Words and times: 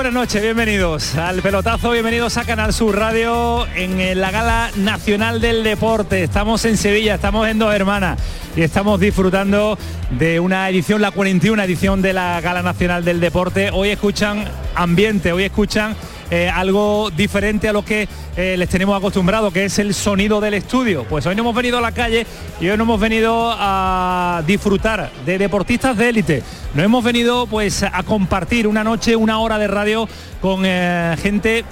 Buenas 0.00 0.14
noches, 0.14 0.40
bienvenidos 0.40 1.14
al 1.16 1.42
pelotazo, 1.42 1.90
bienvenidos 1.90 2.38
a 2.38 2.46
Canal 2.46 2.72
Sur 2.72 2.96
Radio 2.96 3.66
en 3.76 4.18
la 4.18 4.30
Gala 4.30 4.70
Nacional 4.76 5.42
del 5.42 5.62
Deporte. 5.62 6.22
Estamos 6.22 6.64
en 6.64 6.78
Sevilla, 6.78 7.16
estamos 7.16 7.46
en 7.46 7.58
Dos 7.58 7.74
Hermanas 7.74 8.18
y 8.56 8.62
estamos 8.62 8.98
disfrutando 8.98 9.76
de 10.18 10.40
una 10.40 10.70
edición, 10.70 11.02
la 11.02 11.10
41 11.10 11.62
edición 11.62 12.00
de 12.00 12.14
la 12.14 12.40
Gala 12.40 12.62
Nacional 12.62 13.04
del 13.04 13.20
Deporte. 13.20 13.68
Hoy 13.74 13.90
escuchan 13.90 14.46
ambiente, 14.74 15.32
hoy 15.32 15.44
escuchan 15.44 15.94
eh, 16.30 16.48
algo 16.48 17.10
diferente 17.10 17.68
a 17.68 17.72
lo 17.72 17.84
que 17.84 18.08
eh, 18.36 18.56
les 18.56 18.68
tenemos 18.68 18.96
acostumbrado, 18.96 19.50
que 19.50 19.64
es 19.64 19.78
el 19.78 19.94
sonido 19.94 20.40
del 20.40 20.54
estudio. 20.54 21.04
Pues 21.04 21.26
hoy 21.26 21.34
no 21.34 21.42
hemos 21.42 21.54
venido 21.54 21.78
a 21.78 21.80
la 21.80 21.92
calle 21.92 22.26
y 22.60 22.68
hoy 22.68 22.76
no 22.76 22.84
hemos 22.84 23.00
venido 23.00 23.52
a 23.58 24.42
disfrutar 24.46 25.10
de 25.26 25.38
deportistas 25.38 25.96
de 25.96 26.08
élite. 26.08 26.42
No 26.74 26.82
hemos 26.82 27.02
venido 27.02 27.46
pues 27.46 27.82
a 27.82 28.02
compartir 28.04 28.68
una 28.68 28.84
noche, 28.84 29.16
una 29.16 29.40
hora 29.40 29.58
de 29.58 29.66
radio 29.66 30.08
con 30.40 30.62
eh, 30.64 31.16
gente 31.20 31.64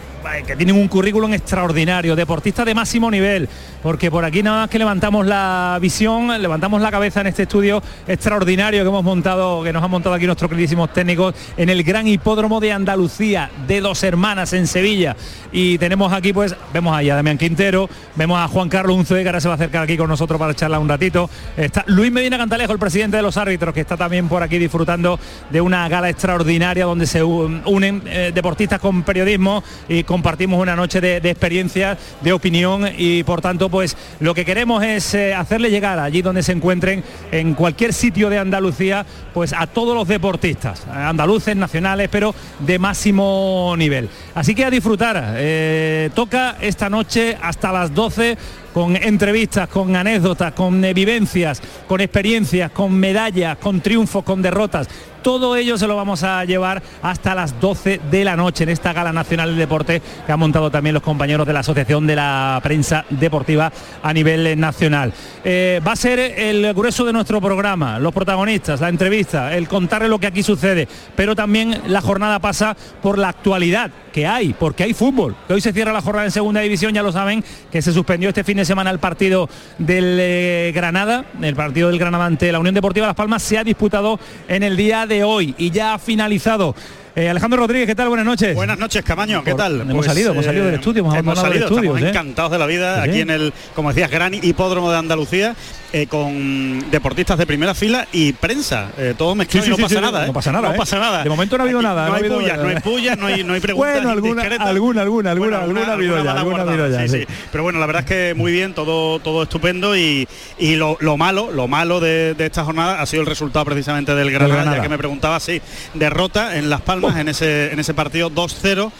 que 0.47 0.57
tienen 0.57 0.77
un 0.77 0.89
currículum 0.89 1.33
extraordinario, 1.35 2.17
deportistas 2.17 2.67
de 2.67 2.75
máximo 2.75 3.11
nivel, 3.11 3.49
porque 3.83 4.11
por 4.11 4.25
aquí 4.25 4.43
nada 4.43 4.63
más 4.63 4.71
que 4.71 4.79
levantamos 4.79 5.27
la 5.27 5.79
visión, 5.81 6.41
levantamos 6.41 6.81
la 6.81 6.91
cabeza 6.91 7.21
en 7.21 7.29
este 7.29 7.43
estudio 7.45 7.83
extraordinario 8.07 8.83
que 8.83 8.89
hemos 8.89 9.05
montado, 9.05 9.63
que 9.63 9.73
nos 9.73 9.83
han 9.83 9.91
montado 9.91 10.15
aquí 10.15 10.27
nuestros 10.27 10.49
queridísimos 10.51 10.93
técnicos 10.93 11.35
en 11.57 11.69
el 11.69 11.83
gran 11.83 12.07
hipódromo 12.07 12.61
de 12.61 12.73
Andalucía, 12.73 13.51
de 13.67 13.81
dos 13.81 14.03
hermanas 14.03 14.53
en 14.53 14.67
Sevilla. 14.67 15.17
Y 15.53 15.79
tenemos 15.79 16.13
aquí 16.13 16.33
pues, 16.33 16.55
vemos 16.73 16.97
a 16.97 17.03
Damián 17.03 17.39
Quintero, 17.39 17.89
vemos 18.15 18.39
a 18.39 18.49
Juan 18.49 18.69
Carlos 18.69 18.97
Unzué, 18.97 19.23
que 19.23 19.29
ahora 19.29 19.41
se 19.41 19.49
va 19.49 19.55
a 19.55 19.57
acercar 19.57 19.83
aquí 19.83 19.97
con 19.97 20.09
nosotros 20.09 20.39
para 20.39 20.55
charlar 20.55 20.81
un 20.81 20.89
ratito. 20.89 21.31
Está 21.57 21.85
Luis 21.87 22.13
Medina 22.13 22.39
Cantalejo, 22.39 22.73
el 22.73 22.79
presidente 22.79 23.17
de 23.17 23.23
los 23.23 23.37
árbitros, 23.37 23.73
que 23.73 23.81
está 23.81 23.97
también 23.97 24.29
por 24.29 24.43
aquí 24.43 24.59
disfrutando 24.59 25.19
de 25.51 25.61
una 25.61 25.89
gala 25.89 26.09
extraordinaria 26.09 26.85
donde 26.85 27.07
se 27.07 27.23
unen 27.23 28.03
eh, 28.07 28.33
deportistas 28.35 28.81
con 28.81 29.03
periodismo 29.03 29.63
y 29.89 30.05
compartimos 30.09 30.59
una 30.59 30.75
noche 30.75 31.03
de, 31.03 31.21
de 31.21 31.31
experiencias, 31.31 31.99
de 32.23 32.33
opinión 32.33 32.89
y 32.97 33.23
por 33.25 33.43
tanto 33.43 33.69
pues 33.69 33.95
lo 34.21 34.33
que 34.33 34.47
queremos 34.47 34.83
es 34.83 35.13
eh, 35.13 35.35
hacerle 35.35 35.71
llegar 35.71 35.99
allí 35.99 36.23
donde 36.23 36.43
se 36.43 36.53
encuentren 36.53 37.05
en 37.31 37.53
cualquier 37.53 37.93
sitio 37.93 38.31
de 38.31 38.39
Andalucía 38.39 39.05
pues 39.35 39.53
a 39.53 39.67
todos 39.67 39.95
los 39.95 40.09
deportistas, 40.09 40.87
andaluces, 40.87 41.55
nacionales, 41.55 42.09
pero 42.11 42.35
de 42.61 42.79
máximo 42.79 43.75
nivel. 43.77 44.09
Así 44.35 44.55
que 44.55 44.65
a 44.65 44.71
disfrutar, 44.71 45.35
eh, 45.37 46.09
toca 46.15 46.57
esta 46.59 46.89
noche 46.89 47.37
hasta 47.43 47.71
las 47.71 47.95
12 47.95 48.39
con 48.79 48.95
entrevistas, 48.95 49.69
con 49.69 49.97
anécdotas, 49.97 50.53
con 50.53 50.85
eh, 50.85 50.95
vivencias, 50.95 51.61
con 51.89 52.01
experiencias, 52.01 52.71
con 52.71 52.95
medallas, 52.95 53.59
con 53.59 53.81
triunfos, 53.81 54.23
con 54.23 54.41
derrotas. 54.41 54.87
Todo 55.21 55.57
ello 55.57 55.77
se 55.77 55.89
lo 55.89 55.97
vamos 55.97 56.23
a 56.23 56.45
llevar 56.45 56.81
hasta 57.03 57.35
las 57.35 57.59
12 57.59 58.01
de 58.09 58.25
la 58.25 58.37
noche 58.37 58.63
en 58.63 58.71
esta 58.71 58.93
Gala 58.93 59.13
Nacional 59.13 59.51
de 59.51 59.59
Deporte 59.59 60.01
que 60.25 60.31
han 60.31 60.39
montado 60.39 60.71
también 60.71 60.95
los 60.95 61.03
compañeros 61.03 61.45
de 61.45 61.53
la 61.53 61.59
Asociación 61.59 62.07
de 62.07 62.15
la 62.15 62.61
Prensa 62.63 63.05
Deportiva 63.11 63.73
a 64.01 64.13
nivel 64.13 64.47
eh, 64.47 64.55
nacional. 64.55 65.13
Eh, 65.43 65.81
va 65.85 65.93
a 65.93 65.97
ser 65.97 66.21
el 66.21 66.73
grueso 66.73 67.05
de 67.05 67.13
nuestro 67.13 67.41
programa, 67.41 67.99
los 67.99 68.15
protagonistas, 68.15 68.81
la 68.81 68.91
entrevista, 68.91 69.57
el 69.57 69.67
contarle 69.67 70.09
lo 70.09 70.21
que 70.21 70.29
aquí 70.29 70.45
sucede, 70.45 70.87
pero 71.17 71.35
también 71.35 71.83
la 71.89 72.01
jornada 72.01 72.39
pasa 72.39 72.77
por 73.03 73.19
la 73.19 73.31
actualidad 73.31 73.91
que 74.19 74.27
hay, 74.27 74.53
porque 74.53 74.83
hay 74.83 74.95
fútbol. 74.95 75.37
Hoy 75.49 75.61
se 75.61 75.73
cierra 75.73 75.93
la 75.93 76.01
jornada 76.03 76.27
en 76.27 76.33
segunda 76.33 76.61
división, 76.61 76.93
ya 76.93 77.05
lo 77.05 77.13
saben, 77.13 77.45
que 77.71 77.81
se 77.81 77.93
suspendió 77.93 78.31
este 78.31 78.43
fin 78.43 78.57
de 78.57 78.65
semana 78.65 78.91
el 78.91 78.99
partido 78.99 79.49
del 79.79 80.19
eh, 80.21 80.73
Granada, 80.75 81.27
el 81.41 81.55
partido 81.55 81.89
del 81.89 82.01
Granada 82.01 82.25
ante 82.25 82.51
la 82.51 82.59
Unión 82.59 82.75
Deportiva 82.75 83.07
Las 83.07 83.15
Palmas 83.15 83.45
se 83.45 83.59
ha 83.59 83.63
disputado 83.63 84.19
en 84.49 84.65
el 84.65 84.77
día 84.77 85.07
de 85.07 85.23
hoy 85.23 85.55
y 85.57 85.71
ya 85.71 85.95
ha 85.95 86.01
finalizado. 86.01 86.75
Eh, 87.15 87.29
Alejandro 87.29 87.61
Rodríguez, 87.61 87.87
¿qué 87.87 87.95
tal? 87.95 88.09
Buenas 88.09 88.27
noches. 88.27 88.57
Buenas 88.57 88.79
noches, 88.79 89.05
Camaño, 89.05 89.45
¿qué 89.45 89.55
tal? 89.55 89.83
hemos 89.83 90.07
salido, 90.07 90.33
hemos 90.33 90.45
salido 90.45 90.67
del 90.67 90.75
estudio, 90.75 91.03
hemos, 91.03 91.17
hemos 91.17 91.39
salido, 91.39 91.57
el 91.57 91.63
estudio, 91.63 91.91
estamos 91.91 92.03
¿eh? 92.03 92.09
encantados 92.09 92.51
de 92.51 92.59
la 92.59 92.67
vida 92.67 93.05
Sí. 93.05 93.11
aquí 93.11 93.21
en 93.21 93.31
el, 93.31 93.53
como 93.77 93.91
decías, 93.91 94.11
gran 94.11 94.35
hipódromo 94.35 94.91
de 94.91 94.99
Andalucía, 94.99 95.55
eh, 95.93 96.07
con 96.07 96.91
deportistas 96.91 97.39
de 97.39 97.47
primera 97.47 97.75
fila 97.75 98.07
y 98.13 98.33
prensa, 98.35 98.91
eh, 98.99 99.15
todo 99.17 99.35
mezclado 99.35 99.65
Sí, 99.65 99.71
y 99.71 99.75
sí, 99.75 99.81
no 99.83 99.89
sí, 99.89 99.95
pasa 99.95 100.01
nada, 100.03 100.25
¿eh? 100.25 100.27
no 100.27 100.33
pasa 100.35 100.53
nada, 100.53 100.69
No 100.69 100.75
¿eh? 100.75 100.79
pasa 100.79 100.99
nada. 100.99 101.23
De 101.25 101.31
momento 101.31 101.57
no 101.57 101.63
ha 101.63 101.65
habido 101.65 101.79
Aquí 101.79 101.87
nada, 101.87 102.03
No, 102.03 102.09
no 102.09 102.13
ha 102.13 102.17
hay 102.17 102.21
habido- 102.25 102.37
pullas, 102.39 102.59
no 102.59 102.69
hay 102.69 102.77
pullas, 102.81 103.19
no 103.19 103.27
hay, 103.27 103.45
no 103.45 103.55
hay 103.55 103.61
preguntas 103.61 103.93
Bueno, 103.95 104.11
alguna- 104.11 104.43
alguna, 104.43 104.69
alguna, 104.71 105.01
alguna, 105.03 105.59
alguna 105.63 105.81
ha 105.87 105.93
habido 105.93 106.23
ya, 106.23 106.33
alguna 106.33 106.63
guardada, 106.65 107.07
ya. 107.07 107.27
Pero 107.51 107.65
bueno, 107.65 107.79
la 107.79 107.87
verdad 107.87 108.03
es 108.03 108.09
que 108.09 108.35
muy 108.35 108.53
bien, 108.53 108.75
todo, 108.75 109.19
todo 109.21 109.45
estupendo 109.45 109.97
y, 109.97 110.29
y 110.59 110.77
lo, 110.77 110.97
lo 111.01 111.17
malo, 111.17 111.51
lo 111.53 111.69
malo 111.69 112.01
de, 112.01 112.35
de 112.35 112.47
esta 112.47 112.65
jornada 112.65 113.01
ha 113.01 113.07
sido 113.07 113.23
el 113.23 113.27
resultado 113.27 113.65
precisamente 113.65 114.15
del 114.15 114.31
Granada, 114.31 114.55
Granada. 114.57 114.77
ya 114.77 114.83
que 114.83 114.89
me 114.91 114.99
preguntaba, 114.99 115.41
sí, 115.41 115.63
derrota 115.95 116.57
en 116.59 116.69
Las 116.69 116.83
Palmas 116.83 117.17
en 117.17 117.29
ese 117.29 117.73
en 117.73 117.79
ese 117.81 117.95
partido 117.95 118.31
2-0. 118.31 118.91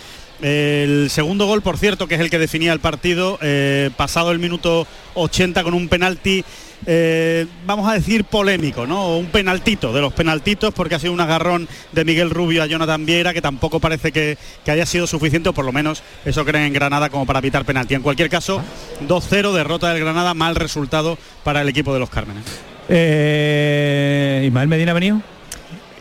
El 0.41 1.09
segundo 1.11 1.47
gol, 1.47 1.63
por 1.63 1.79
cierto, 1.79 2.07
que 2.07 2.15
es 2.15 2.21
el 2.21 2.31
que 2.31 2.39
definía 2.39 2.73
el 2.73 2.79
partido, 2.79 3.39
eh, 3.43 3.91
pasado 3.97 4.31
el 4.31 4.39
minuto 4.39 4.87
80 5.15 5.65
con 5.65 5.75
un 5.75 5.89
penalti, 5.89 6.45
eh, 6.87 7.47
vamos 7.67 7.89
a 7.89 7.95
decir 7.95 8.25
polémico, 8.25 8.87
¿no? 8.87 9.17
Un 9.17 9.27
penaltito, 9.27 9.93
de 9.93 10.01
los 10.01 10.13
penaltitos, 10.13 10.73
porque 10.75 10.95
ha 10.95 10.99
sido 10.99 11.13
un 11.13 11.21
agarrón 11.21 11.69
de 11.93 12.05
Miguel 12.05 12.31
Rubio 12.31 12.63
a 12.63 12.67
Jonathan 12.67 13.05
Viera, 13.05 13.35
que 13.35 13.43
tampoco 13.43 13.81
parece 13.81 14.13
que, 14.13 14.39
haya 14.67 14.87
sido 14.87 15.07
suficiente, 15.07 15.49
o 15.49 15.53
por 15.53 15.65
lo 15.65 15.73
menos 15.73 16.03
eso 16.25 16.45
creen 16.45 16.65
en 16.65 16.73
Granada 16.73 17.11
como 17.11 17.27
para 17.27 17.39
evitar 17.39 17.65
penalti. 17.65 17.95
En 17.95 18.03
cualquier 18.03 18.29
caso, 18.29 18.63
2-0, 19.07 19.53
derrota 19.53 19.93
del 19.93 20.01
Granada, 20.01 20.35
mal 20.35 20.55
resultado 20.55 21.19
para 21.45 21.63
el 21.63 21.69
equipo 21.69 21.93
de 21.93 22.01
los 22.01 22.11
Cármenes. 22.11 22.45
Eh, 22.89 24.45
Ismael 24.47 24.69
Medina 24.69 24.93
venido. 24.93 25.21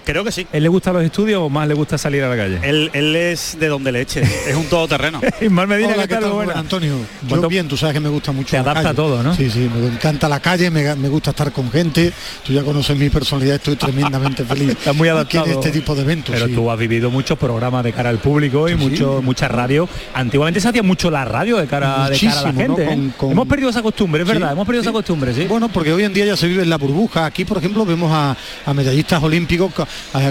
Creo 0.08 0.24
que 0.24 0.32
sí. 0.32 0.48
¿Él 0.54 0.64
le 0.64 0.70
gusta 0.70 0.94
los 0.94 1.04
estudios 1.04 1.42
o 1.42 1.50
más 1.50 1.68
le 1.68 1.74
gusta 1.74 1.98
salir 1.98 2.24
a 2.24 2.30
la 2.30 2.38
calle? 2.38 2.60
Él, 2.64 2.90
él 2.94 3.14
es 3.14 3.58
de 3.60 3.68
donde 3.68 3.92
le 3.92 4.00
eche, 4.00 4.22
es 4.22 4.56
un 4.56 4.64
todoterreno. 4.68 5.20
Ismael 5.42 5.68
Medina, 5.68 5.90
Hola, 5.96 6.08
¿qué 6.08 6.16
¿qué 6.16 6.22
tal? 6.22 6.32
Buenas. 6.32 6.56
Antonio, 6.56 6.96
¿Cuánto- 7.28 7.42
yo 7.42 7.50
bien, 7.50 7.68
tú 7.68 7.76
sabes 7.76 7.94
que 7.94 8.00
me 8.00 8.08
gusta 8.08 8.32
mucho 8.32 8.52
Te 8.52 8.56
la 8.56 8.62
adapta 8.62 8.82
calle. 8.84 8.90
a 8.92 8.96
todo, 8.96 9.22
¿no? 9.22 9.36
Sí, 9.36 9.50
sí, 9.52 9.70
me 9.76 9.86
encanta 9.88 10.30
la 10.30 10.40
calle, 10.40 10.72
me, 10.72 10.96
me 10.96 11.10
gusta 11.10 11.32
estar 11.32 11.52
con 11.52 11.70
gente, 11.70 12.14
tú 12.46 12.54
ya 12.54 12.64
conoces 12.64 12.96
mi 12.98 13.10
personalidad, 13.10 13.56
estoy 13.58 13.76
tremendamente 13.76 14.44
feliz. 14.46 14.70
Estás 14.70 14.96
muy 14.96 15.10
adaptado. 15.10 15.46
en 15.46 15.52
este 15.52 15.72
tipo 15.72 15.94
de 15.94 16.04
eventos. 16.04 16.34
Pero 16.34 16.48
sí. 16.48 16.54
tú 16.54 16.72
has 16.72 16.80
vivido 16.80 17.12
muchos 17.12 17.38
programas 17.38 17.84
de 17.84 17.92
cara 17.92 18.10
al 18.10 18.20
público 18.20 18.70
y 18.70 18.72
Sí, 18.74 18.78
sí. 18.80 18.84
mucho, 18.90 19.22
mucha 19.22 19.50
radio. 19.50 19.90
Antiguamente 20.14 20.62
se 20.62 20.70
hacía 20.70 20.84
mucho 20.84 21.12
la 21.12 21.26
radio 21.26 21.58
de 21.58 21.68
cara, 21.68 22.10
de 22.10 22.18
cara 22.18 22.40
a 22.40 22.44
la 22.44 22.54
gente. 22.54 22.86
¿no? 22.86 22.92
¿eh? 23.08 23.12
Con- 23.18 23.32
Hemos 23.34 23.46
perdido 23.48 23.70
esa 23.72 23.82
costumbre, 23.82 24.22
es 24.24 24.28
Sí, 24.30 24.34
verdad, 24.36 24.54
hemos 24.54 24.66
perdido 24.66 24.84
sí. 24.84 24.88
esa 24.88 24.94
costumbre, 24.94 25.34
sí. 25.34 25.46
Bueno, 25.50 25.68
porque 25.68 25.92
hoy 25.92 26.04
en 26.06 26.14
día 26.14 26.26
ya 26.26 26.38
se 26.38 26.48
vive 26.48 26.64
en 26.64 26.70
la 26.70 26.78
burbuja. 26.78 27.26
Aquí, 27.26 27.44
por 27.44 27.58
ejemplo, 27.58 27.86
vemos 27.86 28.10
a, 28.14 28.38
a 28.66 28.74
medallistas 28.74 29.22
olímpicos 29.22 29.74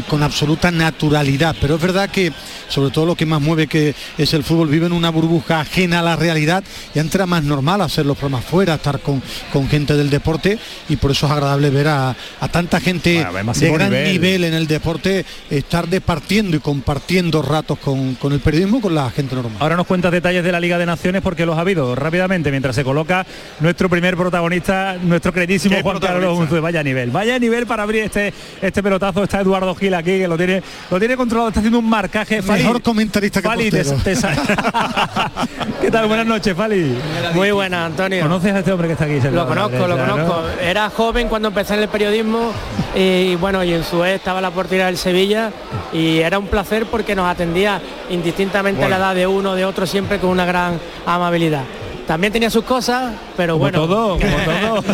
con 0.08 0.22
absoluta 0.22 0.70
naturalidad. 0.70 1.54
Pero 1.60 1.76
es 1.76 1.80
verdad 1.80 2.10
que, 2.10 2.32
sobre 2.68 2.90
todo 2.90 3.06
lo 3.06 3.14
que 3.14 3.26
más 3.26 3.40
mueve 3.40 3.66
que 3.66 3.94
es 4.18 4.34
el 4.34 4.44
fútbol, 4.44 4.68
vive 4.68 4.86
en 4.86 4.92
una 4.92 5.10
burbuja 5.10 5.60
ajena 5.60 6.00
a 6.00 6.02
la 6.02 6.16
realidad 6.16 6.62
y 6.94 6.98
entra 6.98 7.26
más 7.26 7.44
normal 7.44 7.80
hacer 7.80 8.06
los 8.06 8.16
programas 8.16 8.44
fuera, 8.44 8.74
estar 8.74 9.00
con, 9.00 9.22
con 9.52 9.68
gente 9.68 9.94
del 9.94 10.10
deporte 10.10 10.58
y 10.88 10.96
por 10.96 11.10
eso 11.10 11.26
es 11.26 11.32
agradable 11.32 11.70
ver 11.70 11.88
a, 11.88 12.10
a 12.40 12.48
tanta 12.48 12.80
gente 12.80 13.24
Bueno, 13.30 13.52
de 13.52 13.70
gran 13.70 13.90
nivel. 13.90 14.12
nivel. 14.12 14.44
en 14.44 14.54
el 14.54 14.66
deporte 14.66 15.24
estar 15.50 15.88
departiendo 15.88 16.56
y 16.56 16.60
compartiendo 16.60 17.42
ratos 17.42 17.78
con, 17.78 18.14
con 18.16 18.32
el 18.32 18.40
periodismo 18.40 18.80
con 18.80 18.94
la 18.94 19.10
gente 19.10 19.34
normal. 19.34 19.56
Ahora 19.60 19.76
nos 19.76 19.86
cuentas 19.86 20.12
detalles 20.12 20.44
de 20.44 20.52
la 20.52 20.60
Liga 20.60 20.78
de 20.78 20.86
Naciones 20.86 21.22
porque 21.22 21.46
los 21.46 21.56
ha 21.56 21.60
habido 21.60 21.94
rápidamente 21.94 22.50
mientras 22.50 22.74
se 22.76 22.84
coloca 22.84 23.26
nuestro 23.60 23.88
primer 23.88 24.16
protagonista, 24.16 24.96
nuestro 25.02 25.32
queridísimo 25.32 25.76
¿Qué 25.76 25.82
Juan 25.82 25.98
Carlos? 25.98 26.38
Unzué. 26.38 26.60
Vaya 26.60 26.82
nivel, 26.82 27.10
vaya 27.10 27.38
nivel 27.38 27.66
para 27.66 27.82
abrir 27.82 28.04
este 28.04 28.32
este 28.60 28.82
pelotazo. 28.82 29.22
Está 29.22 29.40
Eduardo 29.40 29.55
Gil 29.78 29.94
aquí 29.94 30.18
que 30.18 30.28
lo 30.28 30.36
tiene 30.36 30.62
lo 30.90 30.98
tiene 30.98 31.16
controlado, 31.16 31.48
está 31.48 31.60
haciendo 31.60 31.78
un 31.78 31.88
marcaje. 31.88 32.42
Fali, 32.42 32.62
Mejor 32.62 32.82
comentarista 32.82 33.40
que 33.42 33.48
Fali, 33.48 33.70
te- 33.70 33.84
¿Qué 35.80 35.90
tal? 35.90 36.06
Buenas 36.08 36.26
noches, 36.26 36.54
Fali. 36.56 36.96
Muy 37.34 37.50
buena, 37.50 37.86
Antonio. 37.86 38.22
¿Conoces 38.22 38.52
a 38.54 38.58
este 38.60 38.72
hombre 38.72 38.88
que 38.88 38.92
está 38.94 39.04
aquí? 39.04 39.20
Lo 39.32 39.46
conozco, 39.46 39.86
lo 39.86 39.96
conozco. 39.96 40.42
Era 40.60 40.90
joven 40.90 41.28
cuando 41.28 41.48
empecé 41.48 41.74
en 41.74 41.80
el 41.80 41.88
periodismo 41.88 42.52
y 42.94 43.34
bueno, 43.36 43.62
y 43.64 43.72
en 43.72 43.84
su 43.84 44.00
vez 44.00 44.16
estaba 44.16 44.40
la 44.40 44.50
portería 44.50 44.86
del 44.86 44.96
Sevilla 44.98 45.50
y 45.92 46.18
era 46.18 46.38
un 46.38 46.46
placer 46.46 46.86
porque 46.86 47.14
nos 47.14 47.28
atendía 47.28 47.80
indistintamente 48.10 48.80
Bueno. 48.80 48.96
la 48.98 49.04
edad 49.06 49.14
de 49.14 49.26
uno 49.26 49.50
o 49.52 49.54
de 49.54 49.64
otro 49.64 49.86
siempre 49.86 50.18
con 50.18 50.30
una 50.30 50.44
gran 50.44 50.78
amabilidad. 51.06 51.62
También 52.06 52.32
tenía 52.32 52.50
sus 52.50 52.64
cosas, 52.64 53.12
pero 53.36 53.54
Como 53.54 53.64
bueno. 53.64 53.80
todo, 53.86 54.18
como 54.18 54.36
todo. 54.80 54.84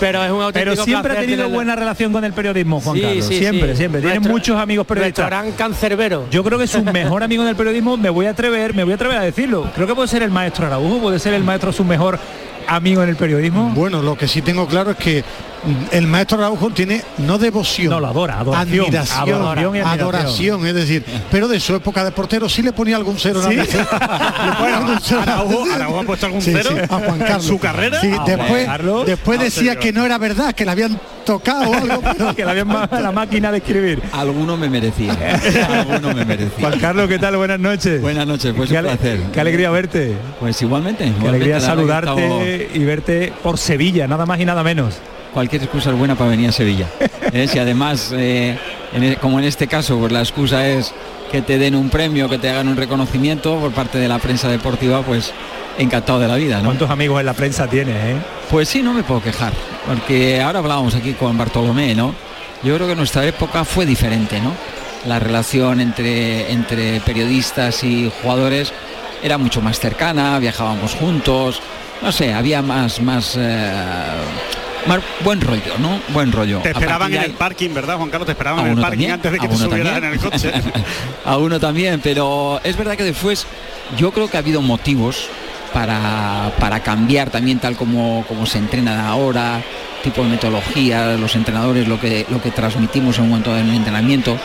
pero 0.00 0.24
es 0.24 0.30
un 0.30 0.40
auténtico 0.42 0.70
Pero 0.74 0.84
siempre 0.84 1.12
ha 1.12 1.20
tenido 1.20 1.48
buena 1.50 1.76
relación 1.76 2.12
con 2.12 2.24
el 2.24 2.32
periodismo, 2.32 2.80
Juan 2.80 2.96
Sí, 2.96 3.02
Carlos. 3.02 3.24
sí, 3.26 3.38
siempre, 3.38 3.70
sí. 3.72 3.76
siempre. 3.76 4.00
Tiene 4.00 4.20
muchos 4.20 4.58
amigos 4.58 4.86
periodistas. 4.86 5.26
Gran 5.26 5.52
cancerbero. 5.52 6.26
Yo 6.30 6.42
creo 6.42 6.58
que 6.58 6.66
su 6.66 6.82
mejor 6.82 7.22
amigo 7.22 7.42
en 7.42 7.48
el 7.50 7.56
periodismo, 7.56 7.96
me 7.96 8.08
voy 8.10 8.26
a 8.26 8.30
atrever, 8.30 8.74
me 8.74 8.82
voy 8.84 8.92
a 8.92 8.94
atrever 8.94 9.18
a 9.18 9.22
decirlo. 9.22 9.70
Creo 9.74 9.86
que 9.86 9.94
puede 9.94 10.08
ser 10.08 10.22
el 10.22 10.30
maestro 10.30 10.66
Araujo, 10.66 10.98
puede 11.00 11.18
ser 11.18 11.34
el 11.34 11.44
maestro 11.44 11.72
su 11.72 11.84
mejor 11.84 12.18
amigo 12.68 13.02
en 13.02 13.08
el 13.10 13.16
periodismo? 13.16 13.70
Bueno, 13.74 14.02
lo 14.02 14.16
que 14.16 14.26
sí 14.26 14.42
tengo 14.42 14.66
claro 14.66 14.92
es 14.92 14.96
que 14.96 15.22
el 15.90 16.06
maestro 16.06 16.38
Araujo 16.38 16.70
tiene 16.70 17.02
no 17.18 17.38
devoción, 17.38 17.90
no, 17.90 18.00
lo 18.00 18.08
adora, 18.08 18.38
adoración, 18.38 18.86
admiración, 18.86 19.42
adoración, 19.42 19.86
adoración, 19.86 20.66
es 20.66 20.74
decir, 20.74 21.04
pero 21.30 21.48
de 21.48 21.58
su 21.60 21.74
época 21.74 22.04
de 22.04 22.12
portero 22.12 22.48
sí 22.48 22.62
le 22.62 22.72
ponía 22.72 22.96
algún 22.96 23.18
cero. 23.18 23.40
¿Sí? 23.42 23.56
bueno, 24.60 24.98
Araujo, 25.74 26.00
ha 26.00 26.02
puesto 26.04 26.26
algún 26.26 26.42
cero 26.42 26.70
a 26.88 26.98
Juan 26.98 27.18
Carlos. 27.18 27.44
su 27.44 27.58
carrera. 27.58 28.00
Sí, 28.00 28.10
después, 28.26 28.68
después 29.06 29.40
decía 29.40 29.76
que 29.76 29.92
no 29.92 30.04
era 30.04 30.18
verdad, 30.18 30.54
que 30.54 30.64
le 30.64 30.70
habían 30.70 31.00
tocado 31.24 31.74
algo, 31.74 32.34
que 32.36 32.44
le 32.44 32.50
habían 32.50 32.68
la 32.68 33.12
máquina 33.12 33.50
de 33.50 33.58
escribir. 33.58 34.02
Alguno 34.12 34.56
me 34.56 34.68
merecía. 34.68 35.14
Alguno 35.68 36.14
me 36.14 36.24
merecía. 36.24 36.68
Juan 36.68 36.78
Carlos, 36.78 37.08
¿qué 37.08 37.18
tal? 37.18 37.36
Buenas 37.36 37.60
noches. 37.60 38.00
Buenas 38.00 38.26
noches, 38.26 38.54
pues 38.56 38.70
un 38.70 38.78
placer. 38.78 39.20
Qué 39.32 39.40
alegría 39.40 39.70
verte. 39.70 40.16
Pues 40.38 40.60
igualmente. 40.62 41.12
Qué 41.20 41.28
alegría 41.28 41.60
saludarte 41.60 42.70
y 42.72 42.84
verte 42.84 43.32
por 43.42 43.58
Sevilla, 43.58 44.06
nada 44.06 44.26
más 44.26 44.38
y 44.40 44.44
nada 44.44 44.62
menos 44.62 45.00
cualquier 45.36 45.64
excusa 45.64 45.90
es 45.90 45.98
buena 45.98 46.14
para 46.14 46.30
venir 46.30 46.48
a 46.48 46.52
Sevilla. 46.52 46.86
¿eh? 47.30 47.46
Si 47.46 47.58
además, 47.58 48.10
eh, 48.16 48.56
e, 48.94 49.16
como 49.16 49.38
en 49.38 49.44
este 49.44 49.66
caso, 49.66 49.98
pues 49.98 50.10
la 50.10 50.20
excusa 50.20 50.66
es 50.66 50.94
que 51.30 51.42
te 51.42 51.58
den 51.58 51.74
un 51.74 51.90
premio, 51.90 52.26
que 52.30 52.38
te 52.38 52.48
hagan 52.48 52.68
un 52.68 52.76
reconocimiento 52.78 53.54
por 53.58 53.70
parte 53.72 53.98
de 53.98 54.08
la 54.08 54.18
prensa 54.18 54.48
deportiva, 54.48 55.02
pues 55.02 55.34
encantado 55.76 56.20
de 56.20 56.28
la 56.28 56.36
vida. 56.36 56.62
¿Cuántos 56.64 56.88
amigos 56.88 57.20
en 57.20 57.26
la 57.26 57.34
prensa 57.34 57.66
tienes? 57.66 57.96
Eh? 57.96 58.16
Pues 58.50 58.70
sí, 58.70 58.80
no 58.82 58.94
me 58.94 59.02
puedo 59.02 59.22
quejar, 59.22 59.52
porque 59.86 60.40
ahora 60.40 60.60
hablábamos 60.60 60.94
aquí 60.94 61.12
con 61.12 61.36
Bartolomé, 61.36 61.94
¿no? 61.94 62.14
Yo 62.62 62.74
creo 62.74 62.88
que 62.88 62.96
nuestra 62.96 63.26
época 63.26 63.66
fue 63.66 63.84
diferente, 63.84 64.40
¿no? 64.40 64.52
La 65.04 65.18
relación 65.18 65.82
entre, 65.82 66.50
entre 66.50 67.00
periodistas 67.00 67.84
y 67.84 68.10
jugadores 68.22 68.72
era 69.22 69.36
mucho 69.36 69.60
más 69.60 69.78
cercana, 69.80 70.38
viajábamos 70.38 70.94
juntos, 70.94 71.60
no 72.00 72.10
sé, 72.10 72.32
había 72.32 72.62
más, 72.62 73.02
más 73.02 73.36
buen 75.24 75.40
rollo, 75.40 75.78
¿no? 75.78 76.00
Buen 76.12 76.32
rollo. 76.32 76.60
Te 76.60 76.70
esperaban 76.70 77.12
en 77.12 77.22
el 77.22 77.32
parking, 77.32 77.70
¿verdad, 77.74 77.96
Juan 77.96 78.10
Carlos? 78.10 78.26
Te 78.26 78.32
esperaban 78.32 78.66
en 78.66 78.72
el 78.72 78.80
parking 78.80 79.08
antes 79.08 79.32
de 79.32 79.38
que 79.38 79.48
te 79.48 79.56
subieras 79.56 79.98
en 79.98 80.04
el 80.04 80.18
coche. 80.18 80.52
a 81.24 81.36
uno 81.36 81.58
también, 81.60 82.00
pero 82.00 82.60
es 82.62 82.76
verdad 82.76 82.96
que 82.96 83.04
después 83.04 83.46
yo 83.96 84.12
creo 84.12 84.28
que 84.28 84.36
ha 84.36 84.40
habido 84.40 84.62
motivos 84.62 85.28
para, 85.72 86.52
para 86.58 86.80
cambiar 86.80 87.30
también 87.30 87.58
tal 87.58 87.76
como, 87.76 88.24
como 88.26 88.46
se 88.46 88.58
entrena 88.58 89.08
ahora, 89.08 89.62
tipo 90.02 90.22
de 90.22 90.28
metodología, 90.28 91.16
los 91.16 91.34
entrenadores, 91.34 91.88
lo 91.88 92.00
que, 92.00 92.26
lo 92.30 92.40
que 92.40 92.50
transmitimos 92.50 93.18
en 93.18 93.24
un 93.24 93.30
momento 93.30 93.54
del 93.54 93.68
entrenamiento. 93.74 94.38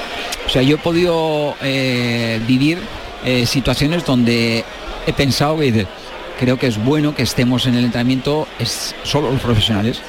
O 0.45 0.49
sea, 0.49 0.61
yo 0.61 0.75
he 0.75 0.79
podido 0.79 1.55
eh, 1.61 2.41
vivir 2.47 2.79
eh, 3.23 3.45
situaciones 3.45 4.05
donde 4.05 4.65
he 5.05 5.13
pensado 5.13 5.57
que 5.59 5.85
creo 6.39 6.57
que 6.57 6.67
es 6.67 6.83
bueno 6.83 7.13
que 7.13 7.23
estemos 7.23 7.67
en 7.67 7.75
el 7.75 7.85
entrenamiento 7.85 8.47
es 8.57 8.95
solo 9.03 9.31
los 9.31 9.41
profesionales 9.41 10.01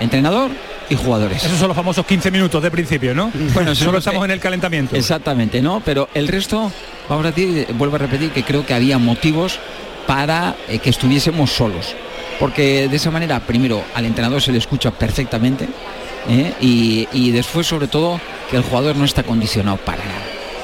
entrenador 0.00 0.50
y 0.88 0.96
jugadores. 0.96 1.44
Esos 1.44 1.58
son 1.58 1.68
los 1.68 1.76
famosos 1.76 2.04
15 2.04 2.30
minutos 2.30 2.62
de 2.62 2.70
principio, 2.70 3.14
¿no? 3.14 3.30
Bueno, 3.54 3.74
solo 3.74 3.98
estamos 3.98 4.24
en 4.24 4.32
el 4.32 4.40
calentamiento. 4.40 4.96
Exactamente, 4.96 5.62
¿no? 5.62 5.80
Pero 5.84 6.08
el 6.14 6.26
resto, 6.26 6.72
vamos 7.08 7.24
a 7.24 7.30
decir, 7.30 7.68
vuelvo 7.74 7.96
a 7.96 7.98
repetir 7.98 8.30
que 8.30 8.42
creo 8.42 8.66
que 8.66 8.74
había 8.74 8.98
motivos 8.98 9.58
para 10.06 10.56
eh, 10.68 10.78
que 10.78 10.90
estuviésemos 10.90 11.50
solos. 11.50 11.94
Porque 12.40 12.88
de 12.88 12.96
esa 12.96 13.10
manera, 13.10 13.38
primero, 13.40 13.84
al 13.94 14.06
entrenador 14.06 14.40
se 14.40 14.50
le 14.50 14.58
escucha 14.58 14.90
perfectamente 14.90 15.68
¿eh? 16.28 16.54
y, 16.60 17.30
después, 17.30 17.66
sobre 17.66 17.86
todo, 17.86 18.18
que 18.50 18.56
el 18.56 18.62
jugador 18.62 18.96
no 18.96 19.04
está 19.04 19.22
condicionado 19.22 19.76
para 19.76 19.98
nada. 19.98 20.22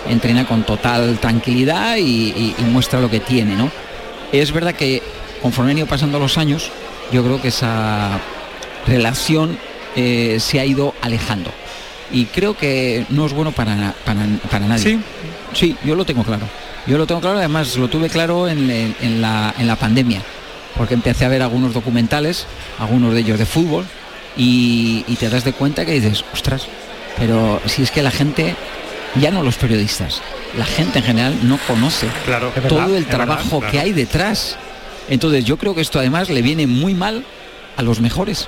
Entrena 0.09 0.47
con 0.47 0.63
total 0.63 1.19
tranquilidad 1.19 1.97
y, 1.97 2.55
y 2.59 2.63
muestra 2.71 3.01
lo 3.01 3.11
que 3.11 3.21
tiene, 3.21 3.57
¿no? 3.57 3.71
Es 4.33 4.53
verdad 4.53 4.75
que 4.75 5.03
conforme 5.43 5.73
han 5.73 5.79
ido 5.79 5.87
pasando 5.87 6.19
los 6.19 6.39
años, 6.39 6.71
yo 7.13 7.23
creo 7.23 7.41
que 7.41 7.49
esa 7.49 8.19
relación 8.87 9.59
eh, 9.97 10.39
se 10.41 10.61
ha 10.61 10.65
ido 10.65 10.95
alejando. 11.01 11.51
Y 12.13 12.27
creo 12.27 12.57
que 12.57 13.05
no 13.09 13.27
es 13.27 13.33
bueno 13.33 13.53
para, 13.53 13.95
para, 14.05 14.67
nadie. 14.67 14.83
¿Sí? 14.83 15.01
sí, 15.53 15.77
yo 15.85 15.95
lo 15.95 16.05
tengo 16.05 16.23
claro. 16.23 16.47
Yo 16.87 16.99
lo 16.99 17.07
tengo 17.07 17.21
claro, 17.21 17.39
además 17.39 17.77
lo 17.77 17.89
tuve 17.89 18.09
claro 18.09 18.47
en, 18.47 18.69
la, 19.21 19.55
en 19.59 19.67
la 19.67 19.77
pandemia, 19.77 20.23
porque 20.77 20.95
empecé 20.95 21.25
a 21.25 21.29
ver 21.29 21.43
algunos 21.43 21.75
documentales, 21.75 22.47
algunos 22.79 23.13
de 23.13 23.21
ellos 23.21 23.39
de 23.41 23.47
fútbol, 23.47 23.87
y, 24.37 25.03
te 25.19 25.29
das 25.29 25.45
de 25.45 25.53
cuenta 25.53 25.85
que 25.85 25.93
dices, 25.93 26.25
ostras, 26.33 26.67
pero 27.19 27.61
si 27.65 27.83
es 27.83 27.91
que 27.91 28.03
la 28.03 28.13
gente, 28.13 28.55
ya 29.21 29.33
no 29.33 29.43
los 29.43 29.57
periodistas, 29.57 30.21
la 30.57 30.65
gente 30.65 31.01
en 31.01 31.05
general 31.07 31.39
no 31.43 31.59
conoce 31.67 32.07
claro, 32.25 32.53
todo 32.69 32.97
el 32.97 33.07
trabajo 33.07 33.61
que 33.69 33.81
hay 33.81 33.93
detrás. 33.93 34.57
Entonces 35.09 35.45
yo 35.45 35.57
creo 35.57 35.75
que 35.75 35.81
esto 35.81 35.99
además 35.99 36.29
le 36.29 36.43
viene 36.43 36.67
muy 36.67 36.95
mal 36.95 37.25
a 37.77 37.83
los 37.83 38.01
mejores 38.01 38.47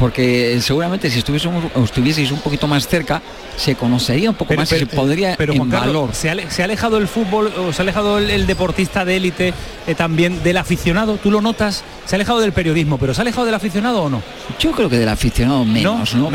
porque 0.00 0.58
seguramente 0.62 1.10
si 1.10 1.18
estuvieseis 1.18 2.30
un 2.32 2.40
poquito 2.40 2.66
más 2.66 2.88
cerca, 2.88 3.20
se 3.54 3.74
conocería 3.74 4.30
un 4.30 4.36
poco 4.36 4.54
más 4.54 4.72
y 4.72 4.78
se 4.78 4.86
podría 4.86 5.36
pero, 5.36 5.52
en 5.52 5.68
valor. 5.68 6.14
¿se 6.14 6.30
ha, 6.30 6.64
alejado 6.64 6.96
el 6.96 7.06
fútbol 7.06 7.52
o 7.58 7.70
se 7.70 7.82
ha 7.82 7.84
alejado 7.84 8.18
el, 8.18 8.46
deportista 8.46 9.04
de 9.04 9.16
élite 9.16 9.52
eh, 9.86 9.94
también 9.94 10.42
del 10.42 10.56
aficionado? 10.56 11.18
¿Tú 11.18 11.30
lo 11.30 11.42
notas? 11.42 11.84
Se 12.06 12.14
ha 12.14 12.16
alejado 12.16 12.40
del 12.40 12.52
periodismo, 12.52 12.96
pero 12.96 13.12
¿se 13.12 13.20
ha 13.20 13.22
alejado 13.22 13.44
del 13.44 13.54
aficionado 13.54 14.04
o 14.04 14.08
no? 14.08 14.22
Yo 14.58 14.72
creo 14.72 14.88
que 14.88 14.96
del 14.96 15.10
aficionado 15.10 15.66
menos, 15.66 16.14
¿no? 16.14 16.30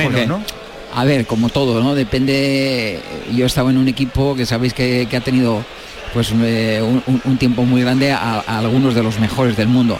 A 0.93 1.03
ver, 1.03 1.25
como 1.25 1.49
todo, 1.49 1.81
¿no? 1.81 1.95
Depende. 1.95 3.01
Yo 3.35 3.47
estaba 3.47 3.71
en 3.71 3.77
un 3.77 3.87
equipo 3.87 4.35
que 4.35 4.45
sabéis 4.45 4.75
que, 4.75 5.07
ha 5.11 5.21
tenido 5.21 5.65
pues 6.13 6.31
eh, 6.39 6.83
un, 7.25 7.37
tiempo 7.37 7.63
muy 7.63 7.81
grande 7.81 8.11
a, 8.11 8.41
algunos 8.41 8.93
de 8.93 9.01
los 9.01 9.19
mejores 9.19 9.57
del 9.57 9.69
mundo. 9.69 9.97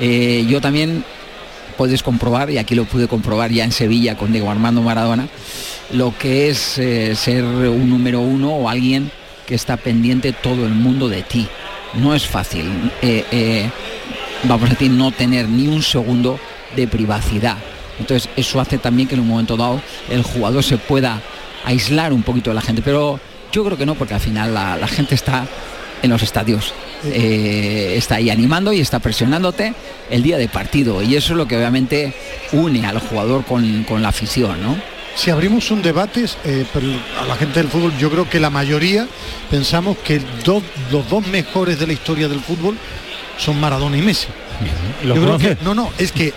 Eh, 0.00 0.46
yo 0.48 0.62
también 0.62 1.04
puedes 1.72 2.02
comprobar, 2.02 2.50
y 2.50 2.58
aquí 2.58 2.74
lo 2.74 2.84
pude 2.84 3.08
comprobar 3.08 3.50
ya 3.50 3.64
en 3.64 3.72
Sevilla 3.72 4.16
con 4.16 4.32
Diego 4.32 4.50
Armando 4.50 4.82
Maradona, 4.82 5.28
lo 5.92 6.16
que 6.16 6.48
es 6.48 6.78
eh, 6.78 7.14
ser 7.16 7.44
un 7.44 7.90
número 7.90 8.20
uno 8.20 8.50
o 8.50 8.68
alguien 8.68 9.10
que 9.46 9.54
está 9.54 9.76
pendiente 9.76 10.32
todo 10.32 10.64
el 10.66 10.72
mundo 10.72 11.08
de 11.08 11.22
ti. 11.22 11.48
No 11.94 12.14
es 12.14 12.26
fácil, 12.26 12.90
eh, 13.02 13.24
eh, 13.30 13.70
vamos 14.44 14.70
a 14.70 14.72
decir, 14.72 14.90
no 14.90 15.10
tener 15.10 15.48
ni 15.48 15.68
un 15.68 15.82
segundo 15.82 16.38
de 16.76 16.86
privacidad. 16.86 17.56
Entonces 17.98 18.30
eso 18.36 18.60
hace 18.60 18.78
también 18.78 19.08
que 19.08 19.14
en 19.14 19.20
un 19.20 19.28
momento 19.28 19.56
dado 19.56 19.82
el 20.08 20.22
jugador 20.22 20.64
se 20.64 20.78
pueda 20.78 21.20
aislar 21.64 22.12
un 22.12 22.22
poquito 22.22 22.50
de 22.50 22.54
la 22.54 22.62
gente, 22.62 22.80
pero 22.82 23.20
yo 23.52 23.64
creo 23.64 23.76
que 23.76 23.84
no, 23.84 23.94
porque 23.94 24.14
al 24.14 24.20
final 24.20 24.54
la 24.54 24.88
gente 24.88 25.14
está 25.14 25.46
en 26.02 26.10
los 26.10 26.22
estadios. 26.22 26.72
Eh, 27.04 27.94
está 27.96 28.16
ahí 28.16 28.30
animando 28.30 28.72
y 28.72 28.80
está 28.80 28.98
presionándote 28.98 29.74
el 30.10 30.22
día 30.22 30.38
de 30.38 30.48
partido. 30.48 31.02
Y 31.02 31.16
eso 31.16 31.32
es 31.32 31.36
lo 31.36 31.46
que 31.46 31.56
obviamente 31.56 32.14
une 32.52 32.86
al 32.86 32.98
jugador 33.00 33.44
con, 33.44 33.84
la 34.02 34.08
afición, 34.08 34.62
¿no? 34.62 34.76
Si 35.14 35.30
abrimos 35.30 35.70
un 35.70 35.82
debate, 35.82 36.24
eh, 36.44 36.64
a 37.20 37.26
la 37.26 37.36
gente 37.36 37.60
del 37.60 37.68
fútbol, 37.68 37.92
yo 37.98 38.10
creo 38.10 38.28
que 38.28 38.40
la 38.40 38.48
mayoría 38.48 39.06
pensamos 39.50 39.98
que 39.98 40.22
los 40.46 41.10
dos 41.10 41.26
mejores 41.26 41.78
de 41.78 41.86
la 41.86 41.92
historia 41.92 42.28
del 42.28 42.40
fútbol 42.40 42.76
son 43.36 43.60
Maradona 43.60 43.98
y 43.98 44.02
Messi. 44.02 44.28
no, 45.64 45.74
no, 45.74 45.90
es 45.98 46.12
que 46.12 46.32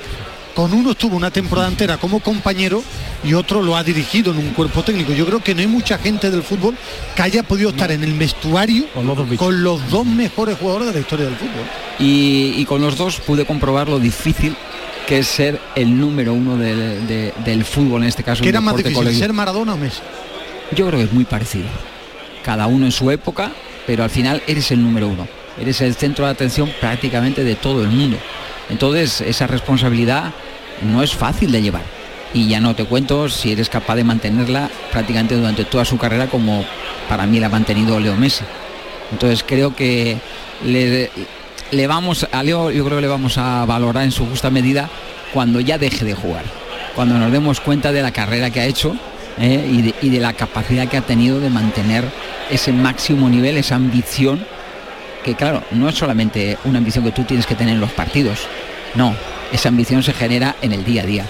con 0.55 0.73
uno 0.73 0.91
estuvo 0.91 1.17
una 1.17 1.29
temporada 1.29 1.67
entera 1.67 1.97
como 1.97 2.21
compañero 2.21 2.81
y 3.23 3.33
otro 3.33 3.61
lo 3.61 3.75
ha 3.75 3.83
dirigido 3.83 4.31
en 4.31 4.37
un 4.37 4.49
cuerpo 4.51 4.83
técnico. 4.83 5.11
Yo 5.11 5.25
creo 5.25 5.43
que 5.43 5.53
no 5.53 5.59
hay 5.59 5.67
mucha 5.67 5.97
gente 5.97 6.31
del 6.31 6.43
fútbol 6.43 6.75
que 7.13 7.21
haya 7.21 7.43
podido 7.43 7.71
estar 7.71 7.91
en 7.91 8.03
el 8.03 8.13
vestuario 8.13 8.85
con 8.93 9.05
los, 9.61 9.89
dos, 9.91 10.05
mejores 10.05 10.57
jugadores 10.57 10.87
de 10.87 10.93
la 10.93 10.99
historia 11.01 11.25
del 11.25 11.35
fútbol. 11.35 11.65
Y, 11.99 12.63
con 12.65 12.81
los 12.81 12.97
dos 12.97 13.17
pude 13.19 13.45
comprobar 13.45 13.89
lo 13.89 13.99
difícil 13.99 14.55
que 15.05 15.19
es 15.19 15.27
ser 15.27 15.59
el 15.75 15.99
número 15.99 16.33
uno 16.33 16.57
del 16.57 17.65
fútbol 17.65 18.03
en 18.03 18.07
este 18.07 18.23
caso. 18.23 18.41
¿Qué 18.41 18.49
era 18.49 18.61
más 18.61 18.77
difícil, 18.77 19.13
ser 19.13 19.33
Maradona 19.33 19.73
o 19.73 19.77
Messi? 19.77 19.99
Yo 20.71 20.87
creo 20.87 20.99
que 20.99 21.05
es 21.05 21.13
muy 21.13 21.25
parecido. 21.25 21.67
Cada 22.43 22.65
uno 22.67 22.85
en 22.85 22.91
su 22.91 23.11
época, 23.11 23.51
pero 23.85 24.03
al 24.03 24.09
final 24.09 24.41
eres 24.47 24.71
el 24.71 24.81
número 24.81 25.09
uno. 25.09 25.27
Eres 25.59 25.81
el 25.81 25.95
centro 25.95 26.25
de 26.25 26.31
atención 26.31 26.71
prácticamente 26.79 27.43
de 27.43 27.55
todo 27.55 27.83
el 27.83 27.89
mundo. 27.89 28.17
Entonces 28.69 29.21
esa 29.21 29.47
responsabilidad 29.47 30.33
no 30.81 31.03
es 31.03 31.15
fácil 31.15 31.51
de 31.51 31.61
llevar. 31.61 31.83
Y 32.33 32.47
ya 32.47 32.59
no 32.59 32.75
te 32.75 32.85
cuento 32.85 33.29
si 33.29 33.51
eres 33.51 33.69
capaz 33.69 33.95
de 33.95 34.03
mantenerla 34.03 34.69
prácticamente 34.91 35.35
durante 35.35 35.63
toda 35.63 35.85
su 35.85 35.97
carrera 35.97 36.27
como 36.27 36.65
para 37.07 37.25
mí 37.25 37.39
la 37.39 37.47
ha 37.47 37.49
mantenido 37.49 37.99
Leo 37.99 38.15
Messi. 38.15 38.43
Entonces 39.11 39.43
creo 39.47 39.75
que 39.75 40.17
le, 40.63 41.87
vamos 41.87 42.27
a 42.31 42.43
Leo 42.43 42.71
yo 42.71 42.83
creo 42.83 42.97
que 42.97 43.01
le 43.01 43.07
vamos 43.07 43.37
a 43.37 43.65
valorar 43.65 44.03
en 44.03 44.11
su 44.11 44.25
justa 44.25 44.49
medida 44.49 44.89
cuando 45.33 45.59
ya 45.59 45.77
deje 45.77 46.03
de 46.03 46.13
jugar. 46.13 46.43
Cuando 46.95 47.17
nos 47.17 47.31
demos 47.31 47.61
cuenta 47.61 47.91
de 47.91 48.01
la 48.01 48.11
carrera 48.11 48.49
que 48.49 48.59
ha 48.59 48.65
hecho 48.65 48.95
¿eh? 49.39 49.67
y, 49.69 49.81
de, 49.81 49.95
y 50.01 50.09
de 50.09 50.19
la 50.19 50.33
capacidad 50.33 50.87
que 50.87 50.97
ha 50.97 51.01
tenido 51.01 51.39
de 51.39 51.49
mantener 51.49 52.05
ese 52.49 52.71
máximo 52.73 53.29
nivel, 53.29 53.57
esa 53.57 53.75
ambición 53.75 54.45
que 55.25 55.33
claro, 55.33 55.63
no 55.71 55.89
es 55.89 55.95
solamente 55.95 56.57
una 56.65 56.77
ambición 56.77 57.03
que 57.03 57.11
tú 57.11 57.23
tienes 57.23 57.47
que 57.47 57.55
tener 57.55 57.73
en 57.73 57.81
los 57.81 57.91
partidos, 57.91 58.41
no, 58.93 59.15
esa 59.51 59.69
ambición 59.69 60.03
se 60.03 60.13
genera 60.13 60.55
en 60.61 60.71
el 60.71 60.83
día 60.83 61.03
a 61.03 61.05
día. 61.05 61.25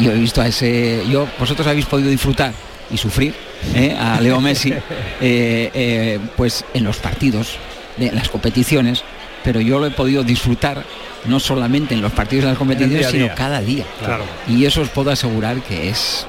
Yo 0.00 0.12
he 0.12 0.14
visto 0.14 0.40
a 0.40 0.46
ese, 0.46 1.04
yo, 1.10 1.28
vosotros 1.38 1.66
habéis 1.66 1.86
podido 1.86 2.08
disfrutar 2.08 2.52
y 2.90 2.96
sufrir 2.96 3.34
¿eh? 3.74 3.96
a 3.98 4.20
Leo 4.20 4.40
Messi, 4.40 4.72
eh, 4.72 4.80
eh, 5.20 6.18
pues 6.36 6.64
en 6.72 6.84
los 6.84 6.96
partidos, 6.96 7.56
en 7.98 8.14
las 8.14 8.28
competiciones, 8.28 9.02
pero 9.44 9.60
yo 9.60 9.78
lo 9.78 9.86
he 9.86 9.90
podido 9.90 10.22
disfrutar 10.22 10.82
no 11.26 11.40
solamente 11.40 11.94
en 11.94 12.02
los 12.02 12.12
partidos 12.12 12.44
de 12.44 12.50
las 12.50 12.58
competiciones, 12.58 13.08
sino 13.08 13.34
cada 13.34 13.60
día. 13.60 13.84
Claro. 13.98 14.24
Y 14.48 14.64
eso 14.64 14.80
os 14.80 14.88
puedo 14.88 15.10
asegurar 15.10 15.60
que 15.60 15.88
es 15.88 16.26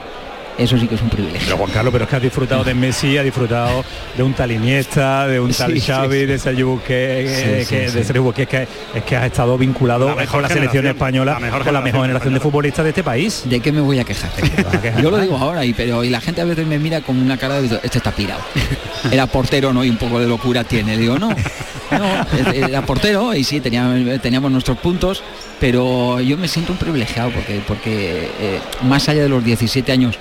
eso 0.57 0.77
sí 0.77 0.87
que 0.87 0.95
es 0.95 1.01
un 1.01 1.09
privilegio. 1.09 1.41
Pero 1.45 1.57
Juan 1.57 1.71
Carlos, 1.71 1.91
pero 1.91 2.03
es 2.05 2.09
que 2.09 2.15
has 2.15 2.21
disfrutado 2.21 2.63
de 2.63 2.73
Messi, 2.73 3.17
ha 3.17 3.23
disfrutado 3.23 3.83
de 4.15 4.23
un 4.23 4.33
tal 4.33 4.51
Iniesta, 4.51 5.27
de 5.27 5.39
un 5.39 5.51
tal 5.51 5.79
Xavi, 5.81 6.25
de 6.25 6.39
Sergio 6.39 6.69
Busquets, 6.69 7.67
que, 7.67 7.91
de 7.91 8.03
Sergio 8.03 8.23
Busquets, 8.23 8.49
que 8.49 8.67
es 8.95 9.03
que 9.03 9.15
has 9.15 9.25
estado 9.25 9.57
vinculado 9.57 10.15
con 10.29 10.41
la 10.41 10.49
selección 10.49 10.87
española, 10.87 11.33
con 11.63 11.73
la 11.73 11.81
mejor 11.81 12.01
generación 12.03 12.33
de 12.33 12.39
futbolistas 12.39 12.83
de 12.83 12.89
este 12.89 13.03
país. 13.03 13.43
¿De 13.45 13.59
qué 13.59 13.71
me 13.71 13.81
voy 13.81 13.99
a 13.99 14.03
quejar? 14.03 14.31
Yo 15.01 15.11
lo 15.11 15.17
digo 15.17 15.37
ahora, 15.37 15.65
y 15.65 15.73
pero 15.73 16.03
y 16.03 16.09
la 16.09 16.21
gente 16.21 16.41
a 16.41 16.45
veces 16.45 16.65
me 16.65 16.79
mira 16.79 17.01
con 17.01 17.17
una 17.17 17.37
cara 17.37 17.61
de 17.61 17.79
este 17.83 17.97
está 17.97 18.11
pirado. 18.11 18.41
Era 19.11 19.27
portero, 19.27 19.73
¿no? 19.73 19.83
Y 19.83 19.89
un 19.89 19.97
poco 19.97 20.19
de 20.19 20.27
locura 20.27 20.63
tiene. 20.63 20.97
Digo, 20.97 21.17
no, 21.17 21.29
no, 21.91 22.53
era 22.53 22.81
portero 22.81 23.33
y 23.33 23.43
sí, 23.43 23.61
teníamos, 23.61 24.21
teníamos 24.21 24.51
nuestros 24.51 24.77
puntos, 24.77 25.23
pero 25.59 26.19
yo 26.19 26.37
me 26.37 26.47
siento 26.47 26.73
un 26.73 26.77
privilegiado 26.77 27.31
porque, 27.31 27.61
porque 27.67 28.29
eh, 28.39 28.59
más 28.83 29.07
allá 29.07 29.23
de 29.23 29.29
los 29.29 29.43
17 29.43 29.91
años 29.91 30.17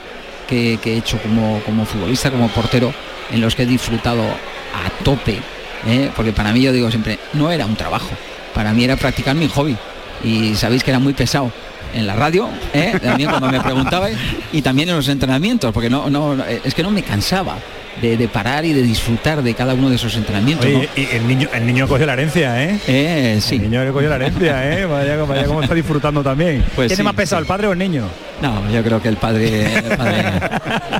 que, 0.47 0.79
he 0.85 0.97
hecho 0.97 1.19
como, 1.19 1.61
como, 1.65 1.85
futbolista, 1.85 2.31
como 2.31 2.49
portero, 2.49 2.93
en 3.31 3.41
los 3.41 3.55
que 3.55 3.62
he 3.62 3.67
disfrutado 3.67 4.23
a 4.23 5.05
tope, 5.05 5.41
¿eh? 5.87 6.11
porque 6.15 6.33
para 6.33 6.53
mí 6.53 6.62
yo 6.62 6.73
digo 6.73 6.91
siempre, 6.91 7.19
no 7.33 7.50
era 7.50 7.67
un 7.67 7.76
trabajo, 7.76 8.11
para 8.55 8.73
mí 8.73 8.85
era 8.85 8.97
practicar 8.97 9.35
mi 9.35 9.49
hobby 9.49 9.76
y 10.23 10.55
sabéis 10.55 10.83
que 10.83 10.91
era 10.91 10.99
muy 10.99 11.12
pesado 11.12 11.50
en 11.95 12.07
la 12.07 12.15
radio, 12.15 12.49
¿eh? 12.73 12.99
también 13.03 13.31
cuando 13.31 13.50
me 13.50 13.61
preguntabais, 13.61 14.17
y 14.53 14.62
también 14.62 14.88
en 14.88 14.97
los 14.97 15.09
entrenamientos, 15.09 15.73
porque 15.73 15.91
no, 15.91 16.11
no, 16.11 16.37
es 16.45 16.75
que 16.75 16.83
no 16.83 16.91
me 16.91 17.03
cansaba 17.03 17.57
de, 18.00 18.29
parar 18.29 18.65
y 18.65 18.73
de 18.73 18.83
disfrutar 18.83 19.43
de 19.43 19.55
cada 19.55 19.75
uno 19.75 19.88
de 19.88 19.97
esos 19.97 20.15
entrenamientos. 20.17 20.67
Y 20.67 21.09
el 21.12 21.26
niño, 21.26 21.49
el 21.53 21.67
niño 21.67 21.88
cogió 21.88 22.07
la 22.07 22.12
herencia, 22.12 22.62
¿eh? 22.62 22.79
eh 22.87 23.38
sí. 23.41 23.57
El 23.57 23.62
niño 23.62 23.85
le 23.85 23.93
cogió 23.93 24.09
la 24.09 24.17
herencia, 24.17 24.73
¿eh? 24.73 24.87
Vaya, 24.87 25.17
vaya 25.25 25.47
como 25.47 25.62
está 25.62 25.75
disfrutando 25.75 26.23
también. 26.23 26.65
Pues 26.75 26.88
¿Tiene 26.88 27.03
más 27.03 27.15
pesado, 27.15 27.41
el 27.41 27.47
padre 27.47 27.69
o 27.69 27.73
el 27.73 27.79
niño? 27.79 28.05
No, 28.41 28.71
yo 28.71 28.83
creo 28.83 29.00
que 29.00 29.09
el 29.09 29.17
padre, 29.17 29.79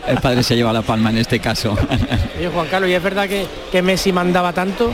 el 0.07 0.19
padre, 0.19 0.43
se 0.43 0.57
lleva 0.57 0.73
la 0.73 0.83
palma 0.83 1.11
en 1.11 1.19
este 1.19 1.39
caso. 1.39 1.77
Oye, 2.39 2.49
Juan 2.49 2.67
Carlos, 2.69 2.91
¿y 2.91 2.95
es 2.95 3.03
verdad 3.03 3.29
que, 3.29 3.47
que 3.71 3.83
Messi 3.83 4.13
mandaba 4.13 4.53
tanto 4.53 4.93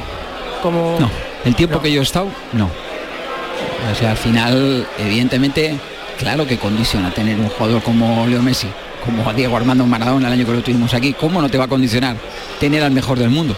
como...? 0.62 0.96
No, 0.98 1.10
el 1.44 1.54
tiempo 1.54 1.80
que 1.80 1.92
yo 1.92 2.00
he 2.00 2.04
estado, 2.04 2.28
no. 2.52 2.68
O 3.90 3.94
sea, 3.94 4.12
al 4.12 4.16
final, 4.16 4.86
evidentemente, 4.98 5.76
claro 6.18 6.46
que 6.46 6.58
condiciona 6.58 7.12
tener 7.12 7.38
un 7.38 7.48
jugador 7.48 7.82
como 7.82 8.26
Leo 8.26 8.42
Messi 8.42 8.68
como 9.04 9.28
a 9.28 9.32
Diego 9.32 9.56
Armando 9.56 9.86
Maradona 9.86 10.28
el 10.28 10.34
año 10.34 10.46
que 10.46 10.52
lo 10.52 10.62
tuvimos 10.62 10.94
aquí, 10.94 11.12
¿cómo 11.12 11.40
no 11.40 11.48
te 11.48 11.58
va 11.58 11.64
a 11.64 11.68
condicionar 11.68 12.16
tener 12.60 12.82
al 12.82 12.92
mejor 12.92 13.18
del 13.18 13.30
mundo? 13.30 13.56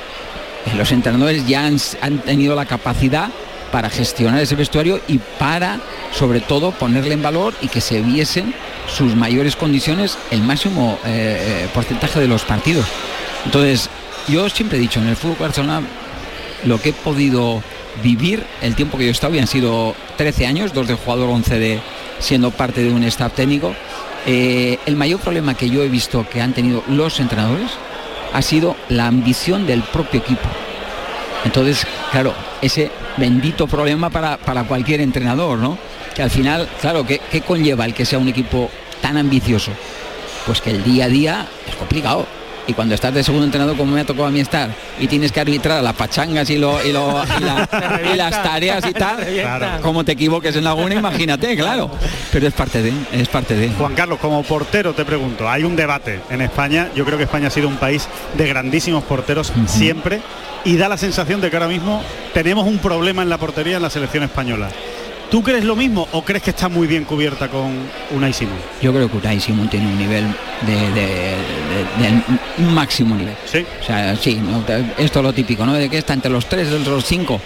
Los 0.76 0.92
entrenadores 0.92 1.46
ya 1.46 1.66
han, 1.66 2.18
tenido 2.24 2.54
la 2.56 2.64
capacidad 2.64 3.28
para 3.70 3.90
gestionar 3.90 4.40
ese 4.40 4.54
vestuario 4.54 5.00
y 5.08 5.18
para, 5.38 5.78
sobre 6.12 6.40
todo, 6.40 6.70
ponerle 6.72 7.14
en 7.14 7.22
valor 7.22 7.54
y 7.60 7.68
que 7.68 7.80
se 7.80 8.00
viesen 8.00 8.54
sus 8.88 9.14
mayores 9.14 9.56
condiciones 9.56 10.16
el 10.30 10.42
máximo 10.42 10.98
eh, 11.04 11.64
eh, 11.64 11.68
porcentaje 11.74 12.20
de 12.20 12.28
los 12.28 12.42
partidos. 12.44 12.86
Entonces, 13.44 13.90
yo 14.28 14.48
siempre 14.48 14.78
he 14.78 14.80
dicho, 14.80 15.00
en 15.00 15.08
el 15.08 15.16
fútbol 15.16 15.36
Barcelona, 15.40 15.82
lo 16.64 16.80
que 16.80 16.90
he 16.90 16.92
podido 16.92 17.62
vivir, 18.02 18.44
el 18.62 18.74
tiempo 18.74 18.96
que 18.96 19.04
yo 19.04 19.10
he 19.10 19.12
estado, 19.12 19.34
y 19.34 19.38
han 19.38 19.46
sido 19.46 19.94
13 20.16 20.46
años, 20.46 20.72
dos 20.72 20.88
de 20.88 20.94
jugador, 20.94 21.28
11 21.30 21.58
de 21.58 21.80
siendo 22.20 22.50
parte 22.50 22.82
de 22.82 22.90
un 22.90 23.04
staff 23.04 23.34
técnico, 23.34 23.74
eh, 24.26 24.78
el 24.86 24.96
mayor 24.96 25.20
problema 25.20 25.54
que 25.54 25.68
yo 25.68 25.82
he 25.82 25.88
visto 25.88 26.26
que 26.28 26.40
han 26.40 26.52
tenido 26.52 26.82
los 26.88 27.20
entrenadores 27.20 27.70
ha 28.32 28.42
sido 28.42 28.76
la 28.88 29.06
ambición 29.06 29.66
del 29.66 29.82
propio 29.82 30.20
equipo. 30.20 30.48
Entonces, 31.44 31.86
claro, 32.10 32.34
ese 32.62 32.90
bendito 33.16 33.66
problema 33.66 34.10
para, 34.10 34.64
cualquier 34.64 35.00
entrenador, 35.00 35.58
¿no? 35.58 35.78
Que 36.14 36.22
al 36.22 36.30
final, 36.30 36.68
claro, 36.80 37.06
¿qué, 37.06 37.20
¿qué 37.30 37.42
conlleva 37.42 37.84
el 37.84 37.94
que 37.94 38.04
sea 38.04 38.18
un 38.18 38.28
equipo 38.28 38.70
tan 39.00 39.16
ambicioso? 39.18 39.72
Pues 40.46 40.60
que 40.60 40.70
el 40.70 40.82
día 40.82 41.04
a 41.04 41.08
día 41.08 41.46
es 41.68 41.74
complicado 41.76 42.26
y 42.66 42.72
cuando 42.72 42.94
estás 42.94 43.12
de 43.12 43.22
segundo 43.22 43.44
entrenador 43.44 43.76
como 43.76 43.92
me 43.92 44.00
ha 44.00 44.04
tocado 44.04 44.26
a 44.26 44.30
mí 44.30 44.40
estar 44.40 44.70
y 44.98 45.06
tienes 45.06 45.32
que 45.32 45.40
arbitrar 45.40 45.82
las 45.82 45.94
pachangas 45.94 46.48
y, 46.50 46.58
lo, 46.58 46.84
y, 46.84 46.92
las 48.16 48.42
tareas 48.42 48.84
y 48.86 48.92
tal, 48.92 49.80
como 49.82 50.04
te 50.04 50.12
equivoques 50.12 50.56
en 50.56 50.66
alguna, 50.66 50.94
imagínate, 50.94 51.56
claro. 51.56 51.90
Pero 52.32 52.46
es 52.46 52.54
parte 52.54 52.82
de, 52.82 52.92
es 53.12 53.28
parte 53.28 53.54
de. 53.54 53.70
Juan 53.70 53.94
Carlos, 53.94 54.18
como 54.18 54.42
portero 54.42 54.92
te 54.94 55.04
pregunto, 55.04 55.48
hay 55.48 55.64
un 55.64 55.76
debate 55.76 56.20
en 56.30 56.40
España, 56.40 56.90
yo 56.94 57.04
creo 57.04 57.18
que 57.18 57.24
España 57.24 57.48
ha 57.48 57.50
sido 57.50 57.68
un 57.68 57.76
país 57.76 58.08
de 58.36 58.48
grandísimos 58.48 59.04
porteros 59.04 59.52
siempre 59.66 60.20
y 60.64 60.76
da 60.76 60.88
la 60.88 60.96
sensación 60.96 61.40
de 61.40 61.50
que 61.50 61.56
ahora 61.56 61.68
mismo 61.68 62.02
tenemos 62.32 62.66
un 62.66 62.78
problema 62.78 63.22
en 63.22 63.28
la 63.28 63.38
portería 63.38 63.76
en 63.76 63.82
la 63.82 63.90
selección 63.90 64.24
española. 64.24 64.70
¿Tú 65.30 65.42
crees 65.42 65.64
lo 65.64 65.74
mismo 65.74 66.06
o 66.12 66.22
crees 66.22 66.42
que 66.42 66.50
está 66.50 66.68
muy 66.68 66.86
bien 66.86 67.04
cubierta 67.04 67.48
con 67.48 67.72
Unai 68.14 68.32
Simón? 68.32 68.58
Yo 68.80 68.92
creo 68.92 69.10
que 69.10 69.16
Unai 69.16 69.40
Simón 69.40 69.68
tiene 69.68 69.86
un 69.86 69.98
nivel 69.98 70.24
de, 70.66 72.64
máximo 72.72 73.16
nivel. 73.16 73.34
Sí. 73.44 73.64
O 73.80 73.84
sea, 73.84 74.14
sí, 74.16 74.40
esto 74.98 75.18
es 75.18 75.24
lo 75.24 75.32
típico, 75.32 75.66
¿no? 75.66 75.74
De 75.74 75.88
que 75.88 75.98
está 75.98 76.12
entre 76.12 76.30
los 76.30 76.46
tres, 76.46 76.70
entre 76.70 76.92
los 76.92 77.04
cinco. 77.04 77.40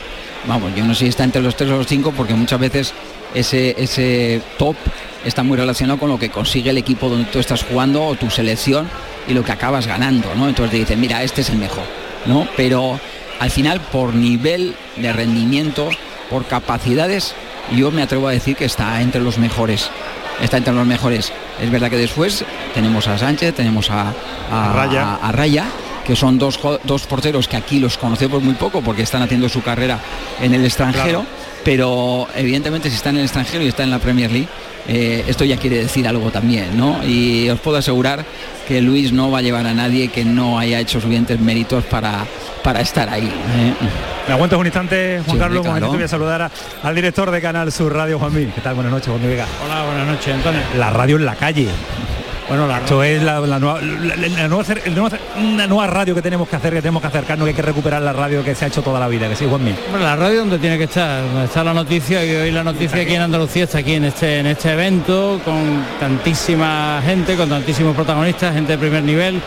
Vamos, 0.46 0.74
yo 0.76 0.84
no 0.84 0.94
sé 0.94 1.04
si 1.04 1.08
está 1.08 1.24
entre 1.24 1.42
los 1.42 1.56
tres 1.56 1.70
o 1.70 1.78
los 1.78 1.86
cinco 1.86 2.12
porque 2.16 2.34
muchas 2.34 2.60
veces 2.60 2.94
ese, 3.34 3.74
ese 3.78 4.40
top 4.58 4.76
está 5.24 5.42
muy 5.42 5.56
relacionado 5.56 5.98
con 5.98 6.08
lo 6.08 6.18
que 6.18 6.30
consigue 6.30 6.70
el 6.70 6.78
equipo 6.78 7.08
donde 7.08 7.30
tú 7.30 7.38
estás 7.38 7.64
jugando 7.64 8.04
o 8.04 8.14
tu 8.14 8.30
selección 8.30 8.88
y 9.26 9.34
lo 9.34 9.44
que 9.44 9.52
acabas 9.52 9.86
ganando, 9.86 10.34
¿no? 10.34 10.48
Entonces 10.48 10.70
te 10.70 10.76
dicen, 10.78 11.00
mira, 11.00 11.22
este 11.22 11.42
es 11.42 11.50
el 11.50 11.58
mejor, 11.58 11.84
¿no? 12.26 12.48
Pero 12.56 12.98
al 13.40 13.50
final, 13.50 13.80
por 13.80 14.14
nivel 14.14 14.74
de 14.96 15.12
rendimiento, 15.12 15.88
por 16.30 16.46
capacidades, 16.46 17.34
yo 17.72 17.90
me 17.90 18.02
atrevo 18.02 18.28
a 18.28 18.32
decir 18.32 18.56
que 18.56 18.64
está 18.64 19.00
entre 19.00 19.20
los 19.20 19.38
mejores. 19.38 19.90
Está 20.40 20.56
entre 20.56 20.72
los 20.72 20.86
mejores. 20.86 21.32
Es 21.60 21.70
verdad 21.70 21.90
que 21.90 21.96
después 21.96 22.44
tenemos 22.74 23.08
a 23.08 23.18
Sánchez, 23.18 23.54
tenemos 23.54 23.90
a, 23.90 24.12
Raya. 25.32 25.66
que 26.04 26.14
son 26.16 26.38
dos, 26.38 26.58
dos 26.84 27.06
porteros 27.06 27.48
que 27.48 27.56
aquí 27.56 27.80
los 27.80 27.98
conocemos 27.98 28.42
muy 28.42 28.54
poco 28.54 28.80
porque 28.80 29.02
están 29.02 29.22
haciendo 29.22 29.48
su 29.48 29.62
carrera 29.62 29.98
en 30.40 30.54
el 30.54 30.64
extranjero, 30.64 31.26
pero 31.64 32.28
evidentemente 32.34 32.88
si 32.88 32.96
está 32.96 33.10
en 33.10 33.18
el 33.18 33.24
extranjero 33.24 33.64
y 33.64 33.68
está 33.68 33.82
en 33.82 33.90
la 33.90 33.98
Premier 33.98 34.30
League, 34.30 34.48
eh, 34.88 35.24
esto 35.28 35.44
ya 35.44 35.56
quiere 35.58 35.76
decir 35.76 36.08
algo 36.08 36.30
también, 36.30 36.76
¿no? 36.76 37.04
Y 37.04 37.48
os 37.50 37.60
puedo 37.60 37.76
asegurar 37.76 38.24
que 38.66 38.80
Luis 38.80 39.12
no 39.12 39.30
va 39.30 39.38
a 39.38 39.42
llevar 39.42 39.66
a 39.66 39.74
nadie 39.74 40.08
que 40.08 40.24
no 40.24 40.58
haya 40.58 40.80
hecho 40.80 41.00
suficientes 41.00 41.38
méritos 41.40 41.84
para, 41.84 42.26
para 42.62 42.80
estar 42.80 43.08
ahí. 43.08 43.26
¿eh? 43.26 43.74
¿Me 44.26 44.34
aguantas 44.34 44.58
un 44.58 44.66
instante, 44.66 45.22
Juan 45.26 45.38
Carlos? 45.38 45.62
te 45.62 45.86
voy 45.86 46.02
a 46.02 46.08
saludar 46.08 46.50
al 46.82 46.94
director 46.94 47.30
de 47.30 47.40
Canal 47.40 47.70
Sur 47.70 47.94
Radio, 47.94 48.18
Juan 48.18 48.34
Mí. 48.34 48.46
¿Qué 48.54 48.60
tal? 48.60 48.74
Buenas 48.74 48.92
noches, 48.92 49.08
Juan 49.08 49.22
Vega. 49.22 49.46
Hola, 49.64 49.84
buenas 49.84 50.06
noches, 50.06 50.34
Antonio. 50.34 50.60
La 50.76 50.90
radio 50.90 51.16
en 51.16 51.24
la 51.26 51.34
calle. 51.34 51.68
Bueno, 52.48 52.66
la 52.66 52.78
esto 52.78 53.02
es 53.02 53.22
la, 53.22 53.40
nueva, 53.58 53.78
una 55.36 55.66
nueva 55.66 55.86
radio 55.86 56.14
que 56.14 56.22
tenemos 56.22 56.48
que 56.48 56.56
hacer, 56.56 56.72
que 56.72 56.80
tenemos 56.80 57.02
que 57.02 57.08
acercarnos, 57.08 57.44
que 57.44 57.50
hay 57.50 57.54
que 57.54 57.60
recuperar 57.62 58.00
la 58.00 58.14
radio 58.14 58.42
que 58.42 58.54
se 58.54 58.64
ha 58.64 58.68
hecho 58.68 58.80
toda 58.80 58.98
la 58.98 59.06
vida, 59.06 59.28
que 59.28 59.36
sí, 59.36 59.44
Juan 59.46 59.62
Mí. 59.62 59.74
Bueno, 59.90 60.06
la 60.06 60.16
radio 60.16 60.40
donde 60.40 60.58
tiene 60.58 60.78
que 60.78 60.84
estar, 60.84 61.22
donde 61.24 61.44
está 61.44 61.62
la 61.62 61.74
noticia 61.74 62.24
y 62.24 62.34
hoy 62.34 62.50
la 62.50 62.64
noticia 62.64 63.02
aquí 63.02 63.14
en 63.14 63.20
Andalucía 63.20 63.64
está 63.64 63.78
aquí 63.78 63.94
en 63.94 64.04
este 64.04 64.38
en 64.38 64.46
este 64.46 64.72
evento 64.72 65.38
con 65.44 65.84
tantísima 66.00 67.02
gente, 67.04 67.36
con 67.36 67.50
tantísimos 67.50 67.94
protagonistas, 67.94 68.54
gente 68.54 68.72
de 68.72 68.78
primer 68.78 69.02
nivel. 69.02 69.42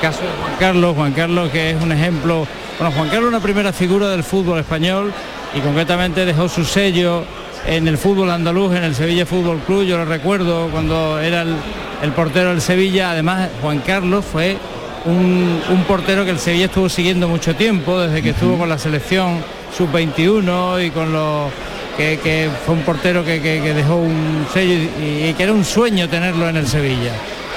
Caso 0.00 0.20
de 0.20 0.28
Juan 0.28 0.56
Carlos, 0.60 0.96
Juan 0.96 1.12
Carlos 1.12 1.50
que 1.50 1.70
es 1.70 1.82
un 1.82 1.90
ejemplo 1.90 2.46
bueno, 2.78 2.94
Juan 2.96 3.08
Carlos 3.08 3.28
una 3.28 3.40
primera 3.40 3.72
figura 3.72 4.08
del 4.08 4.22
fútbol 4.22 4.60
español 4.60 5.12
y 5.54 5.60
concretamente 5.60 6.24
dejó 6.24 6.48
su 6.48 6.64
sello 6.64 7.24
en 7.66 7.88
el 7.88 7.98
fútbol 7.98 8.30
andaluz, 8.30 8.74
en 8.74 8.84
el 8.84 8.94
Sevilla 8.94 9.26
Fútbol 9.26 9.58
Club. 9.60 9.84
Yo 9.84 9.98
lo 9.98 10.04
recuerdo 10.04 10.68
cuando 10.70 11.18
era 11.20 11.42
el, 11.42 12.12
portero 12.12 12.50
del 12.50 12.60
Sevilla. 12.60 13.10
Además, 13.10 13.48
Juan 13.62 13.80
Carlos 13.80 14.24
fue 14.24 14.56
un, 15.04 15.60
portero 15.86 16.24
que 16.24 16.30
el 16.30 16.38
Sevilla 16.38 16.66
estuvo 16.66 16.88
siguiendo 16.88 17.28
mucho 17.28 17.54
tiempo, 17.54 18.00
desde 18.00 18.22
que 18.22 18.30
estuvo 18.30 18.58
con 18.58 18.68
la 18.68 18.78
selección 18.78 19.42
sub-21 19.76 20.86
y 20.86 20.90
con 20.90 21.12
los 21.12 21.50
que, 21.96 22.48
fue 22.64 22.74
un 22.74 22.82
portero 22.82 23.24
que, 23.24 23.40
dejó 23.40 23.96
un 23.96 24.46
sello 24.52 24.88
y, 25.00 25.34
que 25.34 25.42
era 25.42 25.52
un 25.52 25.64
sueño 25.64 26.08
tenerlo 26.08 26.48
en 26.48 26.56
el 26.56 26.66
Sevilla. 26.66 27.12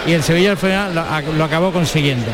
Y 0.05 0.11
el 0.11 0.23
Sevilla 0.23 0.51
al 0.51 0.57
final 0.57 0.93
lo 1.37 1.43
acabó 1.43 1.71
consiguiendo. 1.71 2.27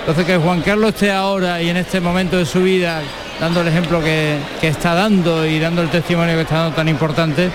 Entonces 0.00 0.24
que 0.24 0.36
Juan 0.36 0.60
Carlos 0.60 0.90
esté 0.90 1.10
ahora 1.10 1.60
y 1.60 1.68
en 1.68 1.78
este 1.78 2.00
momento 2.00 2.36
de 2.36 2.46
su 2.46 2.62
vida 2.62 3.02
dando 3.40 3.60
el 3.60 3.68
ejemplo 3.68 4.02
que, 4.02 4.38
está 4.62 4.94
dando 4.94 5.46
y 5.46 5.58
dando 5.58 5.82
el 5.82 5.88
testimonio 5.90 6.34
que 6.34 6.42
está 6.42 6.56
dando 6.56 6.76
tan 6.76 6.88
importante, 6.88 7.50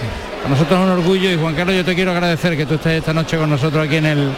a 0.45 0.49
nosotros 0.49 0.79
es 0.79 0.85
un 0.85 0.91
orgullo 0.91 1.31
y 1.31 1.37
Juan 1.37 1.55
Carlos 1.55 1.75
yo 1.75 1.85
te 1.85 1.95
quiero 1.95 2.11
agradecer 2.11 2.57
que 2.57 2.65
tú 2.65 2.75
estés 2.75 2.99
esta 2.99 3.13
noche 3.13 3.37
con 3.37 3.49
nosotros 3.49 3.85
aquí 3.85 3.97
en 3.97 4.05
el, 4.05 4.31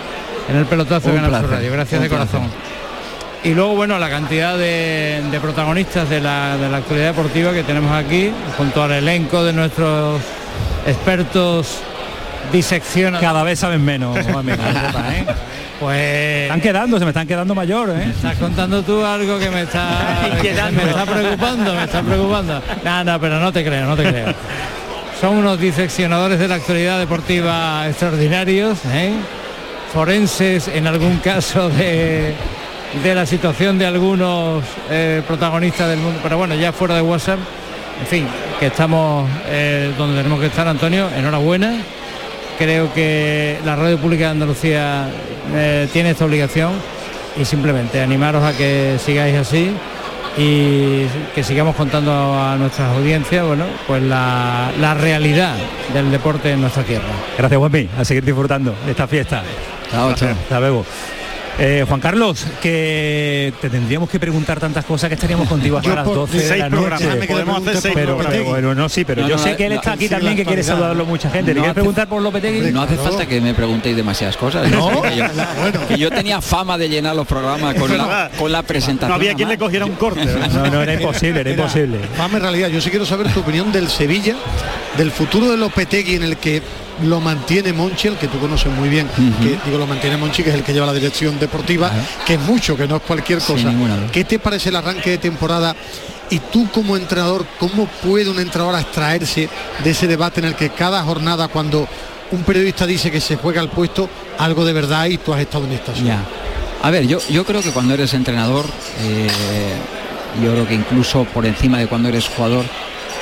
en 0.49 0.55
el 0.55 0.65
pelotazo 0.65 1.09
de 1.09 1.15
Canal 1.15 1.47
Radio. 1.47 1.71
Gracias 1.71 2.01
de 2.01 2.09
corazón. 2.09 2.49
Y 3.43 3.53
luego, 3.53 3.75
bueno, 3.75 3.99
la 3.99 4.09
cantidad 4.09 4.57
de, 4.57 5.21
protagonistas 5.41 6.09
de 6.09 6.21
la, 6.21 6.57
de 6.57 6.69
la, 6.69 6.77
actualidad 6.77 7.07
deportiva 7.07 7.51
que 7.51 7.63
tenemos 7.63 7.91
aquí, 7.91 8.31
junto 8.57 8.81
al 8.81 8.93
elenco 8.93 9.43
de 9.43 9.51
nuestros 9.51 10.21
expertos 10.87 11.79
diseccionan. 12.53 13.19
Cada 13.19 13.43
vez 13.43 13.59
saben 13.59 13.83
menos, 13.83 14.17
¿eh? 14.17 15.25
Pues 15.83 16.43
están 16.43 16.61
quedando, 16.61 16.97
se 16.97 17.03
me 17.03 17.11
están 17.11 17.27
quedando 17.27 17.53
mayor, 17.53 17.89
¿eh? 17.89 18.05
estás 18.09 18.37
contando 18.37 18.81
tú 18.83 19.03
algo 19.03 19.37
que 19.37 19.49
me 19.49 19.63
está 19.63 20.29
me 20.71 20.83
está 20.89 21.05
preocupando, 21.05 21.73
me 21.73 21.83
está 21.83 22.01
preocupando. 22.01 22.61
Nada, 22.85 23.03
no, 23.03 23.19
pero 23.19 23.37
no 23.37 23.51
te 23.51 23.65
creo, 23.65 23.85
no 23.85 23.97
te 23.97 24.03
creo. 24.03 24.33
son 25.19 25.35
unos 25.39 25.59
diseccionadores 25.59 26.39
de 26.39 26.47
la 26.47 26.55
actualidad 26.55 26.99
deportiva 26.99 27.85
extraordinarios, 27.89 28.79
¿eh? 28.93 29.11
forenses 29.93 30.69
en 30.69 30.87
algún 30.87 31.17
caso 31.17 31.67
de, 31.67 32.33
de 33.03 33.15
la 33.15 33.25
situación 33.25 33.77
de 33.77 33.85
algunos 33.85 34.63
eh, 34.89 35.21
protagonistas 35.27 35.89
del 35.89 35.99
mundo, 35.99 36.17
pero 36.23 36.37
bueno, 36.37 36.55
ya 36.55 36.71
fuera 36.71 36.95
de 36.95 37.01
WhatsApp, 37.01 37.39
en 37.99 38.07
fin, 38.07 38.27
que 38.57 38.67
estamos 38.67 39.29
eh, 39.47 39.91
donde 39.97 40.15
tenemos 40.15 40.39
que 40.39 40.45
estar, 40.45 40.65
Antonio, 40.65 41.09
enhorabuena. 41.13 41.75
Creo 42.57 42.93
que 42.93 43.57
la 43.65 43.75
Radio 43.75 43.97
Pública 43.97 44.25
de 44.25 44.31
Andalucía 44.31 45.07
tiene 45.91 46.11
esta 46.11 46.25
obligación 46.25 46.71
y 47.39 47.45
simplemente 47.45 48.01
animaros 48.01 48.43
a 48.43 48.55
que 48.55 48.97
sigáis 49.03 49.35
así 49.35 49.71
y 50.37 51.05
que 51.35 51.43
sigamos 51.43 51.75
contando 51.75 52.11
a 52.11 52.55
nuestras 52.57 52.95
audiencias, 52.95 53.45
bueno, 53.45 53.65
pues 53.85 54.01
la, 54.01 54.71
la 54.79 54.93
realidad 54.93 55.55
del 55.93 56.11
deporte 56.11 56.51
en 56.51 56.61
nuestra 56.61 56.83
tierra. 56.83 57.05
Gracias, 57.37 57.57
Juanpi, 57.57 57.89
a 57.97 58.05
seguir 58.05 58.25
disfrutando 58.25 58.75
de 58.85 58.91
esta 58.91 59.07
fiesta. 59.07 59.43
Chao, 59.91 60.13
chao. 60.13 60.29
Hasta 60.29 60.59
luego. 60.59 60.85
Eh, 61.59 61.85
Juan 61.87 61.99
Carlos, 61.99 62.47
que 62.61 63.53
te 63.61 63.69
tendríamos 63.69 64.09
que 64.09 64.19
preguntar 64.19 64.59
tantas 64.59 64.85
cosas 64.85 65.07
que 65.07 65.13
estaríamos 65.13 65.47
contigo 65.47 65.77
hasta 65.77 65.95
las 65.95 66.05
12 66.05 66.37
de 66.37 66.57
la 66.57 66.69
noche. 66.69 67.05
Podemos 67.27 67.61
hacer 67.61 67.77
seis 67.77 67.93
pero, 67.93 68.15
programas. 68.15 68.33
pero 68.33 68.49
bueno, 68.49 68.75
no, 68.75 68.89
sí, 68.89 69.05
pero 69.05 69.21
No, 69.21 69.29
yo 69.29 69.35
no, 69.37 69.43
sé 69.43 69.55
que 69.55 69.67
él 69.67 69.73
está 69.73 69.93
aquí 69.93 70.05
sí, 70.05 70.09
también, 70.09 70.33
la 70.33 70.37
que 70.37 70.45
quiere 70.45 70.63
saludarlo 70.63 71.05
mucha 71.05 71.29
gente. 71.29 71.53
¿Le 71.53 71.59
quieres 71.59 71.73
preguntar 71.73 72.07
por 72.07 72.21
Lopetegui? 72.21 72.71
No 72.71 72.81
hace 72.81 72.95
falta 72.95 73.25
que 73.25 73.39
me 73.39 73.53
preguntéis 73.53 73.95
demasiadas 73.95 74.35
cosas. 74.35 74.69
¿No? 74.71 75.01
Que 75.03 75.15
yo, 75.15 75.25
que 75.87 75.97
yo 75.97 76.09
tenía 76.09 76.41
fama 76.41 76.77
de 76.77 76.89
llenar 76.89 77.15
los 77.15 77.27
programas 77.27 77.75
con, 77.75 77.95
la, 77.95 78.05
verdad. 78.05 78.31
con 78.37 78.51
la 78.51 78.63
presentación. 78.63 79.09
No 79.09 79.15
había 79.15 79.35
quien 79.35 79.49
le 79.49 79.57
cogiera 79.57 79.85
un 79.85 79.93
corte. 79.95 80.25
¿verdad? 80.25 80.49
No, 80.49 80.67
no, 80.67 80.81
era 80.81 80.95
imposible, 80.95 81.41
era 81.41 81.51
imposible. 81.51 81.99
Vamos 82.17 82.37
en 82.37 82.41
realidad, 82.41 82.69
yo 82.69 82.81
sí 82.81 82.89
quiero 82.89 83.05
saber 83.05 83.31
tu 83.31 83.41
opinión 83.41 83.71
del 83.71 83.89
Sevilla, 83.89 84.35
del 84.97 85.11
futuro 85.11 85.49
de 85.49 85.57
Lopetegui 85.57 86.15
en 86.15 86.23
el 86.23 86.37
que 86.37 86.61
lo 87.03 87.19
mantiene 87.19 87.73
Monchi, 87.73 88.07
el 88.07 88.17
que 88.17 88.27
tú 88.27 88.39
conoces 88.39 88.71
muy 88.71 88.89
bien, 88.89 89.07
que 89.41 89.57
digo 89.65 89.77
lo 89.77 89.87
mantiene 89.87 90.17
Monchi, 90.17 90.43
que 90.43 90.49
es 90.49 90.55
el 90.55 90.63
que 90.63 90.73
lleva 90.73 90.85
la 90.85 90.93
dirección 90.93 91.39
deportiva, 91.39 91.91
que 92.25 92.35
es 92.35 92.39
mucho, 92.39 92.77
que 92.77 92.87
no 92.87 92.97
es 92.97 93.01
cualquier 93.01 93.39
cosa. 93.39 93.73
¿Qué 94.11 94.23
te 94.23 94.39
parece 94.39 94.69
el 94.69 94.75
arranque 94.75 95.11
de 95.11 95.17
temporada? 95.17 95.75
Y 96.29 96.39
tú 96.39 96.69
como 96.71 96.95
entrenador, 96.95 97.45
¿cómo 97.59 97.85
puede 97.85 98.29
un 98.29 98.39
entrenador 98.39 98.75
abstraerse 98.75 99.49
de 99.83 99.89
ese 99.89 100.07
debate 100.07 100.39
en 100.39 100.47
el 100.47 100.55
que 100.55 100.69
cada 100.69 101.03
jornada 101.03 101.47
cuando 101.47 101.87
un 102.31 102.43
periodista 102.43 102.85
dice 102.85 103.11
que 103.11 103.21
se 103.21 103.35
juega 103.35 103.61
el 103.61 103.69
puesto, 103.69 104.09
algo 104.39 104.65
de 104.65 104.73
verdad 104.73 105.05
y 105.05 105.17
tú 105.17 105.33
has 105.33 105.41
estado 105.41 105.65
en 105.65 105.73
esta 105.73 105.93
Ya. 105.93 106.23
A 106.81 106.89
ver, 106.89 107.07
yo, 107.07 107.19
yo 107.29 107.45
creo 107.45 107.61
que 107.61 107.71
cuando 107.71 107.93
eres 107.93 108.13
entrenador, 108.13 108.65
eh, 109.01 109.27
yo 110.43 110.51
creo 110.51 110.67
que 110.67 110.73
incluso 110.73 111.23
por 111.25 111.45
encima 111.45 111.77
de 111.77 111.87
cuando 111.87 112.09
eres 112.09 112.27
jugador, 112.27 112.65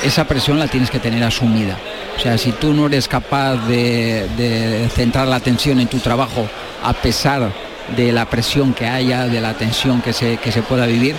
esa 0.03 0.25
presión 0.25 0.59
la 0.59 0.67
tienes 0.67 0.89
que 0.89 0.99
tener 0.99 1.23
asumida. 1.23 1.77
O 2.17 2.19
sea, 2.19 2.37
si 2.37 2.51
tú 2.51 2.73
no 2.73 2.87
eres 2.87 3.07
capaz 3.07 3.55
de, 3.67 4.87
centrar 4.93 5.27
la 5.27 5.37
atención 5.37 5.79
en 5.79 5.87
tu 5.87 5.99
trabajo 5.99 6.47
a 6.83 6.93
pesar 6.93 7.51
de 7.95 8.11
la 8.11 8.25
presión 8.25 8.73
que 8.73 8.87
haya, 8.87 9.27
de 9.27 9.41
la 9.41 9.53
tensión 9.53 10.01
que 10.01 10.13
se, 10.13 10.37
que 10.37 10.51
se 10.51 10.61
pueda 10.61 10.85
vivir, 10.85 11.15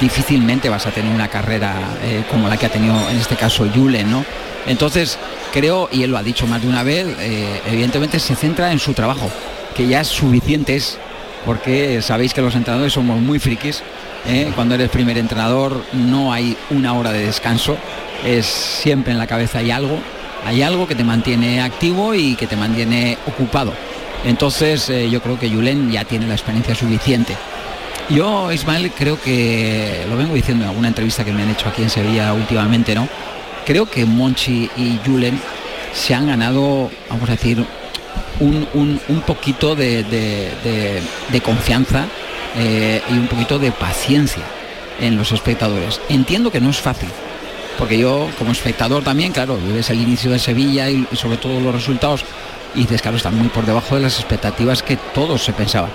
difícilmente 0.00 0.68
vas 0.68 0.86
a 0.86 0.90
tener 0.90 1.12
una 1.14 1.28
carrera 1.28 1.74
eh, 2.02 2.24
como 2.30 2.48
la 2.48 2.56
que 2.56 2.66
ha 2.66 2.70
tenido 2.70 2.96
en 3.10 3.16
este 3.16 3.36
caso 3.36 3.66
Julen, 3.72 4.10
¿no? 4.10 4.24
Entonces, 4.66 5.18
creo, 5.52 5.88
y 5.92 6.02
él 6.02 6.10
lo 6.10 6.18
ha 6.18 6.22
dicho 6.22 6.46
más 6.46 6.62
de 6.62 6.68
una 6.68 6.82
vez, 6.82 7.06
eh, 7.20 7.60
evidentemente 7.66 8.18
se 8.18 8.34
centra 8.34 8.72
en 8.72 8.78
su 8.78 8.92
trabajo, 8.94 9.30
que 9.74 9.86
ya 9.86 10.00
es 10.00 10.08
suficiente 10.08 10.76
es, 10.76 10.98
porque 11.44 12.02
sabéis 12.02 12.34
que 12.34 12.42
los 12.42 12.54
entrenadores 12.54 12.92
somos 12.92 13.20
muy 13.20 13.38
frikis, 13.38 13.82
¿eh? 14.26 14.50
cuando 14.54 14.74
eres 14.74 14.90
primer 14.90 15.16
entrenador 15.18 15.82
no 15.92 16.32
hay 16.32 16.56
una 16.70 16.92
hora 16.94 17.12
de 17.12 17.26
descanso, 17.26 17.76
es 18.24 18.46
siempre 18.46 19.12
en 19.12 19.18
la 19.18 19.26
cabeza 19.26 19.58
hay 19.58 19.70
algo, 19.70 19.98
hay 20.46 20.62
algo 20.62 20.86
que 20.86 20.94
te 20.94 21.04
mantiene 21.04 21.60
activo 21.60 22.14
y 22.14 22.34
que 22.34 22.46
te 22.46 22.56
mantiene 22.56 23.18
ocupado. 23.26 23.72
Entonces 24.24 24.88
eh, 24.90 25.08
yo 25.10 25.20
creo 25.22 25.38
que 25.38 25.48
Julen 25.48 25.90
ya 25.90 26.04
tiene 26.04 26.26
la 26.26 26.34
experiencia 26.34 26.74
suficiente. 26.74 27.36
Yo, 28.10 28.50
Ismael, 28.52 28.90
creo 28.90 29.20
que, 29.20 30.04
lo 30.08 30.16
vengo 30.16 30.34
diciendo 30.34 30.64
en 30.64 30.70
alguna 30.70 30.88
entrevista 30.88 31.24
que 31.24 31.32
me 31.32 31.42
han 31.42 31.50
hecho 31.50 31.68
aquí 31.68 31.82
en 31.82 31.90
Sevilla 31.90 32.32
últimamente, 32.32 32.94
¿no? 32.94 33.08
Creo 33.64 33.86
que 33.88 34.04
Monchi 34.04 34.68
y 34.76 34.98
Julen 35.06 35.40
se 35.94 36.14
han 36.14 36.26
ganado, 36.26 36.90
vamos 37.08 37.28
a 37.28 37.32
decir, 37.32 37.64
un, 38.40 38.66
un- 38.74 39.00
un 39.08 39.20
poquito 39.20 39.76
de, 39.76 40.02
de- 40.04 40.50
de- 40.64 41.40
confianza 41.40 42.06
eh, 42.58 43.00
y 43.10 43.12
un 43.12 43.28
poquito 43.28 43.58
de 43.60 43.70
paciencia 43.70 44.42
en 45.00 45.16
los 45.16 45.30
espectadores. 45.30 46.00
Entiendo 46.08 46.50
que 46.50 46.60
no 46.60 46.70
es 46.70 46.78
fácil, 46.78 47.08
porque 47.80 47.98
yo 47.98 48.28
como 48.38 48.52
espectador 48.52 49.02
también, 49.02 49.32
claro, 49.32 49.58
ves 49.72 49.88
el 49.88 50.00
inicio 50.00 50.30
de 50.30 50.38
Sevilla 50.38 50.90
y, 50.90 51.08
sobre 51.14 51.38
todo 51.38 51.58
los 51.58 51.74
resultados 51.74 52.24
y 52.74 52.80
dices, 52.80 53.00
claro, 53.00 53.16
están 53.16 53.36
muy 53.36 53.48
por 53.48 53.64
debajo 53.64 53.96
de 53.96 54.02
las 54.02 54.20
expectativas 54.20 54.82
que 54.82 54.96
todos 55.14 55.42
se 55.42 55.54
pensaba. 55.54 55.88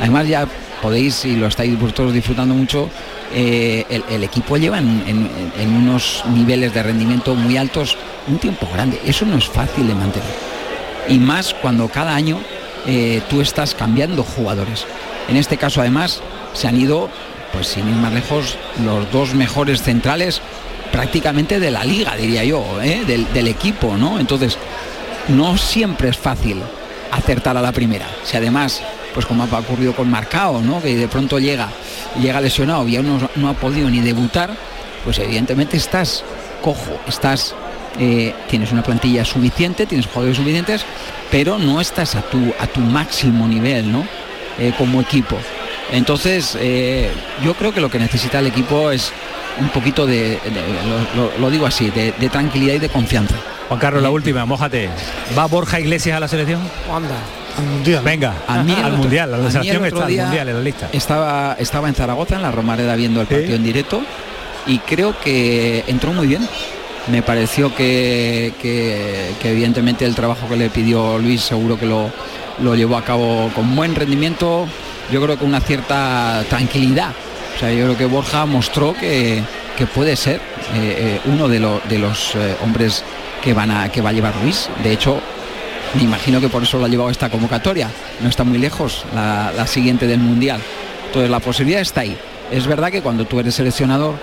Además 0.00 0.26
ya 0.26 0.48
podéis, 0.80 1.26
y 1.26 1.36
lo 1.36 1.46
estáis 1.46 1.78
vosotros 1.78 2.14
disfrutando 2.14 2.54
mucho, 2.54 2.88
eh, 3.34 4.02
el, 4.08 4.24
equipo 4.24 4.56
lleva 4.56 4.78
en 4.78 5.76
unos 5.76 6.24
niveles 6.32 6.72
de 6.72 6.82
rendimiento 6.82 7.34
muy 7.34 7.58
altos 7.58 7.98
un 8.28 8.38
tiempo 8.38 8.66
grande. 8.72 8.98
Eso 9.04 9.26
no 9.26 9.36
es 9.36 9.44
fácil 9.46 9.86
de 9.86 9.94
mantener. 9.94 10.28
Y 11.08 11.18
más 11.18 11.54
cuando 11.54 11.86
cada 11.88 12.14
año 12.14 12.38
eh, 12.86 13.20
tú 13.28 13.42
estás 13.42 13.74
cambiando 13.74 14.22
jugadores. 14.22 14.86
En 15.28 15.36
este 15.36 15.58
caso 15.58 15.82
además 15.82 16.22
se 16.54 16.66
han 16.66 16.80
ido, 16.80 17.10
pues 17.52 17.68
sin 17.68 17.86
ir 17.88 17.94
más 17.96 18.12
lejos, 18.12 18.56
los 18.82 19.10
dos 19.12 19.34
mejores 19.34 19.82
centrales 19.82 20.40
prácticamente 20.96 21.60
de 21.60 21.70
la 21.70 21.84
liga, 21.84 22.16
diría 22.16 22.42
yo, 22.42 22.80
¿eh? 22.82 23.04
del, 23.04 23.48
equipo, 23.48 23.98
¿no? 23.98 24.18
Entonces, 24.18 24.56
no 25.28 25.58
siempre 25.58 26.08
es 26.08 26.16
fácil 26.16 26.62
acertar 27.10 27.54
a 27.54 27.60
la 27.60 27.70
primera. 27.70 28.06
Si 28.24 28.34
además, 28.34 28.80
pues 29.12 29.26
como 29.26 29.42
ha 29.44 29.58
ocurrido 29.58 29.94
con 29.94 30.10
Marcao, 30.10 30.62
¿no? 30.62 30.80
Que 30.80 30.96
de 30.96 31.06
pronto 31.06 31.38
llega, 31.38 31.68
llega 32.18 32.40
lesionado 32.40 32.88
y 32.88 32.96
aún 32.96 33.28
no, 33.36 33.48
ha 33.50 33.52
podido 33.52 33.90
ni 33.90 34.00
debutar, 34.00 34.56
pues 35.04 35.18
evidentemente 35.18 35.76
estás 35.76 36.24
cojo, 36.62 36.98
estás, 37.06 37.54
eh, 38.00 38.32
tienes 38.48 38.72
una 38.72 38.82
plantilla 38.82 39.22
suficiente, 39.22 39.84
tienes 39.84 40.06
jugadores 40.06 40.38
suficientes, 40.38 40.86
pero 41.30 41.58
no 41.58 41.78
estás 41.78 42.14
a 42.14 42.22
tu, 42.22 42.54
a 42.58 42.66
tu 42.68 42.80
máximo 42.80 43.46
nivel, 43.46 43.92
¿no? 43.92 44.06
Eh, 44.58 44.72
como 44.78 45.02
equipo. 45.02 45.36
Entonces, 45.92 46.58
yo 47.44 47.54
creo 47.54 47.72
que 47.72 47.80
lo 47.80 47.88
que 47.88 48.00
necesita 48.00 48.40
el 48.40 48.48
equipo 48.48 48.90
es 48.90 49.12
un 49.60 49.68
poquito 49.70 50.06
de, 50.06 50.30
de- 50.30 50.38
lo, 51.16 51.22
lo- 51.30 51.38
lo 51.38 51.50
digo 51.50 51.66
así, 51.66 51.90
de, 51.90 52.12
de 52.18 52.28
tranquilidad 52.28 52.74
y 52.74 52.78
de 52.78 52.88
confianza. 52.88 53.34
Juan 53.68 53.80
Carlos, 53.80 54.02
la 54.02 54.10
última, 54.10 54.44
mójate. 54.44 54.88
¿Va 55.36 55.46
Borja 55.46 55.80
Iglesias 55.80 56.16
a 56.16 56.20
la 56.20 56.28
selección? 56.28 56.60
Anda. 56.92 57.16
al 57.58 57.64
mundial. 57.64 58.02
Venga, 58.04 58.34
A 58.46 58.62
mí 58.62 58.72
al 58.72 58.84
otro- 58.86 58.96
mundial, 58.98 59.30
la 59.32 59.50
selección 59.50 59.84
está, 59.86 60.04
al 60.06 60.12
mundial, 60.12 60.48
en 60.48 60.54
la 60.56 60.62
lista. 60.62 60.88
Estaba, 60.92 61.56
estaba 61.58 61.88
en 61.88 61.94
Zaragoza, 61.94 62.36
en 62.36 62.42
la 62.42 62.52
Romareda, 62.52 62.94
viendo 62.96 63.20
el 63.20 63.26
partido 63.26 63.56
en 63.56 63.64
directo 63.64 64.02
y 64.66 64.78
creo 64.80 65.18
que 65.20 65.84
entró 65.88 66.12
muy 66.12 66.26
bien. 66.28 66.46
Me 67.10 67.22
pareció 67.22 67.74
que, 67.74 68.52
que- 68.60 69.30
que 69.40 69.50
evidentemente 69.52 70.04
el 70.04 70.14
trabajo 70.14 70.48
que 70.48 70.56
le 70.56 70.70
pidió 70.70 71.18
Luis 71.18 71.40
seguro 71.40 71.78
que 71.78 71.86
lo, 71.86 72.10
lo 72.62 72.74
llevó 72.74 72.96
a 72.96 73.04
cabo 73.04 73.50
con 73.54 73.74
buen 73.76 73.94
rendimiento, 73.94 74.66
yo 75.12 75.22
creo 75.22 75.38
que 75.38 75.44
una 75.44 75.60
cierta 75.60 76.44
tranquilidad. 76.48 77.10
O 77.56 77.58
sea, 77.58 77.72
yo 77.72 77.84
creo 77.86 77.96
que 77.96 78.04
Borja 78.06 78.44
mostró 78.46 78.92
que, 78.94 79.42
que 79.78 79.86
puede 79.86 80.14
ser 80.16 80.36
eh, 80.36 80.40
eh, 80.74 81.20
uno 81.26 81.48
de, 81.48 81.58
lo- 81.60 81.80
de 81.88 81.98
los 81.98 82.34
eh, 82.34 82.54
hombres 82.62 83.02
que, 83.42 83.54
van 83.54 83.70
a, 83.70 83.88
que 83.90 84.00
va 84.02 84.10
a 84.10 84.12
llevar 84.12 84.34
Luis. 84.42 84.68
De 84.84 84.92
hecho, 84.92 85.20
me 85.94 86.02
imagino 86.02 86.40
que 86.40 86.48
por 86.48 86.62
eso 86.62 86.78
lo 86.78 86.84
ha 86.84 86.88
llevado 86.88 87.08
esta 87.10 87.30
convocatoria. 87.30 87.88
No 88.20 88.28
está 88.28 88.44
muy 88.44 88.58
lejos 88.58 89.04
la, 89.14 89.52
la 89.56 89.66
siguiente 89.66 90.06
del 90.06 90.18
Mundial. 90.20 90.60
Entonces 91.06 91.30
la 91.30 91.40
posibilidad 91.40 91.80
está 91.80 92.02
ahí. 92.02 92.16
Es 92.50 92.66
verdad 92.66 92.90
que 92.90 93.00
cuando 93.00 93.24
tú 93.24 93.40
eres 93.40 93.54
seleccionador 93.54 94.14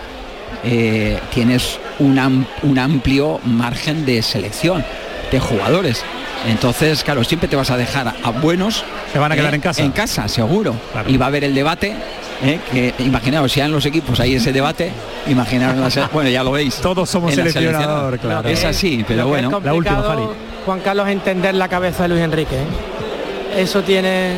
eh, 0.64 1.20
tienes 1.34 1.80
un, 2.00 2.20
am- 2.20 2.46
un 2.62 2.78
amplio 2.78 3.40
margen 3.46 4.06
de 4.06 4.22
selección 4.22 4.86
de 5.32 5.40
jugadores. 5.40 6.04
Entonces, 6.48 7.04
claro, 7.04 7.24
siempre 7.24 7.48
te 7.50 7.56
vas 7.56 7.72
a 7.72 7.78
dejar 7.78 8.08
a, 8.10 8.16
a 8.24 8.30
buenos. 8.32 8.84
Se 9.12 9.18
van 9.18 9.32
a 9.32 9.36
quedar 9.36 9.54
eh, 9.54 9.56
en 9.56 9.62
casa. 9.62 9.82
En 9.82 9.92
casa, 9.92 10.28
seguro. 10.28 10.76
Claro. 10.92 11.10
Y 11.10 11.18
va 11.18 11.26
a 11.26 11.28
haber 11.30 11.46
el 11.46 11.56
debate. 11.56 11.96
Eh, 12.44 12.60
que 12.72 12.94
imaginaos, 13.04 13.52
si 13.52 13.60
en 13.62 13.72
los 13.72 13.86
equipos 13.86 14.20
hay 14.20 14.36
ese 14.36 14.52
debate, 14.52 14.92
imaginaos, 15.28 15.98
bueno, 16.12 16.30
ya 16.30 16.44
lo 16.44 16.52
veis. 16.52 16.76
Todos 16.76 17.10
somos 17.10 17.34
seleccionador, 17.34 18.06
selección. 18.20 18.32
claro. 18.32 18.50
Es 18.50 18.64
así, 18.66 19.04
pero 19.08 19.28
bueno. 19.28 19.58
es 19.58 19.64
la 19.64 19.74
última, 19.74 20.04
Fali. 20.04 20.24
Juan 20.66 20.80
Carlos, 20.82 21.08
entender 21.10 21.56
la 21.56 21.68
cabeza 21.68 22.04
de 22.04 22.10
Luis 22.10 22.22
Enrique. 22.22 22.56
¿eh? 22.56 23.62
Eso 23.62 23.82
tiene... 23.84 24.36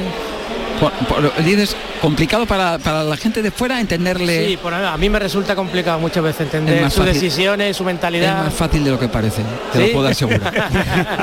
Por- 0.79 0.91
por- 1.07 1.43
dices, 1.43 1.73
complicado 2.01 2.45
para, 2.45 2.77
para 2.79 3.03
la 3.03 3.15
gente 3.15 3.41
de 3.41 3.49
fuera 3.49 3.79
entenderle. 3.79 4.47
Sí, 4.47 4.57
por 4.57 4.73
a 4.73 4.97
mí 4.97 5.09
me 5.09 5.19
resulta 5.19 5.55
complicado 5.55 5.99
muchas 5.99 6.21
veces 6.23 6.41
entender 6.41 6.83
Es 6.83 6.93
sus 6.93 7.05
fácil. 7.05 7.13
decisiones, 7.21 7.77
su 7.77 7.83
Es 7.83 7.87
mentalidad. 7.87 8.43
más 8.43 8.53
fácil 8.53 8.83
de 8.83 8.91
lo 8.91 8.99
que 8.99 9.07
parece, 9.07 9.41
te 9.71 9.79
¿Sí? 9.79 9.87
lo 9.87 9.93
puedo 9.93 10.07
asegurar. 10.09 10.69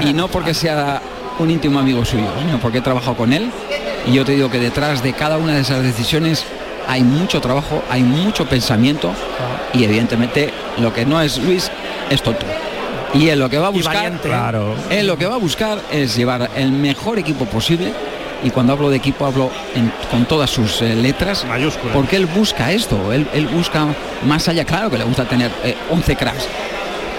y 0.09 0.15
no 0.15 0.29
porque 0.29 0.55
sea 0.55 1.03
un 1.39 1.51
íntimo 1.51 1.79
amigo 1.79 2.03
suyo, 2.05 2.25
sino 2.47 2.59
porque 2.61 2.79
he 2.79 2.81
trabajado 2.81 3.15
con 3.17 3.33
él 3.35 3.51
y 4.07 4.13
yo 4.15 4.25
te 4.25 4.33
digo 4.33 4.51
que 4.51 4.59
detrás 4.59 5.03
de 5.03 5.13
cada 5.13 5.37
una 5.37 5.55
de 5.55 5.61
esas 5.61 5.83
decisiones 5.83 6.45
hay 6.89 7.03
mucho 7.03 7.41
trabajo, 7.41 7.83
hay 7.91 8.03
mucho 8.03 8.47
pensamiento 8.47 9.13
y 9.73 9.85
evidentemente 9.85 10.51
lo 10.79 10.93
que 10.93 11.07
no 11.07 11.21
es 11.21 11.39
Luis 11.39 11.71
es 12.11 12.23
tonto. 12.23 12.47
Y 13.15 13.29
él 13.29 13.39
lo 13.39 13.51
que 13.51 13.59
va 13.59 13.67
a 13.67 13.71
buscar, 13.71 14.11
claro. 14.21 14.75
él 14.89 15.07
lo 15.07 15.19
que 15.19 15.27
va 15.27 15.35
a 15.35 15.39
buscar 15.39 15.79
es 15.91 16.17
llevar 16.17 16.51
el 16.57 16.73
mejor 16.73 17.19
equipo 17.19 17.45
posible 17.45 17.93
y 18.43 18.51
cuando 18.51 18.73
hablo 18.73 18.91
de 18.91 18.97
equipo 18.97 19.27
hablo 19.27 19.51
con 20.11 20.25
todas 20.25 20.51
sus 20.51 20.83
eh, 20.83 20.95
letras 20.95 21.45
mayúsculas 21.45 21.95
porque 21.95 22.17
él 22.17 22.27
busca 22.27 22.73
esto 22.73 23.13
él, 23.13 23.49
busca 23.53 23.87
más 24.27 24.49
allá 24.49 24.65
claro 24.65 24.91
que 24.91 24.99
le 24.99 25.05
gusta 25.05 25.25
tener 25.25 25.51
11 25.91 26.13
eh, 26.13 26.17
cracks 26.17 26.49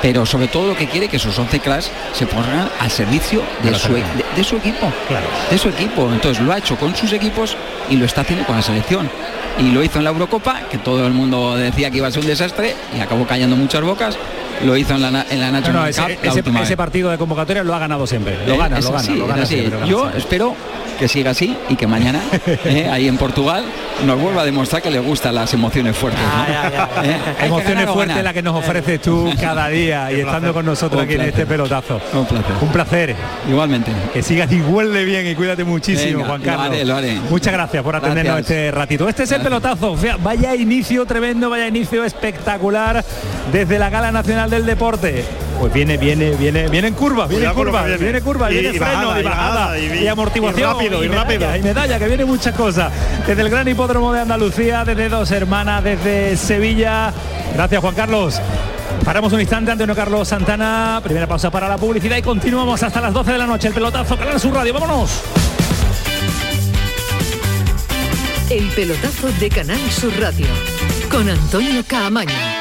pero 0.03 0.25
sobre 0.25 0.49
todo 0.49 0.67
lo 0.67 0.75
que 0.75 0.85
quiere 0.85 1.07
que 1.07 1.15
esos 1.15 1.39
11 1.39 1.61
cracks 1.61 1.89
se 2.11 2.27
pongan 2.27 2.69
al 2.77 2.91
servicio 2.91 3.41
de, 3.63 3.73
su, 3.73 3.95
e-, 3.95 4.03
de, 4.35 4.43
su, 4.43 4.57
equipo. 4.57 4.91
Claro. 5.07 5.25
de 5.49 5.57
su 5.57 5.69
equipo. 5.69 6.11
Entonces 6.11 6.43
lo 6.43 6.51
ha 6.51 6.57
hecho 6.57 6.75
con 6.75 6.93
sus 6.93 7.13
equipos 7.13 7.55
y 7.89 7.95
lo 7.95 8.05
está 8.05 8.21
haciendo 8.21 8.45
con 8.45 8.57
la 8.57 8.61
selección. 8.61 9.09
Y 9.57 9.71
lo 9.71 9.81
hizo 9.81 9.99
en 9.99 10.03
la 10.03 10.09
Eurocopa 10.09 10.67
que 10.69 10.77
todo 10.77 11.07
el 11.07 11.13
mundo 11.13 11.55
decía 11.55 11.89
que 11.89 11.97
iba 11.97 12.07
a 12.07 12.11
ser 12.11 12.19
un 12.19 12.27
desastre 12.27 12.75
y 12.95 12.99
acabó 12.99 13.25
callando 13.25 13.55
muchas 13.55 13.81
bocas 13.81 14.17
lo 14.65 14.77
hizo 14.77 14.95
en 14.95 15.01
la, 15.01 15.25
en 15.29 15.39
la 15.39 15.51
National 15.51 15.89
ese, 15.89 16.77
partido 16.77 17.09
de 17.09 17.17
convocatoria 17.17 17.63
lo 17.63 17.73
ha 17.73 17.79
ganado 17.79 18.07
siempre 18.07 18.37
lo 18.47 18.57
gana, 18.57 18.79
lo 18.79 19.27
gana, 19.27 19.43
yo 19.85 20.09
espero 20.11 20.55
que 20.97 21.07
siga 21.07 21.31
así 21.31 21.55
y 21.69 21.75
que 21.75 21.87
mañana 21.87 22.21
eh, 22.45 22.89
ahí 22.91 23.07
en 23.07 23.17
Portugal 23.17 23.65
nos 24.05 24.19
vuelva 24.19 24.41
a 24.41 24.45
demostrar 24.45 24.81
que 24.81 24.91
le 24.91 24.99
gustan 24.99 25.35
las 25.35 25.53
emociones 25.53 25.95
fuertes. 25.95 26.23
Eh, 27.03 27.45
emociones 27.45 27.89
fuertes 27.89 28.23
la 28.23 28.33
que 28.33 28.41
nos 28.41 28.55
ofreces 28.55 29.01
tú 29.01 29.29
cada 29.39 29.67
día 29.67 30.11
y 30.11 30.21
estando 30.21 30.53
con 30.53 30.65
nosotros 30.65 31.01
aquí 31.01 31.15
en 31.15 31.21
este 31.21 31.45
pelotazo. 31.45 31.99
Un 32.13 32.25
placer. 32.25 32.55
Un 32.61 32.69
placer. 32.69 33.15
Igualmente. 33.49 33.91
Que 34.13 34.21
sigas 34.21 34.51
igual 34.51 34.93
de 34.93 35.03
bien 35.03 35.27
y 35.27 35.35
cuídate 35.35 35.63
muchísimo, 35.63 36.23
Juan 36.23 36.41
Carlos. 36.41 36.77
Muchas 37.29 37.53
gracias 37.53 37.83
por 37.83 37.95
atendernos 37.95 38.39
este 38.39 38.71
ratito. 38.71 39.09
Este 39.09 39.23
es 39.23 39.31
el 39.31 39.41
pelotazo. 39.41 39.95
Vaya 40.21 40.55
inicio 40.55 41.05
tremendo, 41.05 41.49
vaya 41.49 41.67
inicio 41.67 42.03
espectacular 42.03 43.03
desde 43.51 43.79
la 43.79 43.89
Gala 43.89 44.11
Nacional 44.11 44.42
del 44.49 44.65
Deporte 44.65 45.23
pues 45.59 45.71
viene, 45.73 45.97
viene, 45.97 46.31
viene, 46.31 46.67
viene 46.67 46.89
en 46.89 46.93
curva, 46.93 47.25
viene 47.25 47.45
en 47.45 47.53
curva, 47.53 47.83
viene. 47.83 48.21
curva, 48.21 48.49
viene 48.49 48.73
freno 48.73 49.19
y 49.19 49.23
bajada, 49.23 49.79
y, 49.79 50.07
amortiguación 50.07 50.59
y 50.59 50.73
rápido, 50.73 51.03
y, 51.03 51.07
rápido. 51.07 51.55
y 51.55 51.61
medalla, 51.61 51.99
que 51.99 52.07
viene 52.07 52.25
muchas 52.25 52.53
cosas. 52.55 52.91
Desde 53.25 53.41
el 53.41 53.49
Gran 53.49 53.67
Hipódromo 53.67 54.11
de 54.11 54.21
Andalucía, 54.21 54.83
desde 54.83 55.07
Dos 55.07 55.31
Hermanas, 55.31 55.83
desde 55.83 56.35
Sevilla. 56.35 57.13
Gracias 57.53 57.81
Juan 57.81 57.95
Carlos. 57.95 58.41
Paramos 59.05 59.31
un 59.31 59.39
instante, 59.39 59.71
Antonio 59.71 59.95
Carlos 59.95 60.27
Santana. 60.27 60.99
Primera 61.03 61.27
pausa 61.27 61.49
para 61.49 61.67
la 61.69 61.77
publicidad 61.77 62.17
y 62.17 62.21
continuamos 62.21 62.81
hasta 62.83 62.99
las 62.99 63.13
12 63.13 63.31
de 63.31 63.37
la 63.37 63.47
noche. 63.47 63.69
El 63.69 63.73
pelotazo, 63.73 64.17
Canal 64.17 64.39
Sur 64.39 64.53
Radio. 64.53 64.73
¡Vámonos! 64.73 65.21
El 68.49 68.67
pelotazo 68.69 69.31
de 69.39 69.49
Canal 69.49 69.79
Sur 69.91 70.11
Radio 70.19 70.47
con 71.09 71.29
Antonio 71.29 71.83
Caamaño. 71.87 72.52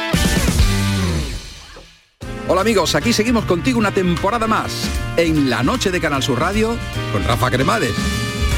Hola 2.53 2.61
amigos, 2.61 2.95
aquí 2.95 3.15
seguimos 3.15 3.47
contigo 3.47 3.79
una 3.79 3.93
temporada 3.93 4.47
más 4.47 4.87
en 5.17 5.49
la 5.49 5.63
noche 5.63 5.91
de 5.91 6.03
Canal 6.03 6.23
Sur 6.23 6.39
Radio 6.39 6.77
con 7.11 7.25
Rafa 7.25 7.51
Cremades. 7.51 7.95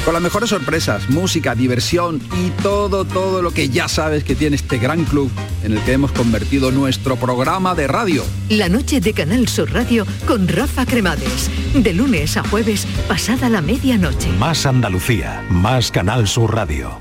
Con 0.03 0.13
las 0.13 0.21
mejores 0.21 0.49
sorpresas, 0.49 1.09
música, 1.09 1.55
diversión 1.55 2.19
y 2.45 2.49
todo, 2.61 3.05
todo 3.05 3.41
lo 3.41 3.51
que 3.51 3.69
ya 3.69 3.87
sabes 3.87 4.25
que 4.25 4.35
tiene 4.35 4.57
este 4.57 4.79
gran 4.79 5.05
club 5.05 5.31
en 5.63 5.71
el 5.71 5.79
que 5.83 5.93
hemos 5.93 6.11
convertido 6.11 6.71
nuestro 6.71 7.15
programa 7.15 7.73
de 7.73 7.87
radio. 7.87 8.25
La 8.49 8.67
noche 8.67 8.99
de 8.99 9.13
Canal 9.13 9.47
Sur 9.47 9.71
Radio 9.71 10.05
con 10.27 10.49
Rafa 10.49 10.85
Cremades. 10.85 11.49
De 11.73 11.93
lunes 11.93 12.35
a 12.35 12.43
jueves, 12.43 12.85
pasada 13.07 13.47
la 13.47 13.61
medianoche. 13.61 14.27
Más 14.37 14.65
Andalucía, 14.65 15.41
más 15.49 15.89
Canal 15.89 16.27
Sur 16.27 16.53
Radio. 16.53 16.99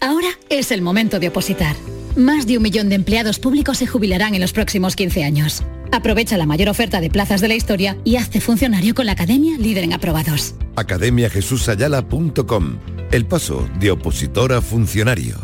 Ahora 0.00 0.28
es 0.48 0.70
el 0.70 0.80
momento 0.80 1.20
de 1.20 1.28
opositar. 1.28 1.76
Más 2.16 2.46
de 2.46 2.56
un 2.56 2.62
millón 2.62 2.88
de 2.88 2.94
empleados 2.94 3.38
públicos 3.38 3.76
se 3.76 3.86
jubilarán 3.86 4.34
en 4.34 4.40
los 4.40 4.54
próximos 4.54 4.96
15 4.96 5.24
años. 5.24 5.62
Aprovecha 5.92 6.38
la 6.38 6.46
mayor 6.46 6.70
oferta 6.70 7.00
de 7.00 7.10
plazas 7.10 7.40
de 7.40 7.48
la 7.48 7.54
historia 7.54 7.98
y 8.02 8.16
hazte 8.16 8.40
funcionario 8.40 8.94
con 8.94 9.06
la 9.06 9.12
Academia 9.12 9.58
Líder 9.58 9.84
en 9.84 9.92
Aprobados. 9.92 10.54
academiajesusayala.com 10.76 12.78
El 13.10 13.26
paso 13.26 13.68
de 13.78 13.90
opositor 13.90 14.54
a 14.54 14.62
funcionario. 14.62 15.36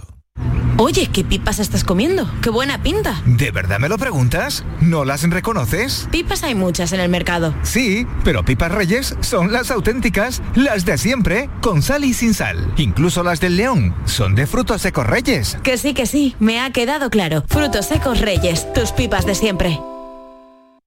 Oye, 0.80 1.08
¿qué 1.12 1.24
pipas 1.24 1.58
estás 1.58 1.82
comiendo? 1.82 2.30
¡Qué 2.40 2.50
buena 2.50 2.80
pinta! 2.80 3.20
¿De 3.26 3.50
verdad 3.50 3.80
me 3.80 3.88
lo 3.88 3.98
preguntas? 3.98 4.64
¿No 4.80 5.04
las 5.04 5.28
reconoces? 5.28 6.06
Pipas 6.12 6.44
hay 6.44 6.54
muchas 6.54 6.92
en 6.92 7.00
el 7.00 7.08
mercado. 7.08 7.52
Sí, 7.64 8.06
pero 8.22 8.44
pipas 8.44 8.70
reyes 8.70 9.16
son 9.20 9.52
las 9.52 9.72
auténticas, 9.72 10.40
las 10.54 10.84
de 10.84 10.96
siempre, 10.96 11.50
con 11.61 11.82
sal 11.82 12.04
y 12.04 12.14
sin 12.14 12.32
sal. 12.32 12.72
Incluso 12.76 13.24
las 13.24 13.40
del 13.40 13.56
león 13.56 13.92
son 14.04 14.37
de 14.37 14.46
frutos 14.46 14.82
secos 14.82 15.04
reyes. 15.04 15.58
Que 15.64 15.76
sí, 15.76 15.94
que 15.94 16.06
sí, 16.06 16.37
me 16.38 16.61
ha 16.61 16.70
quedado 16.70 17.11
claro. 17.11 17.42
Frutos 17.48 17.87
secos 17.87 18.20
reyes, 18.20 18.72
tus 18.72 18.92
pipas 18.92 19.26
de 19.26 19.34
siempre. 19.34 19.80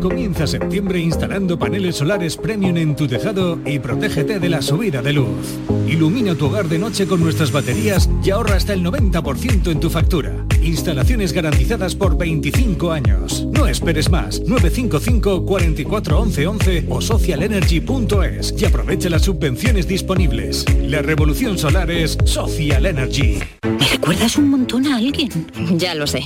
Comienza 0.00 0.46
septiembre 0.46 1.00
instalando 1.00 1.58
paneles 1.58 1.96
solares 1.96 2.36
premium 2.36 2.76
en 2.76 2.94
tu 2.94 3.08
tejado 3.08 3.58
y 3.66 3.80
protégete 3.80 4.38
de 4.38 4.48
la 4.48 4.62
subida 4.62 5.02
de 5.02 5.12
luz. 5.12 5.58
Ilumina 5.88 6.36
tu 6.36 6.46
hogar 6.46 6.68
de 6.68 6.78
noche 6.78 7.06
con 7.06 7.20
nuestras 7.20 7.50
baterías 7.50 8.08
y 8.22 8.30
ahorra 8.30 8.54
hasta 8.54 8.74
el 8.74 8.84
90% 8.84 9.72
en 9.72 9.80
tu 9.80 9.90
factura. 9.90 10.46
Instalaciones 10.62 11.32
garantizadas 11.32 11.96
por 11.96 12.16
25 12.16 12.92
años. 12.92 13.44
No 13.50 13.66
esperes 13.66 14.08
más. 14.08 14.40
955 14.40 15.44
44 15.44 16.20
11 16.20 16.86
o 16.88 17.00
socialenergy.es 17.00 18.54
y 18.56 18.64
aprovecha 18.64 19.08
las 19.08 19.22
subvenciones 19.22 19.88
disponibles. 19.88 20.64
La 20.80 21.02
revolución 21.02 21.58
solar 21.58 21.90
es 21.90 22.16
Social 22.24 22.86
Energy. 22.86 23.40
¿Me 23.62 23.88
recuerdas 23.88 24.36
un 24.36 24.50
montón 24.50 24.86
a 24.86 24.96
alguien? 24.96 25.28
Ya 25.76 25.94
lo 25.94 26.06
sé. 26.06 26.20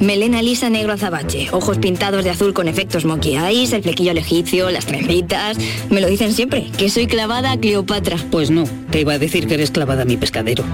Melena 0.00 0.42
lisa 0.42 0.70
negro 0.70 0.92
azabache, 0.92 1.48
ojos 1.52 1.78
pintados 1.78 2.24
de 2.24 2.30
azul 2.30 2.52
con 2.52 2.68
efectos 2.68 3.04
moqueáis, 3.16 3.72
el 3.72 3.82
flequillo 3.82 4.10
al 4.10 4.18
egipcio, 4.18 4.70
las 4.70 4.86
trencitas. 4.86 5.56
Me 5.90 6.00
lo 6.00 6.08
dicen 6.08 6.32
siempre, 6.32 6.70
que 6.76 6.90
soy 6.90 7.06
clavada 7.06 7.52
a 7.52 7.58
Cleopatra. 7.58 8.16
Pues 8.30 8.50
no, 8.50 8.64
te 8.90 9.00
iba 9.00 9.14
a 9.14 9.18
decir 9.18 9.46
que 9.46 9.54
eres 9.54 9.70
clavada 9.70 10.02
a 10.02 10.04
mi 10.04 10.16
pescadero. 10.16 10.64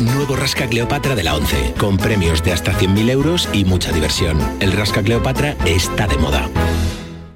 Nuevo 0.00 0.36
Rasca 0.36 0.66
Cleopatra 0.66 1.14
de 1.14 1.22
la 1.22 1.34
11, 1.36 1.74
con 1.78 1.96
premios 1.96 2.42
de 2.42 2.52
hasta 2.52 2.72
100.000 2.72 3.10
euros 3.10 3.48
y 3.52 3.64
mucha 3.64 3.92
diversión. 3.92 4.38
El 4.60 4.72
Rasca 4.72 5.02
Cleopatra 5.02 5.56
está 5.64 6.06
de 6.06 6.16
moda. 6.18 6.48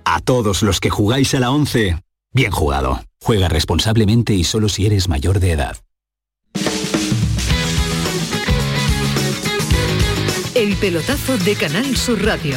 A 0.04 0.20
todos 0.20 0.62
los 0.62 0.80
que 0.80 0.90
jugáis 0.90 1.34
a 1.34 1.40
la 1.40 1.50
11, 1.50 1.96
bien 2.32 2.50
jugado. 2.50 3.00
Juega 3.22 3.48
responsablemente 3.48 4.34
y 4.34 4.44
solo 4.44 4.68
si 4.68 4.86
eres 4.86 5.08
mayor 5.08 5.38
de 5.40 5.52
edad. 5.52 5.76
El 10.54 10.74
pelotazo 10.76 11.38
de 11.38 11.54
Canal 11.54 11.96
Sur 11.96 12.24
Radio 12.24 12.56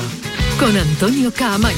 con 0.62 0.78
Antonio 0.78 1.34
Caamaño. 1.34 1.76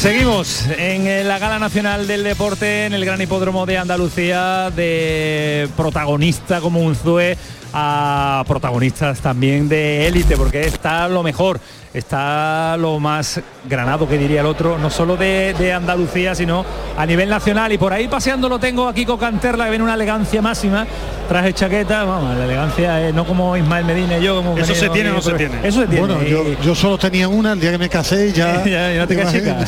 Seguimos 0.00 0.66
en 0.76 1.28
la 1.28 1.38
Gala 1.38 1.60
Nacional 1.60 2.08
del 2.08 2.24
Deporte 2.24 2.86
en 2.86 2.94
el 2.94 3.04
Gran 3.04 3.22
Hipódromo 3.22 3.64
de 3.64 3.78
Andalucía 3.78 4.72
de 4.74 5.68
protagonista 5.76 6.60
como 6.60 6.80
un 6.80 6.96
Zue 6.96 7.38
a 7.72 8.42
protagonistas 8.48 9.20
también 9.20 9.68
de 9.68 10.08
élite 10.08 10.36
porque 10.36 10.62
está 10.62 11.08
lo 11.08 11.22
mejor 11.22 11.60
está 11.98 12.76
lo 12.76 13.00
más 13.00 13.40
granado 13.68 14.06
que 14.06 14.18
diría 14.18 14.40
el 14.40 14.46
otro, 14.46 14.78
no 14.78 14.90
solo 14.90 15.16
de, 15.16 15.72
Andalucía, 15.74 16.34
sino 16.34 16.64
a 16.96 17.06
nivel 17.06 17.28
nacional. 17.28 17.72
Y 17.72 17.78
por 17.78 17.92
ahí 17.92 18.06
paseando 18.06 18.48
lo 18.48 18.58
tengo 18.58 18.86
aquí 18.86 19.04
con 19.04 19.18
Canterla, 19.18 19.64
que 19.64 19.70
viene 19.70 19.84
una 19.84 19.94
elegancia 19.94 20.42
máxima, 20.42 20.86
traje 21.28 21.52
chaqueta, 21.54 22.04
vamos, 22.04 22.36
la 22.36 22.44
elegancia 22.44 23.08
es 23.08 23.14
no 23.14 23.24
como 23.24 23.56
Ismael 23.56 23.84
Medina 23.84 24.18
y 24.18 24.22
yo. 24.22 24.36
Como 24.36 24.58
eso 24.58 24.74
se 24.74 24.88
tiene 24.90 25.10
o 25.10 25.14
no 25.14 25.22
se 25.22 25.34
tiene. 25.34 25.66
Eso 25.66 25.80
se 25.80 25.86
tiene. 25.86 26.06
Bueno, 26.06 26.22
yo, 26.62 26.74
solo 26.74 26.98
tenía 26.98 27.28
una 27.28 27.52
el 27.52 27.60
día 27.60 27.72
que 27.72 27.78
me 27.78 27.88
casé 27.88 28.28
y 28.28 28.32
ya... 28.34 28.62
ya, 28.64 28.94
no 28.94 29.06
te 29.06 29.26
chica. 29.26 29.64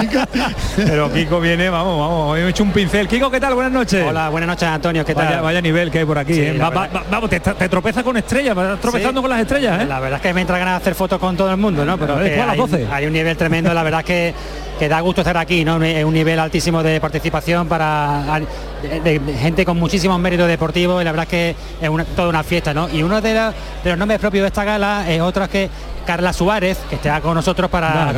chica. 0.00 0.28
Pero 0.76 1.12
Kiko 1.12 1.40
viene, 1.40 1.70
vamos, 1.70 1.98
vamos, 1.98 2.32
hoy 2.32 2.40
he 2.40 2.48
hecho 2.48 2.64
un 2.64 2.72
pincel. 2.72 3.06
Kiko, 3.06 3.30
¿qué 3.30 3.40
tal? 3.40 3.54
Buenas 3.54 3.72
noches. 3.72 4.04
Hola, 4.06 4.28
buenas 4.28 4.48
noches, 4.48 4.64
Antonio, 4.68 5.04
¿qué 5.04 5.14
tal? 5.14 5.40
Vaya, 5.42 5.60
nivel 5.60 5.90
que 5.90 6.00
hay 6.00 6.04
por 6.04 6.18
aquí. 6.18 6.34
¿eh? 6.34 6.58
vamos, 6.58 7.30
te, 7.30 7.40
te, 7.40 7.68
tropezas 7.68 8.02
con 8.02 8.16
estrellas, 8.16 8.54
vas 8.54 8.80
tropezando 8.80 9.20
con 9.20 9.30
las 9.30 9.40
estrellas. 9.40 9.82
¿eh? 9.82 9.86
La 9.86 10.00
verdad 10.00 10.18
es 10.18 10.22
que 10.22 10.34
me 10.34 10.40
entra 10.40 10.58
ganas 10.58 10.74
de 10.74 10.82
hacer 10.82 10.94
fotos 10.94 11.18
con 11.20 11.36
todo 11.36 11.51
el 11.52 11.60
mundo, 11.60 11.84
¿no? 11.84 11.98
Pero 11.98 12.18
hay, 12.18 13.06
un 13.06 13.12
nivel 13.12 13.36
tremendo, 13.36 13.72
la 13.72 13.82
verdad 13.82 14.04
que, 14.04 14.34
que 14.78 14.88
da 14.88 15.00
gusto 15.00 15.20
estar 15.20 15.36
aquí, 15.36 15.64
¿no? 15.64 15.82
Es 15.82 16.04
un 16.04 16.14
nivel 16.14 16.38
altísimo 16.38 16.82
de 16.82 17.00
participación 17.00 17.68
para 17.68 18.40
de, 18.82 19.20
gente 19.38 19.64
con 19.64 19.78
muchísimos 19.78 20.18
méritos 20.18 20.48
deportivos 20.48 21.00
y 21.00 21.04
la 21.04 21.12
verdad 21.12 21.28
que 21.28 21.54
es 21.80 21.90
toda 22.16 22.28
una 22.28 22.42
fiesta, 22.42 22.74
¿no? 22.74 22.88
Y 22.88 23.02
uno 23.02 23.20
de, 23.20 23.52
los 23.84 23.98
nombres 23.98 24.20
propios 24.20 24.42
de 24.42 24.48
esta 24.48 24.64
gala 24.64 25.04
es 25.08 25.20
otro 25.20 25.48
que 25.48 25.68
Carla 26.06 26.32
Suárez, 26.32 26.78
que 26.88 26.96
está 26.96 27.20
con 27.20 27.34
nosotros 27.34 27.70
para 27.70 28.12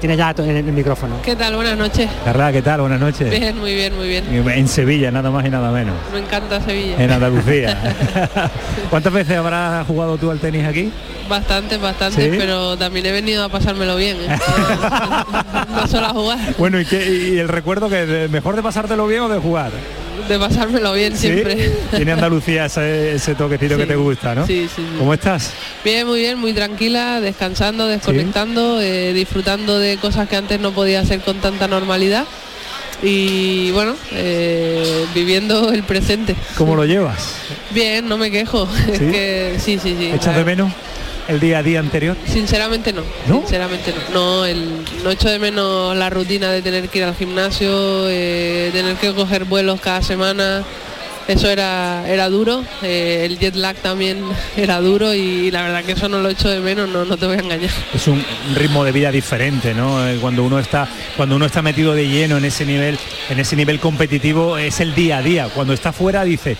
Tiene 0.00 0.16
ya 0.16 0.30
el, 0.30 0.64
micrófono. 0.64 1.16
¿Qué 1.22 1.36
tal? 1.36 1.54
Buenas 1.54 1.76
noches. 1.76 2.10
Carla, 2.24 2.52
¿qué 2.52 2.62
tal? 2.62 2.80
Buenas 2.80 3.00
noches. 3.00 3.30
Bien, 3.30 3.58
muy 3.58 3.74
bien, 3.74 3.96
muy 3.96 4.08
bien. 4.08 4.24
En 4.30 4.68
Sevilla, 4.68 5.10
nada 5.10 5.30
más 5.30 5.46
y 5.46 5.50
nada 5.50 5.70
menos. 5.70 5.94
Me 6.12 6.18
encanta 6.18 6.60
Sevilla. 6.60 7.02
En 7.02 7.10
Andalucía. 7.10 7.78
¿Cuántas 8.90 9.12
veces 9.12 9.36
habrás 9.36 9.86
jugado 9.86 10.16
tú 10.18 10.30
al 10.30 10.38
tenis 10.38 10.66
aquí? 10.66 10.90
Bastante, 11.28 11.78
bastante, 11.78 12.34
pero 12.36 12.76
también 12.76 13.06
he 13.06 13.12
venido 13.12 13.44
a 13.44 13.48
pasármelo 13.48 13.96
bien. 13.96 14.18
¿eh? 14.20 14.28
no 15.74 15.86
solo 15.86 16.06
a 16.06 16.10
jugar. 16.10 16.38
Bueno, 16.58 16.78
¿y, 16.78 16.84
qué, 16.84 17.10
¿y 17.10 17.38
el 17.38 17.48
recuerdo 17.48 17.88
que 17.88 18.28
mejor 18.30 18.56
de 18.56 18.62
pasártelo 18.62 19.06
bien 19.06 19.22
o 19.22 19.28
de 19.28 19.38
jugar? 19.38 19.70
De 20.28 20.38
pasármelo 20.38 20.92
bien 20.92 21.16
siempre. 21.16 21.70
Tiene 21.94 22.12
Andalucía 22.12 22.66
ese, 22.66 23.34
toquecito 23.34 23.76
que 23.76 23.86
te 23.86 23.96
gusta, 23.96 24.34
¿no? 24.34 24.46
Sí, 24.46 24.68
sí, 24.74 24.82
¿Cómo 24.98 25.14
estás? 25.14 25.52
Bien, 25.84 26.06
muy 26.06 26.20
bien, 26.20 26.38
muy 26.38 26.52
tranquila, 26.52 27.20
descansando, 27.20 27.86
desconectando, 27.86 28.80
eh, 28.80 29.12
disfrutando 29.12 29.78
de 29.78 29.96
cosas 29.98 30.28
que 30.28 30.36
antes 30.36 30.60
no 30.60 30.72
podía 30.72 31.00
hacer 31.00 31.20
con 31.20 31.38
tanta 31.38 31.68
normalidad 31.68 32.26
y 33.02 33.70
bueno, 33.72 33.96
eh, 34.12 35.04
viviendo 35.14 35.72
el 35.72 35.82
presente. 35.82 36.34
¿Cómo 36.56 36.74
lo 36.74 36.84
llevas? 36.84 37.36
Bien, 37.70 38.08
no 38.08 38.16
me 38.16 38.30
quejo. 38.30 38.66
¿Sí? 38.86 38.98
que, 38.98 39.56
sí, 39.58 39.78
sí, 39.78 39.96
sí. 39.98 40.10
¿Echas 40.14 40.36
de 40.36 40.44
menos? 40.44 40.72
El 41.28 41.40
día 41.40 41.58
a 41.58 41.62
día 41.62 41.80
anterior? 41.80 42.16
Sinceramente 42.26 42.92
no. 42.92 43.02
Sinceramente 43.26 43.94
no. 44.12 44.14
No, 44.14 44.44
el, 44.44 44.84
no 45.02 45.10
echo 45.10 45.28
de 45.28 45.38
menos 45.38 45.96
la 45.96 46.10
rutina 46.10 46.50
de 46.50 46.62
tener 46.62 46.88
que 46.88 46.98
ir 46.98 47.04
al 47.04 47.14
gimnasio, 47.14 48.08
eh, 48.08 48.70
tener 48.72 48.96
que 48.96 49.12
coger 49.12 49.44
vuelos 49.44 49.80
cada 49.80 50.02
semana. 50.02 50.64
Eso 51.26 51.48
era, 51.48 52.04
era 52.06 52.28
duro, 52.28 52.62
eh, 52.82 53.22
el 53.24 53.38
jet 53.38 53.54
lag 53.54 53.76
también 53.76 54.22
era 54.58 54.78
duro 54.82 55.14
y, 55.14 55.50
la 55.50 55.62
verdad 55.62 55.82
que 55.82 55.92
eso 55.92 56.06
no 56.06 56.20
lo 56.20 56.28
echo 56.28 56.50
de 56.50 56.60
menos, 56.60 56.86
no, 56.86 57.06
no 57.06 57.16
te 57.16 57.24
voy 57.24 57.36
a 57.36 57.40
engañar. 57.40 57.70
Es 57.94 58.06
un 58.08 58.22
ritmo 58.54 58.84
de 58.84 58.92
vida 58.92 59.10
diferente, 59.10 59.72
¿no? 59.72 60.06
Eh, 60.06 60.18
cuando 60.20 60.44
uno 60.44 60.58
está, 60.58 60.86
cuando 61.16 61.36
uno 61.36 61.46
está 61.46 61.62
metido 61.62 61.94
de 61.94 62.06
lleno 62.06 62.36
en 62.36 62.44
ese 62.44 62.66
nivel, 62.66 62.98
en 63.30 63.40
ese 63.40 63.56
nivel 63.56 63.80
competitivo, 63.80 64.58
es 64.58 64.80
el 64.80 64.94
día 64.94 65.18
a 65.18 65.22
día. 65.22 65.48
Cuando 65.48 65.72
está 65.72 65.94
fuera 65.94 66.24
dice, 66.24 66.58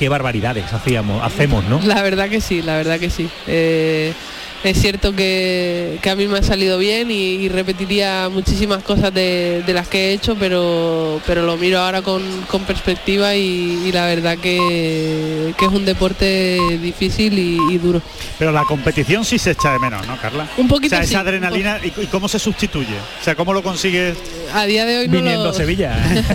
qué 0.00 0.08
barbaridades 0.08 0.72
hacíamos, 0.72 1.22
hacemos, 1.22 1.62
¿no? 1.64 1.78
La 1.84 2.02
verdad 2.02 2.30
que 2.30 2.40
sí, 2.40 2.62
la 2.62 2.74
verdad 2.74 2.98
que 2.98 3.10
sí. 3.10 3.28
Eh, 3.46 4.14
es 4.62 4.80
cierto 4.80 5.14
que, 5.14 5.98
a 6.10 6.14
mí 6.14 6.26
me 6.26 6.38
ha 6.38 6.42
salido 6.42 6.78
bien 6.78 7.10
y, 7.10 7.48
repetiría 7.48 8.28
muchísimas 8.28 8.82
cosas 8.82 9.12
de, 9.14 9.64
las 9.68 9.88
que 9.88 10.10
he 10.10 10.12
hecho, 10.12 10.36
pero, 10.38 11.20
pero 11.26 11.42
lo 11.42 11.56
miro 11.56 11.80
ahora 11.80 12.02
con, 12.02 12.22
perspectiva 12.66 13.34
y, 13.34 13.90
la 13.92 14.06
verdad 14.06 14.36
que, 14.38 15.54
es 15.58 15.68
un 15.68 15.84
deporte 15.84 16.58
difícil 16.80 17.38
y, 17.38 17.78
duro. 17.78 18.02
Pero 18.38 18.52
la 18.52 18.64
competición 18.64 19.24
sí 19.24 19.38
se 19.38 19.52
echa 19.52 19.72
de 19.72 19.78
menos, 19.78 20.06
¿no, 20.06 20.18
Carla? 20.20 20.48
Un 20.56 20.68
poquito. 20.68 20.94
O 20.94 20.98
sea, 20.98 21.04
esa 21.04 21.20
adrenalina 21.20 21.78
¿y, 21.82 22.06
cómo 22.06 22.28
se 22.28 22.38
sustituye? 22.38 22.96
O 23.20 23.24
sea, 23.24 23.34
¿cómo 23.34 23.52
lo 23.52 23.62
consigues? 23.62 24.16
A 24.52 24.66
día 24.66 24.84
de 24.84 24.98
hoy 24.98 25.08
no 25.08 25.18
Viniendo 25.18 25.50
a 25.50 25.54
Sevilla. 25.54 25.96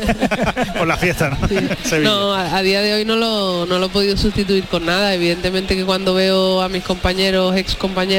Por 0.77 0.88
la 0.88 0.97
fiesta, 0.97 1.29
¿no? 1.29 1.38
No, 2.01 2.33
a, 2.33 2.61
día 2.61 2.81
de 2.81 2.93
hoy 2.93 3.05
no 3.05 3.15
lo, 3.15 3.65
no 3.65 3.79
lo 3.79 3.88
he 3.88 3.89
podido 3.89 4.17
sustituir 4.17 4.65
con 4.65 4.85
nada. 4.85 5.13
Evidentemente 5.13 5.75
que 5.75 5.85
cuando 5.85 6.13
veo 6.13 6.61
a 6.61 6.69
mis 6.69 6.83
compañeros, 6.83 7.55
ex 7.55 7.75
compañeros, 7.75 8.14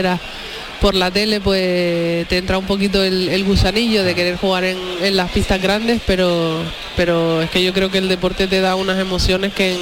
por 0.80 0.94
la 0.94 1.10
tele, 1.10 1.40
pues 1.40 2.26
te 2.28 2.38
entra 2.38 2.58
un 2.58 2.66
poquito 2.66 3.02
el, 3.02 3.44
gusanillo 3.44 4.04
de 4.04 4.14
querer 4.14 4.36
jugar 4.36 4.64
en, 4.64 5.16
las 5.16 5.30
pistas 5.30 5.60
grandes, 5.60 6.00
pero, 6.06 6.60
pero 6.96 7.42
es 7.42 7.50
que 7.50 7.62
yo 7.62 7.72
creo 7.72 7.90
que 7.90 7.98
el 7.98 8.08
deporte 8.08 8.46
te 8.46 8.60
da 8.60 8.74
unas 8.74 8.98
emociones 8.98 9.52
que 9.52 9.76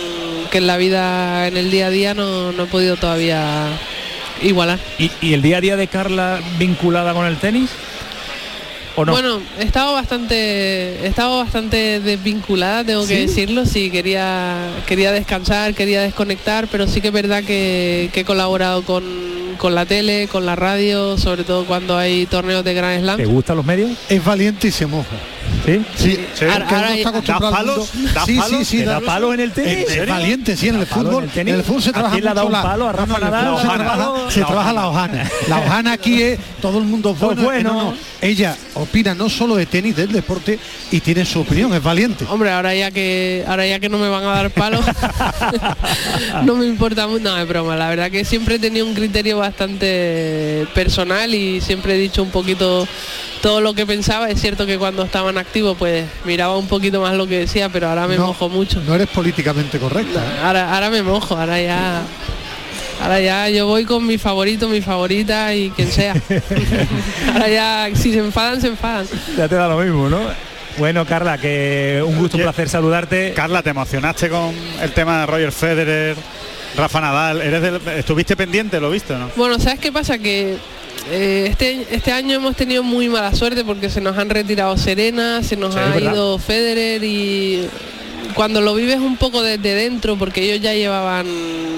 en, 0.53 0.67
la 0.67 0.77
vida, 0.77 1.49
en 1.49 1.57
el 1.57 1.71
día 1.71 1.87
a 1.87 1.91
día, 1.91 2.15
no, 2.15 2.51
he 2.51 2.67
podido 2.67 2.97
todavía 2.97 3.67
igualar. 4.43 4.79
¿Y, 4.99 5.11
el 5.33 5.43
día 5.43 5.59
a 5.59 5.61
día 5.61 5.77
de 5.77 5.89
Carla 5.89 6.41
vinculada 6.59 7.13
con 7.13 7.27
el 7.27 7.37
tenis? 7.39 7.71
¿O 8.97 9.05
no? 9.05 9.11
Bueno, 9.11 9.41
estaba 9.59 9.91
bastante, 9.91 11.05
estaba 11.05 11.39
bastante 11.43 11.99
desvinculada, 11.99 12.85
tengo 12.85 13.05
que 13.09 13.27
decirlo. 13.27 13.67
Sí, 13.67 13.91
quería, 13.91 14.69
quería 14.87 15.11
descansar, 15.11 15.75
quería 15.75 16.03
desconectar, 16.03 16.69
pero 16.69 16.87
sí 16.87 17.01
que 17.01 17.09
es 17.09 17.13
verdad 17.13 17.43
que 17.43 18.09
he 18.15 18.25
colaborado 18.25 18.85
con 18.85 19.34
con 19.57 19.75
la 19.75 19.87
tele, 19.87 20.29
con 20.29 20.47
la 20.47 20.57
radio, 20.57 21.17
sobre 21.19 21.45
todo 21.45 21.65
cuando 21.65 21.97
hay 21.97 22.27
torneos 22.27 22.65
de 22.65 22.75
Grand 22.75 23.01
Slam. 23.03 23.17
¿Te 23.17 23.27
gustan 23.27 23.57
los 23.57 23.67
medios? 23.67 23.91
Es 24.09 24.25
valiente 24.25 24.69
y 24.69 24.71
se 24.71 24.87
moja. 24.87 25.17
¿Sí? 25.65 25.83
Sí, 25.97 26.19
sí. 26.35 26.45
Ahora, 26.45 26.67
¿Da 27.27 27.39
palos? 27.39 27.91
¿Da 28.13 28.27
sí, 28.27 28.39
sí, 28.49 28.65
sí, 28.65 28.83
da, 28.83 29.01
palos 29.01 29.33
en 29.35 29.41
el 29.41 29.53
tenis? 29.53 29.89
Es, 29.89 30.07
valiente, 30.07 30.57
sí, 30.57 30.69
en 30.69 30.77
el 30.77 30.87
fútbol. 30.87 31.31
En 31.35 31.49
el, 31.49 31.63
fútbol 31.63 31.83
se 31.83 31.93
trabaja 31.93 32.17
un 32.17 32.53
palo 32.53 32.89
a 32.89 32.93
Rafa 32.93 33.19
Nadal? 33.19 33.59
Se 33.59 33.67
trabaja, 33.67 34.31
se 34.31 34.45
trabaja 34.45 34.73
la 34.73 34.89
hojana. 34.89 35.31
La 35.49 35.59
hojana 35.61 35.93
aquí 35.93 36.23
es 36.23 36.39
todo 36.61 36.79
el 36.79 36.85
mundo 36.85 37.15
bueno. 37.15 37.43
bueno. 37.43 37.73
No, 37.73 37.83
no. 37.91 37.97
Ella 38.21 38.57
opina 38.75 39.15
no 39.15 39.29
solo 39.31 39.57
de 39.57 39.67
tenis, 39.67 39.97
del 39.97 40.13
deporte 40.13 40.59
y 40.91 41.01
tiene 41.01 41.25
su 41.25 41.41
opinión, 41.41 41.73
es 41.75 41.83
valiente. 41.83 42.27
Hombre, 42.29 42.51
ahora 42.51 42.75
ya 42.75 42.91
que 42.91 43.45
ahora 43.47 43.67
ya 43.67 43.81
que 43.81 43.89
no 43.89 43.99
me 43.99 44.09
van 44.09 44.25
a 44.25 44.29
dar 44.29 44.51
palos, 44.51 44.85
no 46.45 46.57
me 46.57 46.67
importa 46.67 47.07
mucho, 47.07 47.25
no, 47.25 47.39
es 47.39 47.49
broma. 47.49 47.77
La 47.77 47.89
verdad 47.89 48.11
que 48.11 48.25
siempre 48.25 48.57
he 48.57 48.59
tenido 48.59 48.87
un 48.87 48.95
criterio 48.95 49.39
bastante 49.39 50.67
personal 50.75 51.35
y 51.35 51.61
siempre 51.61 51.95
he 51.95 51.99
dicho 51.99 52.23
un 52.23 52.31
poquito 52.31 52.87
todo 53.45 53.61
lo 53.61 53.75
que 53.75 53.85
pensaba. 53.85 54.31
Es 54.31 54.41
cierto 54.41 54.65
que 54.65 54.79
cuando 54.79 55.03
estaban 55.03 55.37
activos 55.37 55.77
pues 55.79 56.07
miraba 56.25 56.57
un 56.57 56.67
poquito 56.67 57.03
más 57.03 57.15
lo 57.15 57.27
que 57.27 57.41
decía, 57.41 57.69
pero 57.69 57.91
ahora 57.91 58.09
me 58.09 58.17
mojo 58.17 58.49
mucho. 58.49 58.81
No 58.87 58.95
eres 58.95 59.07
políticamente 59.09 59.79
correcta. 59.79 60.19
¿eh? 60.19 60.41
ahora, 60.43 60.75
ahora 60.75 60.89
me 60.89 61.03
mojo, 61.03 61.37
ahora 61.37 61.61
ya... 61.61 62.01
Ahora 63.03 63.21
ya 63.21 63.51
yo 63.51 63.67
voy 63.67 63.85
con 63.85 64.07
mi 64.07 64.17
favorito, 64.17 64.67
mi 64.69 64.81
favorita 64.81 65.55
y 65.55 65.69
quien 65.71 65.93
sea. 65.93 66.15
ahora 67.35 67.49
ya 67.49 67.91
si 67.93 68.13
se 68.15 68.21
enfadan, 68.21 68.63
se 68.63 68.69
enfadan. 68.69 69.07
Ya 69.37 69.47
te 69.47 69.57
da 69.57 69.69
lo 69.69 69.77
mismo, 69.79 70.09
¿no? 70.09 70.21
Bueno, 70.79 71.05
Carla, 71.05 71.37
que 71.37 72.03
un 72.07 72.17
gusto, 72.17 72.39
un 72.39 72.45
placer 72.45 72.71
saludarte. 72.71 73.35
Carla, 73.35 73.63
te 73.63 73.71
emocionaste 73.71 74.31
con 74.31 74.55
el 74.81 74.93
tema 74.93 75.21
de 75.21 75.27
Roger 75.27 75.53
Federer, 75.53 76.17
Rafa 76.79 77.01
Nadal. 77.01 77.43
¿Eres 77.43 77.83
¿Estuviste 77.99 78.37
pendiente, 78.37 78.81
lo 78.81 78.91
viste 78.91 79.13
no? 79.15 79.31
Bueno, 79.37 79.59
¿sabes 79.59 79.81
qué 79.81 79.93
pasa? 79.93 80.17
Que 80.17 80.57
eh, 81.11 81.49
este, 81.51 81.87
este 81.91 82.13
año 82.13 82.37
hemos 82.37 82.57
tenido 82.57 82.83
muy 82.83 83.09
mala 83.09 83.35
suerte 83.35 83.65
porque 83.65 83.91
se 83.91 84.01
nos 84.01 84.17
han 84.17 84.31
retirado 84.31 84.77
Serena, 84.77 85.43
se 85.43 85.57
nos 85.57 85.77
ha 85.77 85.99
ido 85.99 86.39
Federer 86.39 87.05
y 87.05 87.69
cuando 88.35 88.61
lo 88.61 88.75
vives 88.75 88.99
un 88.99 89.17
poco 89.17 89.43
desde 89.43 89.75
dentro, 89.75 90.17
porque 90.17 90.43
ellos 90.43 90.61
ya 90.61 90.73
llevaban 90.73 91.27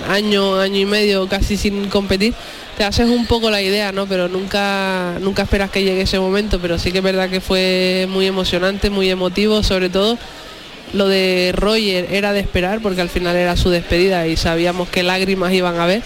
año, 0.09 0.59
año 0.61 0.79
y 0.79 0.87
medio 0.87 1.29
casi 1.29 1.57
sin 1.57 1.89
competir, 1.89 2.35
te 2.79 2.85
haces 2.85 3.09
un 3.09 3.27
poco 3.27 3.51
la 3.51 3.61
idea, 3.61 3.93
¿no? 3.93 4.07
Pero 4.07 4.29
nunca, 4.29 5.19
nunca 5.21 5.43
esperas 5.43 5.71
que 5.71 5.83
llegue 5.83 6.03
ese 6.03 6.21
momento, 6.21 6.61
pero 6.61 6.79
sí 6.79 6.93
que 6.93 6.99
es 6.99 7.05
verdad 7.05 7.29
que 7.29 7.41
fue 7.41 8.07
muy 8.09 8.27
emocionante, 8.27 8.91
muy 8.91 9.11
emotivo, 9.11 9.63
sobre 9.63 9.89
todo 9.89 10.19
lo 10.93 11.09
de 11.09 11.53
Roger 11.55 12.07
era 12.11 12.33
de 12.33 12.41
esperar 12.41 12.81
porque 12.81 13.01
al 13.01 13.09
final 13.09 13.35
era 13.35 13.57
su 13.57 13.71
despedida 13.71 14.27
y 14.29 14.37
sabíamos 14.37 14.89
que 14.89 15.03
lágrimas 15.03 15.53
iban 15.53 15.81
a 15.81 15.87
ver 15.87 16.03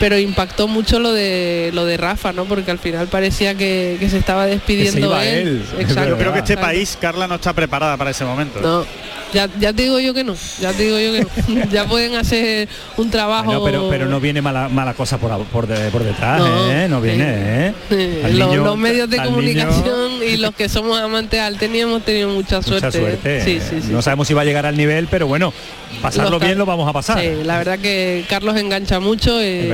pero 0.00 0.18
impactó 0.18 0.66
mucho 0.66 0.98
lo 0.98 1.12
de 1.12 1.70
lo 1.74 1.84
de 1.84 1.98
Rafa, 1.98 2.32
¿no? 2.32 2.46
Porque 2.46 2.70
al 2.70 2.78
final 2.78 3.06
parecía 3.08 3.54
que, 3.54 3.98
se 4.10 4.16
estaba 4.16 4.46
despidiendo 4.46 5.14
él. 5.20 5.62
Yo 5.78 6.16
creo 6.16 6.32
que 6.32 6.38
este 6.38 6.56
país, 6.56 6.96
Carla, 6.98 7.28
no 7.28 7.34
está 7.34 7.52
preparada 7.52 7.98
para 7.98 8.10
ese 8.10 8.24
momento. 8.24 8.60
No, 8.62 8.86
ya, 9.34 9.48
ya 9.60 9.72
te 9.72 9.82
digo 9.82 10.00
yo 10.00 10.14
que 10.14 10.24
no, 10.24 10.34
ya 10.58 10.72
te 10.72 10.84
digo 10.84 10.98
yo 10.98 11.12
que 11.12 11.52
no. 11.52 11.64
ya 11.70 11.84
pueden 11.84 12.16
hacer 12.16 12.68
un 12.96 13.10
trabajo. 13.10 13.62
pero, 13.62 13.88
pero 13.90 14.06
no 14.06 14.20
viene 14.20 14.40
mala, 14.40 14.70
mala 14.70 14.94
cosa 14.94 15.18
por, 15.18 15.44
por, 15.44 15.66
detrás, 15.66 16.40
no, 16.40 16.72
¿eh? 16.72 16.88
No 16.88 17.00
viene, 17.02 17.72
¿eh? 17.90 18.32
los, 18.32 18.78
medios 18.78 19.08
de 19.10 19.18
comunicación 19.18 20.12
y 20.26 20.38
los 20.38 20.54
que 20.54 20.70
somos 20.70 20.98
amantes 20.98 21.40
al 21.40 21.58
tenis 21.58 21.82
hemos 21.82 22.02
tenido 22.02 22.30
mucha 22.30 22.62
suerte. 22.62 22.86
Mucha 22.86 22.98
suerte. 22.98 23.44
Sí, 23.44 23.60
sí, 23.60 23.82
sí, 23.82 23.92
no 23.92 24.00
sabemos 24.00 24.26
si 24.26 24.32
va 24.34 24.42
a 24.42 24.44
llegar 24.46 24.64
al 24.64 24.78
nivel, 24.78 25.08
pero 25.08 25.26
bueno, 25.26 25.52
pasarlo 26.00 26.38
bien 26.38 26.56
lo 26.56 26.64
vamos 26.64 26.88
a 26.88 26.92
pasar. 26.92 27.20
Sí, 27.20 27.44
la 27.44 27.58
verdad 27.58 27.78
que 27.78 28.24
Carlos 28.28 28.56
engancha 28.56 28.98
mucho. 28.98 29.40
Eh, 29.40 29.68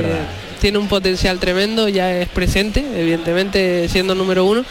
tiene 0.59 0.77
un 0.77 0.87
potencial 0.87 1.39
tremendo, 1.39 1.87
ya 1.87 2.11
es 2.15 2.29
presente, 2.29 2.85
evidentemente 2.95 3.87
siendo 3.89 4.15
número 4.15 4.45
uno 4.45 4.63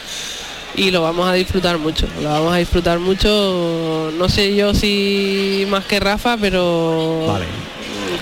y 0.75 0.91
lo 0.91 1.01
vamos 1.01 1.27
a 1.27 1.33
disfrutar 1.33 1.77
mucho, 1.77 2.07
lo 2.21 2.29
vamos 2.29 2.53
a 2.53 2.57
disfrutar 2.57 2.99
mucho, 2.99 4.11
no 4.17 4.29
sé 4.29 4.55
yo 4.55 4.73
si 4.73 5.65
más 5.69 5.85
que 5.85 5.99
Rafa, 5.99 6.37
pero 6.37 7.25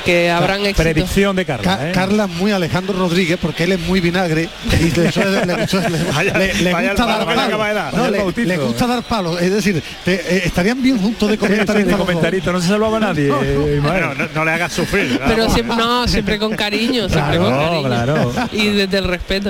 que 0.03 0.29
habrán 0.29 0.61
éxito. 0.61 0.83
Predicción 0.83 1.35
de 1.35 1.45
Carla. 1.45 1.89
¿eh? 1.89 1.91
Carla 1.93 2.27
muy 2.27 2.51
Alejandro 2.51 2.97
Rodríguez 2.97 3.37
porque 3.41 3.63
él 3.63 3.73
es 3.73 3.79
muy 3.79 3.99
vinagre 3.99 4.49
y 4.79 4.91
le, 4.91 5.05
gusta 5.05 7.05
dar 7.05 7.25
palos. 7.25 8.37
le, 8.37 8.57
gusta 8.57 8.87
dar 8.87 9.03
palos. 9.03 9.41
Es 9.41 9.51
decir, 9.51 9.81
eh, 10.05 10.41
estarían 10.45 10.81
bien 10.81 10.99
juntos 10.99 11.29
de 11.29 11.37
comentarista. 11.37 12.51
no 12.51 12.61
se 12.61 12.67
salvaba 12.67 12.99
nadie. 12.99 13.29
Eh, 13.29 13.81
no, 14.33 14.45
le 14.45 14.51
hagas 14.51 14.73
sufrir. 14.73 15.19
Pero 15.27 15.49
siempre, 15.49 15.77
no, 15.77 16.07
siempre 16.07 16.39
con 16.39 16.55
cariño, 16.55 17.09
siempre 17.09 17.37
con 17.37 17.51
cariño. 17.51 18.31
Y 18.51 18.69
desde 18.69 18.97
el 18.97 19.05
respeto. 19.05 19.49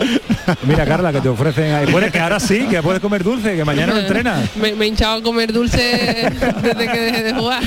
Mira 0.63 0.85
Carla, 0.85 1.11
que 1.11 1.21
te 1.21 1.29
ofrecen 1.29 1.73
ahí. 1.73 1.87
Puedes 1.87 2.11
que 2.11 2.19
ahora 2.19 2.39
sí, 2.39 2.67
que 2.69 2.81
puedes 2.81 3.01
comer 3.01 3.23
dulce, 3.23 3.55
que 3.55 3.65
mañana 3.65 3.93
no 3.93 3.99
entrenas. 3.99 4.55
Me, 4.55 4.69
he 4.69 4.87
hinchado 4.87 5.19
a 5.19 5.23
comer 5.23 5.51
dulce 5.51 5.77
desde 6.61 6.91
que 6.91 6.99
dejé 6.99 7.23
de 7.23 7.33
jugar. 7.33 7.63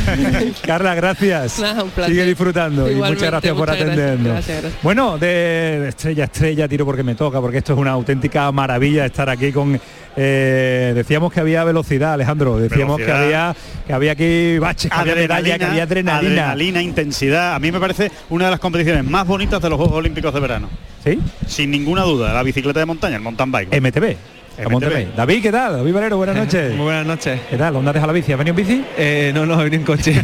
Carla, 0.64 0.95
gracias. 0.95 1.61
Sigue 2.07 2.25
disfrutando 2.25 2.68
y 2.73 2.95
muchas 2.95 3.23
gracias 3.23 3.55
por 3.55 3.71
atendernos. 3.71 4.45
Bueno, 4.83 5.19
de 5.19 5.89
estrella 5.89 6.25
a 6.25 6.27
estrella, 6.27 6.69
tiro 6.69 6.85
porque 6.85 7.03
me 7.03 7.15
toca, 7.15 7.41
porque 7.41 7.59
esto 7.59 7.73
es 7.73 7.79
una 7.79 7.93
auténtica 7.93 8.51
maravilla 8.53 9.07
estar 9.07 9.29
aquí 9.29 9.53
con 9.53 9.81
eh, 10.21 10.93
decíamos 10.97 11.33
que 11.33 11.39
había 11.39 11.63
velocidad, 11.63 12.15
Alejandro, 12.15 12.59
decíamos 12.59 12.97
que 12.97 13.13
había 13.13 13.55
que 13.87 13.93
había 13.93 14.13
aquí 14.13 14.59
baches, 14.59 14.91
que 14.91 14.97
había 14.97 15.15
medalla, 15.15 15.59
que 15.59 15.65
había 15.65 15.83
adrenalina. 15.85 16.19
Adrenalina, 16.19 16.83
intensidad. 16.83 17.55
A 17.55 17.61
mí 17.61 17.71
me 17.71 17.79
parece 17.79 18.11
una 18.29 18.47
de 18.47 18.51
las 18.51 18.59
competiciones 18.59 19.05
más 19.05 19.27
bonitas 19.27 19.63
de 19.63 19.71
los 19.71 19.79
Juegos 19.79 19.97
Olímpicos 19.97 20.35
de 20.35 20.41
verano. 20.41 20.69
¿Sí? 21.05 21.21
Sin 21.47 21.71
ninguna 21.71 22.03
duda, 22.03 22.35
la 22.35 22.43
bicicleta 22.43 22.81
de 22.81 22.87
montaña, 22.87 23.15
el 23.15 23.23
mountain 23.23 23.53
bike. 23.53 23.81
MTB. 23.81 24.38
A 24.64 24.68
Monterrey. 24.68 25.12
David, 25.16 25.42
¿qué 25.42 25.53
tal? 25.53 25.77
David 25.79 25.92
Valero, 25.92 26.16
buenas 26.16 26.37
noches. 26.37 26.75
Muy 26.75 26.85
buenas 26.85 27.07
noches. 27.07 27.40
¿Qué 27.49 27.57
tal? 27.57 27.75
¿Dónde 27.75 27.90
has 27.90 27.94
dejado 27.94 28.12
la 28.12 28.12
bici? 28.12 28.33
¿Has 28.33 28.38
venido 28.38 28.59
en 28.59 28.66
bici? 28.66 28.85
Eh, 28.97 29.31
no, 29.35 29.47
no, 29.47 29.61
he 29.61 29.64
venido 29.64 29.81
en 29.81 29.87
coche. 29.87 30.21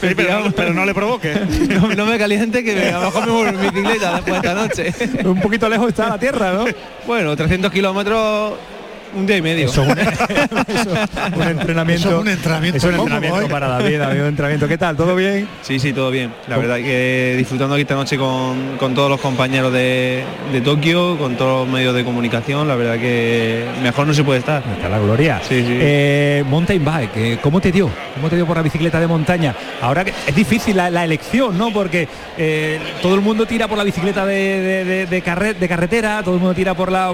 pero, 0.00 0.72
no 0.72 0.84
le 0.84 0.94
provoque. 0.94 1.34
No, 1.96 2.06
me 2.06 2.18
caliente 2.18 2.64
que 2.64 2.88
a 2.88 2.98
lo 2.98 3.06
mejor 3.06 3.26
me 3.26 3.32
vuelvo 3.32 3.50
en 3.50 3.60
bicicleta 3.60 4.14
después 4.14 4.42
de 4.42 4.48
esta 4.48 4.54
noche. 4.54 4.92
un 5.24 5.40
poquito 5.40 5.68
lejos 5.68 5.88
está 5.88 6.08
la 6.08 6.18
tierra, 6.18 6.52
¿no? 6.52 6.64
Bueno, 7.06 7.36
300 7.36 7.70
kilómetros 7.70 8.54
un 9.14 9.26
día 9.26 9.36
y 9.36 9.42
medio. 9.42 9.66
Eso, 9.68 9.82
un, 9.82 9.90
un 9.90 11.48
entrenamiento. 11.48 12.08
Eso 12.08 12.16
es 12.16 12.22
un 12.22 12.28
entrenamiento. 12.28 12.78
Es 12.78 12.84
un 12.84 12.94
entrenamiento 12.94 13.48
para 13.48 13.68
David, 13.68 13.98
David, 13.98 14.20
un 14.20 14.26
entrenamiento. 14.26 14.68
¿Qué 14.68 14.78
tal? 14.78 14.96
¿Todo 14.96 15.14
bien? 15.14 15.48
Sí, 15.62 15.78
sí, 15.78 15.92
todo 15.92 16.10
bien. 16.10 16.32
La 16.48 16.56
verdad 16.56 16.76
que 16.76 17.34
disfrutando 17.36 17.74
aquí 17.74 17.82
esta 17.82 17.94
noche 17.94 18.16
con, 18.16 18.76
con 18.78 18.94
todos 18.94 19.10
los 19.10 19.20
compañeros 19.20 19.72
de, 19.72 20.24
de, 20.52 20.60
Tokio, 20.60 21.18
con 21.18 21.36
todos 21.36 21.66
los 21.66 21.74
medios 21.74 21.94
de 21.94 22.04
comunicación, 22.04 22.68
la 22.68 22.74
verdad 22.74 22.98
que 22.98 23.64
mejor 23.82 24.06
no 24.06 24.14
se 24.14 24.24
puede 24.24 24.40
estar. 24.40 24.62
Está 24.76 24.88
la 24.88 24.98
gloria. 24.98 25.40
Sí, 25.48 25.60
sí. 25.60 25.78
Eh, 25.80 26.44
mountain 26.48 26.84
bike, 26.84 27.16
eh, 27.16 27.38
¿cómo 27.42 27.60
te 27.60 27.72
dio? 27.72 27.90
¿Cómo 28.14 28.28
te 28.28 28.36
dio 28.36 28.46
por 28.46 28.56
la 28.56 28.62
bicicleta 28.62 29.00
de 29.00 29.06
montaña? 29.06 29.54
Ahora 29.80 30.04
que 30.04 30.12
es 30.26 30.34
difícil 30.34 30.76
la, 30.76 30.90
la 30.90 31.04
elección, 31.04 31.56
¿no? 31.58 31.72
Porque 31.72 32.08
eh, 32.38 32.78
todo 33.00 33.14
el 33.14 33.20
mundo 33.20 33.46
tira 33.46 33.68
por 33.68 33.78
la 33.78 33.84
bicicleta 33.84 34.24
de, 34.24 34.34
de, 34.34 34.84
de, 34.84 35.06
de, 35.06 35.68
carretera, 35.68 36.22
todo 36.22 36.34
el 36.34 36.40
mundo 36.40 36.54
tira 36.54 36.74
por 36.74 36.90
la... 36.90 37.12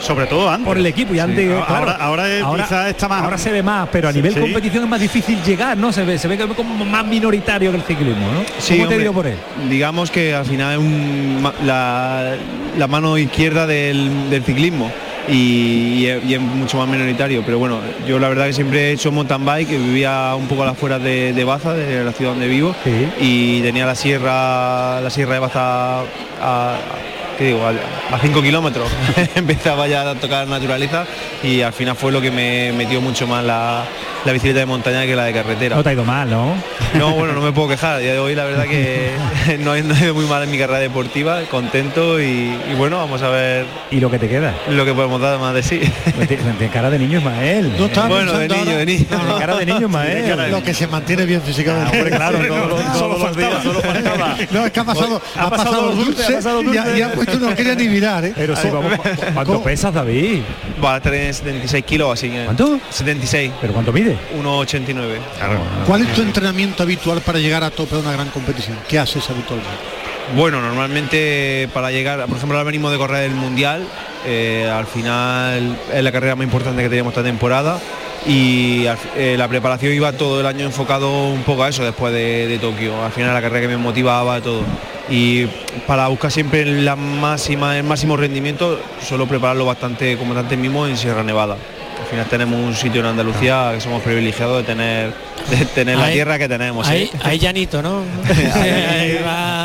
Sobre 0.00 0.26
todo 0.26 0.50
antes. 0.50 0.66
Por 0.66 0.78
el 0.78 0.86
equipo 0.86 1.05
y 1.12 1.18
antes, 1.18 1.50
ahora, 1.68 1.92
ahora, 1.92 2.40
ahora, 2.40 2.88
está 2.88 3.08
más 3.08 3.22
ahora 3.22 3.38
se 3.38 3.50
ve 3.50 3.62
más 3.62 3.88
pero 3.90 4.08
a 4.08 4.12
nivel 4.12 4.38
competición 4.38 4.84
es 4.84 4.90
más 4.90 5.00
difícil 5.00 5.42
llegar 5.42 5.76
no 5.76 5.92
se 5.92 6.04
ve 6.04 6.18
se 6.18 6.28
ve 6.28 6.38
como 6.38 6.84
más 6.84 7.06
minoritario 7.06 7.70
que 7.70 7.76
el 7.76 7.82
ciclismo 7.82 8.26
no 8.32 8.40
sí, 8.58 8.76
¿Cómo 8.76 8.88
te 8.88 8.98
dio 8.98 9.12
por 9.12 9.26
él 9.26 9.36
digamos 9.68 10.10
que 10.10 10.34
al 10.34 10.44
final 10.44 10.72
es 10.72 10.78
un, 10.78 11.50
la, 11.64 12.36
la, 12.76 12.86
mano 12.86 13.18
izquierda 13.18 13.66
del, 13.66 14.30
del 14.30 14.42
ciclismo 14.44 14.90
y, 15.28 16.06
y, 16.06 16.34
es 16.34 16.40
mucho 16.40 16.78
más 16.78 16.88
minoritario 16.88 17.42
pero 17.44 17.58
bueno 17.58 17.80
yo 18.06 18.18
la 18.18 18.28
verdad 18.28 18.46
que 18.46 18.52
siempre 18.52 18.90
he 18.90 18.92
hecho 18.92 19.10
mountain 19.10 19.44
bike 19.44 19.68
que 19.68 19.78
vivía 19.78 20.34
un 20.36 20.46
poco 20.46 20.62
a 20.62 20.66
las 20.66 20.74
afueras 20.74 21.02
de, 21.02 21.32
de, 21.32 21.44
Baza 21.44 21.74
de 21.74 22.04
la 22.04 22.12
ciudad 22.12 22.32
donde 22.32 22.48
vivo 22.48 22.74
sí. 22.84 23.08
y 23.20 23.60
tenía 23.62 23.86
la 23.86 23.94
sierra 23.94 25.00
la 25.00 25.10
sierra 25.10 25.34
de 25.34 25.40
Baza 25.40 26.00
a, 26.40 26.76
¿qué 27.38 27.44
digo? 27.44 27.60
A 27.66 28.18
5 28.18 28.42
kilómetros 28.42 28.88
empezaba 29.34 29.86
ya 29.86 30.10
a 30.10 30.14
tocar 30.14 30.46
naturaleza 30.48 31.06
y 31.42 31.60
al 31.60 31.72
final 31.72 31.96
fue 31.96 32.12
lo 32.12 32.20
que 32.20 32.30
me 32.30 32.72
metió 32.72 33.00
mucho 33.00 33.26
más 33.26 33.44
la, 33.44 33.84
la 34.24 34.32
bicicleta 34.32 34.60
de 34.60 34.66
montaña 34.66 35.06
que 35.06 35.14
la 35.14 35.24
de 35.24 35.32
carretera. 35.32 35.76
No 35.76 35.82
te 35.82 35.90
ha 35.90 35.92
ido 35.92 36.04
mal, 36.04 36.28
¿no? 36.28 36.54
No, 36.94 37.12
bueno, 37.12 37.32
no 37.34 37.40
me 37.40 37.52
puedo 37.52 37.68
quejar. 37.68 37.96
A 37.96 37.98
día 37.98 38.12
de 38.12 38.18
hoy 38.18 38.34
la 38.34 38.44
verdad 38.44 38.64
que 38.64 39.10
no 39.60 39.74
he, 39.74 39.82
no 39.82 39.94
he 39.94 40.04
ido 40.04 40.14
muy 40.14 40.26
mal 40.26 40.42
en 40.42 40.50
mi 40.50 40.58
carrera 40.58 40.78
deportiva, 40.78 41.42
contento 41.50 42.20
y, 42.20 42.24
y, 42.70 42.74
bueno, 42.76 42.98
vamos 42.98 43.22
a 43.22 43.28
ver. 43.28 43.66
¿Y 43.90 44.00
lo 44.00 44.10
que 44.10 44.18
te 44.18 44.28
queda? 44.28 44.54
Lo 44.68 44.84
que 44.84 44.94
podemos 44.94 45.20
dar 45.20 45.38
más 45.38 45.54
de 45.54 45.62
sí. 45.62 45.80
Pues 46.14 46.28
Tiene 46.28 46.68
cara 46.72 46.90
de 46.90 46.98
niño 46.98 47.18
Ismael. 47.18 47.74
No 47.78 47.86
está 47.86 48.06
bueno, 48.08 48.32
de 48.32 48.48
niño, 48.48 48.60
ahora? 48.60 48.76
de 48.76 48.86
niño. 48.86 49.06
No, 49.10 49.38
cara 49.38 49.56
de 49.56 49.66
niño 49.66 49.86
Ismael. 49.86 50.50
Lo 50.50 50.62
que 50.62 50.74
se 50.74 50.86
mantiene 50.86 51.24
bien 51.24 51.42
físicamente. 51.42 51.90
Ah, 51.92 51.92
hombre, 51.92 52.16
claro, 52.16 52.38
todo, 52.48 52.94
solo, 52.98 53.16
faltaba, 53.16 53.62
solo 53.62 53.80
faltaba. 53.80 54.36
No, 54.50 54.66
es 54.66 54.72
que 54.72 54.80
ha 54.80 54.84
pasado, 54.84 55.22
ha, 55.36 55.44
ha 55.44 55.50
pasado, 55.50 55.70
pasado 55.70 55.90
dulce, 55.92 56.04
dulce, 56.04 56.32
ha 56.32 56.36
pasado 56.36 56.62
dulce. 56.62 56.74
Y, 56.74 56.78
ha, 56.78 56.98
y 56.98 57.02
ha 57.02 57.12
puesto 57.26 57.48
no 57.50 57.54
quería 57.54 57.74
ni 57.74 57.88
mirar, 57.88 58.24
¿eh? 58.24 58.32
Pero 58.34 58.56
sí, 58.56 58.68
vamos, 58.72 58.92
¿cuánto 59.34 59.62
pesas, 59.62 59.92
David? 59.92 60.42
Va 60.82 60.96
a 60.96 61.00
tener 61.00 61.32
76 61.34 61.84
kilos, 61.84 62.12
así 62.12 62.30
que... 62.30 62.44
¿Cuánto? 62.44 62.80
76. 62.90 63.52
¿Pero 63.60 63.72
cuánto 63.72 63.92
mide? 63.92 64.16
1,89. 64.40 65.18
Claro. 65.36 65.60
¿Cuál 65.86 66.02
es 66.02 66.14
tu 66.14 66.22
entrenamiento 66.22 66.82
habitual 66.82 67.20
para 67.20 67.38
llegar 67.38 67.62
a 67.64 67.70
tope 67.70 67.96
de 67.96 68.02
una 68.02 68.12
gran 68.12 68.28
competición? 68.30 68.78
¿Qué 68.88 68.98
haces 68.98 69.28
habitualmente? 69.28 69.70
Bueno, 70.34 70.60
normalmente 70.60 71.68
para 71.72 71.90
llegar, 71.90 72.24
por 72.26 72.36
ejemplo, 72.36 72.56
ahora 72.56 72.66
venimos 72.66 72.90
de 72.90 72.98
correr 72.98 73.24
el 73.24 73.34
Mundial, 73.34 73.86
eh, 74.26 74.68
al 74.68 74.86
final 74.86 75.78
es 75.92 76.02
la 76.02 76.10
carrera 76.10 76.34
más 76.34 76.44
importante 76.44 76.82
que 76.82 76.88
tenemos 76.88 77.12
esta 77.12 77.22
temporada 77.22 77.78
y 78.26 78.86
eh, 79.16 79.36
la 79.38 79.48
preparación 79.48 79.92
iba 79.92 80.12
todo 80.12 80.40
el 80.40 80.46
año 80.46 80.64
enfocado 80.64 81.28
un 81.28 81.42
poco 81.42 81.62
a 81.62 81.68
eso 81.68 81.84
después 81.84 82.12
de, 82.12 82.48
de, 82.48 82.58
Tokio, 82.58 83.04
al 83.04 83.12
final 83.12 83.32
la 83.32 83.40
carrera 83.40 83.62
que 83.62 83.68
me 83.68 83.76
motivaba 83.76 84.40
todo 84.40 84.62
y 85.08 85.46
para 85.86 86.08
buscar 86.08 86.32
siempre 86.32 86.64
la 86.64 86.96
máxima, 86.96 87.76
el 87.76 87.84
máximo 87.84 88.16
rendimiento 88.16 88.80
suelo 89.00 89.26
prepararlo 89.26 89.64
bastante 89.64 90.16
como 90.16 90.36
antes 90.36 90.58
mismo 90.58 90.86
en 90.86 90.96
Sierra 90.96 91.22
Nevada. 91.22 91.56
Al 92.00 92.06
final 92.06 92.26
tenemos 92.26 92.60
un 92.60 92.74
sitio 92.74 93.00
en 93.00 93.06
Andalucía 93.06 93.72
que 93.74 93.80
somos 93.80 94.02
privilegiados 94.02 94.58
de 94.58 94.64
tener 94.64 95.14
de 95.50 95.64
tener 95.66 95.98
la 95.98 96.10
tierra 96.10 96.38
que 96.38 96.48
tenemos. 96.48 96.88
¿eh? 96.90 97.08
hay 97.22 97.38
llanito, 97.38 97.82
¿no? 97.82 98.02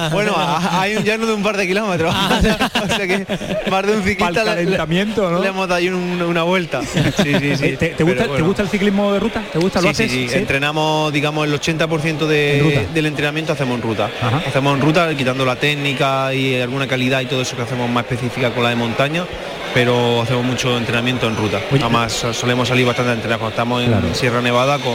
bueno, 0.11 0.35
hay 0.37 0.95
un 0.95 1.03
llano 1.03 1.25
de 1.25 1.33
un 1.33 1.43
par 1.43 1.57
de 1.57 1.67
kilómetros. 1.67 2.13
Ah. 2.23 2.39
o 2.83 2.87
sea 2.87 3.07
que 3.07 3.25
más 3.69 3.85
de 3.85 3.95
un 3.95 4.03
ciclista 4.03 4.43
le, 4.55 4.65
¿no? 4.65 5.39
le 5.39 5.47
hemos 5.47 5.67
dado 5.67 5.75
ahí 5.75 5.89
un, 5.89 6.21
una 6.21 6.43
vuelta. 6.43 6.81
Sí, 6.81 6.99
sí, 7.23 7.55
sí. 7.55 7.77
¿Te, 7.77 7.89
te, 7.89 8.03
gusta, 8.03 8.27
bueno. 8.27 8.35
¿Te, 8.35 8.41
gusta, 8.41 8.61
el 8.61 8.69
ciclismo 8.69 9.11
de 9.13 9.19
ruta? 9.19 9.41
¿Te 9.51 9.57
gusta? 9.57 9.79
Sí, 9.79 9.85
¿Lo 9.85 9.91
haces? 9.91 10.11
Sí, 10.11 10.27
sí, 10.29 10.37
entrenamos, 10.37 11.11
digamos, 11.11 11.47
el 11.47 11.59
80% 11.59 12.27
de, 12.27 12.87
del 12.93 13.05
entrenamiento 13.05 13.53
hacemos 13.53 13.75
en 13.77 13.81
ruta. 13.81 14.09
Ajá. 14.21 14.41
Hacemos 14.47 14.75
en 14.75 14.81
ruta, 14.81 15.15
quitando 15.15 15.45
la 15.45 15.55
técnica 15.55 16.33
y 16.33 16.59
alguna 16.59 16.87
calidad 16.87 17.21
y 17.21 17.25
todo 17.25 17.41
eso 17.41 17.55
que 17.55 17.63
hacemos 17.63 17.89
más 17.89 18.03
específica 18.03 18.51
con 18.51 18.63
la 18.63 18.69
de 18.69 18.75
montaña 18.75 19.25
pero 19.73 20.21
hacemos 20.21 20.43
mucho 20.43 20.77
entrenamiento 20.77 21.27
en 21.27 21.35
ruta. 21.35 21.59
Oye, 21.71 21.81
Además 21.81 22.25
solemos 22.33 22.67
salir 22.67 22.85
bastante 22.85 23.11
a 23.11 23.15
entrenar 23.15 23.39
cuando 23.39 23.51
estamos 23.51 23.83
en 23.83 23.89
Claro. 23.89 24.13
Sierra 24.13 24.41
Nevada 24.41 24.77
con 24.79 24.93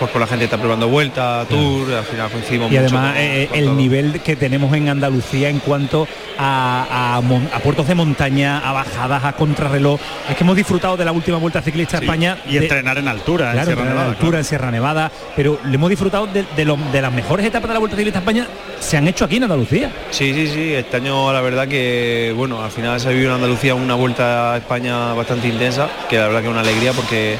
pues 0.00 0.10
con 0.10 0.20
la 0.20 0.26
gente 0.26 0.46
está 0.46 0.56
probando 0.58 0.88
vuelta, 0.88 1.44
tour, 1.48 1.92
al 1.92 2.04
final 2.04 2.30
coincidimos 2.30 2.72
Y 2.72 2.74
mucho 2.78 2.86
además 2.96 3.12
con- 3.12 3.22
eh, 3.22 3.46
con 3.50 3.58
el 3.58 3.64
todo. 3.66 3.74
nivel 3.76 4.20
que 4.20 4.34
tenemos 4.34 4.74
en 4.74 4.88
Andalucía 4.88 5.48
en 5.50 5.58
cuanto 5.60 6.08
a, 6.38 7.16
a 7.16 7.20
mon- 7.20 7.48
a 7.54 7.58
puertos 7.60 7.86
de 7.86 7.94
montaña, 7.94 8.58
a 8.58 8.72
bajadas, 8.72 9.24
a 9.24 9.32
contrarreloj. 9.34 10.00
Es 10.28 10.36
que 10.36 10.42
hemos 10.44 10.56
disfrutado 10.56 10.96
de 10.96 11.04
la 11.04 11.12
última 11.12 11.36
vuelta 11.36 11.60
ciclista 11.62 11.98
a 11.98 12.00
España. 12.00 12.38
y 12.48 12.54
de- 12.54 12.64
entrenar 12.64 12.96
en 12.98 13.08
altura, 13.08 13.46
en 13.48 13.52
Claro, 13.52 13.66
Sierra 13.66 13.82
en 13.82 13.88
Nevada, 13.90 14.08
altura 14.08 14.28
claro. 14.30 14.38
en 14.38 14.44
Sierra 14.44 14.70
Nevada, 14.70 15.12
pero 15.36 15.60
le 15.64 15.74
hemos 15.74 15.90
disfrutado 15.90 16.26
de, 16.26 16.44
de 16.56 16.64
lo- 16.64 16.78
de 16.90 17.02
las 17.02 17.12
mejores 17.12 17.44
etapas 17.46 17.68
de 17.68 17.74
la 17.74 17.78
vuelta 17.80 17.96
ciclista 17.96 18.18
a 18.18 18.22
España 18.22 18.46
se 18.80 18.96
han 18.96 19.06
hecho 19.06 19.26
aquí 19.26 19.36
en 19.36 19.44
Andalucía. 19.44 19.90
Sí, 20.10 20.32
sí, 20.32 20.48
sí, 20.48 20.72
este 20.74 20.96
año 20.96 21.30
la 21.32 21.42
verdad 21.42 21.68
que, 21.68 22.32
bueno, 22.34 22.62
al 22.64 22.70
final 22.70 22.98
se 22.98 23.08
ha 23.08 23.10
vivido 23.10 23.28
en 23.30 23.36
Andalucía 23.36 23.74
una 23.74 23.94
vuelta 23.94 24.54
a 24.54 24.56
España 24.56 25.12
bastante 25.12 25.48
intensa, 25.48 25.88
que 26.08 26.16
la 26.16 26.26
verdad 26.28 26.40
que 26.40 26.46
es 26.46 26.50
una 26.52 26.60
alegría 26.60 26.92
porque 26.94 27.36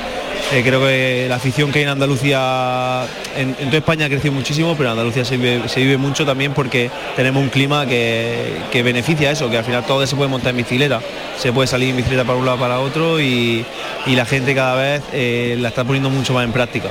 eh, 0.53 0.63
creo 0.65 0.81
que 0.81 1.27
la 1.29 1.37
afición 1.37 1.71
que 1.71 1.79
hay 1.79 1.85
en 1.85 1.91
Andalucía, 1.91 3.07
en, 3.37 3.55
toda 3.55 3.79
España 3.79 4.07
ha 4.07 4.09
crecido 4.09 4.33
muchísimo, 4.33 4.75
pero 4.77 4.91
Andalucía 4.91 5.25
se 5.25 5.37
vive, 5.37 5.69
se 5.69 5.81
vive 5.81 5.97
mucho 5.97 6.27
también 6.27 6.53
porque 6.55 6.91
tenemos 7.15 7.43
un 7.43 7.51
clima 7.51 7.87
que, 7.87 8.57
que 8.73 8.83
beneficia 8.83 9.31
eso, 9.31 9.49
que 9.49 9.59
al 9.59 9.65
final 9.65 9.85
todo 9.87 10.05
se 10.07 10.17
puede 10.17 10.29
montar 10.29 10.51
en 10.51 10.57
bicicleta, 10.57 11.01
se 11.39 11.53
puede 11.53 11.69
salir 11.69 11.91
en 11.91 11.97
bicicleta 11.99 12.25
para 12.25 12.39
un 12.39 12.47
lado 12.47 12.59
para 12.59 12.81
otro 12.81 13.21
y, 13.21 13.65
y 14.07 14.17
la 14.17 14.25
gente 14.25 14.55
cada 14.55 14.75
vez 14.75 15.03
eh, 15.13 15.57
la 15.61 15.69
está 15.69 15.85
poniendo 15.85 16.11
mucho 16.11 16.35
más 16.35 16.45
en 16.45 16.53
práctica. 16.53 16.89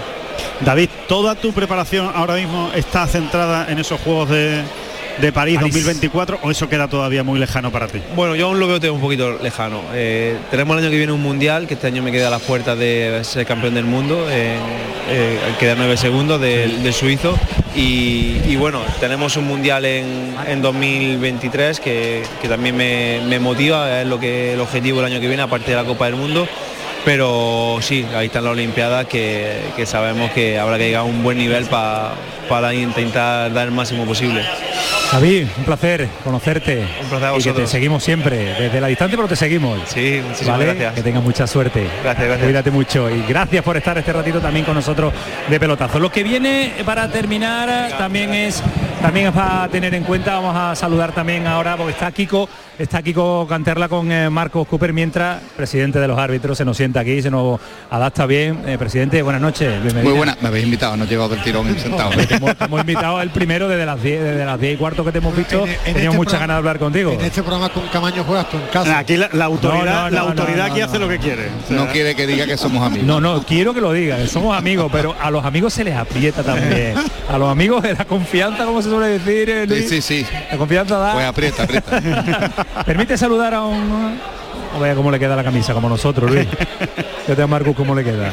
David, 0.61 0.89
toda 1.07 1.35
tu 1.35 1.53
preparación 1.53 2.11
ahora 2.13 2.35
mismo 2.35 2.71
está 2.75 3.07
centrada 3.07 3.69
en 3.69 3.79
esos 3.79 3.99
Juegos 4.01 4.29
de, 4.29 4.63
de 5.21 5.31
París, 5.31 5.57
París. 5.57 5.73
2024 5.73 6.39
o 6.41 6.51
eso 6.51 6.69
queda 6.69 6.87
todavía 6.87 7.23
muy 7.23 7.39
lejano 7.39 7.71
para 7.71 7.87
ti? 7.87 8.01
Bueno, 8.15 8.35
yo 8.35 8.47
aún 8.47 8.59
lo 8.59 8.67
veo 8.67 8.93
un 8.93 9.01
poquito 9.01 9.37
lejano. 9.41 9.81
Eh, 9.93 10.37
tenemos 10.51 10.77
el 10.77 10.83
año 10.83 10.91
que 10.91 10.97
viene 10.97 11.11
un 11.11 11.21
mundial, 11.21 11.67
que 11.67 11.73
este 11.73 11.87
año 11.87 12.01
me 12.01 12.11
queda 12.11 12.27
a 12.27 12.31
las 12.31 12.41
puertas 12.41 12.77
de 12.77 13.19
ser 13.23 13.45
campeón 13.45 13.75
del 13.75 13.85
mundo, 13.85 14.27
eh, 14.29 14.57
eh, 15.09 15.39
queda 15.59 15.75
nueve 15.75 15.97
segundos 15.97 16.39
del, 16.39 16.83
del 16.83 16.93
suizo. 16.93 17.37
Y, 17.75 18.41
y 18.47 18.55
bueno, 18.55 18.81
tenemos 18.99 19.37
un 19.37 19.45
mundial 19.45 19.85
en, 19.85 20.35
en 20.47 20.61
2023 20.61 21.79
que, 21.79 22.23
que 22.41 22.47
también 22.47 22.75
me, 22.75 23.21
me 23.27 23.39
motiva, 23.39 24.01
es 24.01 24.07
lo 24.07 24.19
que 24.19 24.53
el 24.53 24.59
objetivo 24.59 24.99
el 24.99 25.05
año 25.05 25.19
que 25.19 25.27
viene, 25.27 25.43
aparte 25.43 25.71
de 25.71 25.77
la 25.77 25.83
Copa 25.83 26.05
del 26.05 26.15
Mundo. 26.15 26.47
Pero 27.05 27.77
sí, 27.81 28.05
ahí 28.15 28.27
están 28.27 28.43
las 28.43 28.53
Olimpiadas 28.53 29.05
que, 29.07 29.57
que 29.75 29.85
sabemos 29.85 30.31
que 30.31 30.59
habrá 30.59 30.77
que 30.77 30.85
llegar 30.87 31.01
a 31.01 31.05
un 31.05 31.23
buen 31.23 31.37
nivel 31.37 31.65
pa- 31.65 32.13
para 32.47 32.73
intentar 32.73 33.51
dar 33.53 33.67
el 33.67 33.73
máximo 33.73 34.05
posible. 34.05 34.43
David, 35.11 35.47
un 35.57 35.63
placer 35.63 36.07
conocerte. 36.23 36.85
Un 37.01 37.09
placer 37.09 37.27
a 37.29 37.37
y 37.37 37.41
que 37.41 37.53
te 37.53 37.67
seguimos 37.67 38.03
siempre, 38.03 38.53
desde 38.59 38.79
la 38.81 38.87
distancia, 38.87 39.17
pero 39.17 39.27
te 39.27 39.35
seguimos. 39.35 39.79
Sí, 39.87 40.21
muchísimas 40.27 40.57
¿Vale? 40.57 40.65
gracias. 40.65 40.93
Que 40.93 41.01
tengas 41.03 41.23
mucha 41.23 41.47
suerte. 41.47 41.87
Gracias, 42.03 42.27
gracias. 42.27 42.45
Cuídate 42.45 42.71
mucho 42.71 43.09
y 43.09 43.23
gracias 43.27 43.63
por 43.63 43.77
estar 43.77 43.97
este 43.97 44.13
ratito 44.13 44.39
también 44.39 44.65
con 44.65 44.75
nosotros 44.75 45.13
de 45.47 45.59
pelotazo. 45.59 45.99
Lo 45.99 46.11
que 46.11 46.21
viene 46.23 46.73
para 46.85 47.07
terminar 47.09 47.97
también 47.97 48.33
es 48.33 48.61
también 49.01 49.27
es 49.27 49.33
para 49.33 49.67
tener 49.69 49.95
en 49.95 50.03
cuenta, 50.03 50.33
vamos 50.35 50.55
a 50.55 50.75
saludar 50.75 51.11
también 51.13 51.47
ahora 51.47 51.77
porque 51.77 51.93
está 51.93 52.11
Kiko, 52.11 52.49
está 52.79 53.01
Kiko 53.01 53.45
Canterla 53.47 53.89
con 53.89 54.09
eh, 54.11 54.29
Marcos 54.29 54.65
Cooper 54.67 54.93
mientras 54.93 55.41
presidente 55.55 55.99
de 55.99 56.07
los 56.07 56.17
árbitros 56.17 56.57
se 56.57 56.63
nos 56.63 56.77
sienta 56.77 57.01
aquí, 57.01 57.21
se 57.21 57.29
nos 57.29 57.59
adapta 57.89 58.25
bien. 58.25 58.63
Eh, 58.65 58.77
presidente, 58.77 59.21
buenas 59.21 59.41
noches, 59.41 59.69
bienvenido. 59.83 60.05
Muy 60.09 60.13
buena, 60.17 60.37
me 60.41 60.47
habéis 60.47 60.63
invitado, 60.65 60.95
no 60.95 61.03
he 61.03 61.07
llevado 61.07 61.29
del 61.29 61.41
tirón 61.43 61.67
sentado. 61.79 62.09
Te 62.11 62.35
hemos, 62.35 62.55
te 62.55 62.63
hemos 62.65 62.79
invitado 62.81 63.21
el 63.21 63.29
primero 63.31 63.67
desde 63.67 63.85
las 63.85 64.01
10, 64.01 64.23
desde 64.23 64.45
las 64.45 64.59
10 64.59 64.73
y 64.73 64.77
cuarto 64.77 65.03
que 65.03 65.11
te 65.11 65.17
hemos 65.17 65.35
visto. 65.35 65.65
En- 65.65 65.69
en 65.71 65.77
Teníamos 65.77 65.97
este 65.97 66.17
muchas 66.17 66.31
programa- 66.31 66.39
ganas 66.39 66.55
de 66.55 66.57
hablar 66.57 66.79
contigo. 66.79 67.11
En 67.11 67.21
este 67.21 67.43
programa 67.43 67.69
con 67.69 67.87
Camaño 67.89 68.23
juegas 68.23 68.49
tú 68.49 68.57
en 68.57 68.67
casa. 68.71 68.97
Aquí 68.97 69.17
la, 69.17 69.29
la 69.33 69.45
autoridad, 69.45 69.85
No, 69.85 70.03
no, 70.03 70.09
la 70.09 70.21
no, 70.21 70.27
autoridad 70.29 70.57
no, 70.67 70.71
aquí 70.71 70.79
no, 70.79 70.85
hace 70.85 70.99
no. 70.99 71.05
lo 71.05 71.11
que 71.11 71.19
quiere. 71.19 71.47
O 71.47 71.67
sea, 71.67 71.77
No 71.77 71.87
quiere 71.87 72.15
que 72.15 72.25
diga 72.27 72.45
que 72.45 72.57
somos 72.57 72.81
amigos. 72.85 73.05
No, 73.05 73.19
no, 73.19 73.43
quiero 73.43 73.73
que 73.73 73.81
lo 73.81 73.91
digan, 73.91 74.25
somos 74.27 74.57
amigos, 74.57 74.89
pero 74.91 75.15
a 75.21 75.29
los 75.31 75.43
amigos 75.43 75.73
se 75.73 75.83
les 75.83 75.95
aprieta 75.97 76.43
también. 76.43 76.93
A 77.29 77.37
los 77.37 77.51
amigos 77.51 77.83
la 77.97 78.05
confianza, 78.05 78.63
como 78.65 78.81
se 78.81 78.89
suele 78.89 79.19
decir, 79.19 79.49
eh, 79.49 79.67
Sí, 79.67 80.01
sí, 80.01 80.01
sí. 80.01 80.25
La 80.51 80.57
confianza 80.57 80.97
da. 80.97 81.13
Pues 81.13 81.25
aprieta, 81.25 81.63
aprieta. 81.63 82.65
Permite 82.85 83.17
saludar 83.17 83.53
a 83.53 83.63
un 83.63 84.17
O 84.75 84.79
vea 84.79 84.95
cómo 84.95 85.11
le 85.11 85.19
queda 85.19 85.35
la 85.35 85.43
camisa, 85.43 85.73
como 85.73 85.89
nosotros, 85.89 86.29
Luis. 86.31 86.47
Fíjate 87.25 87.41
a 87.41 87.47
Marcus 87.47 87.75
cómo 87.75 87.95
le 87.95 88.03
queda. 88.03 88.27
¿eh? 88.27 88.31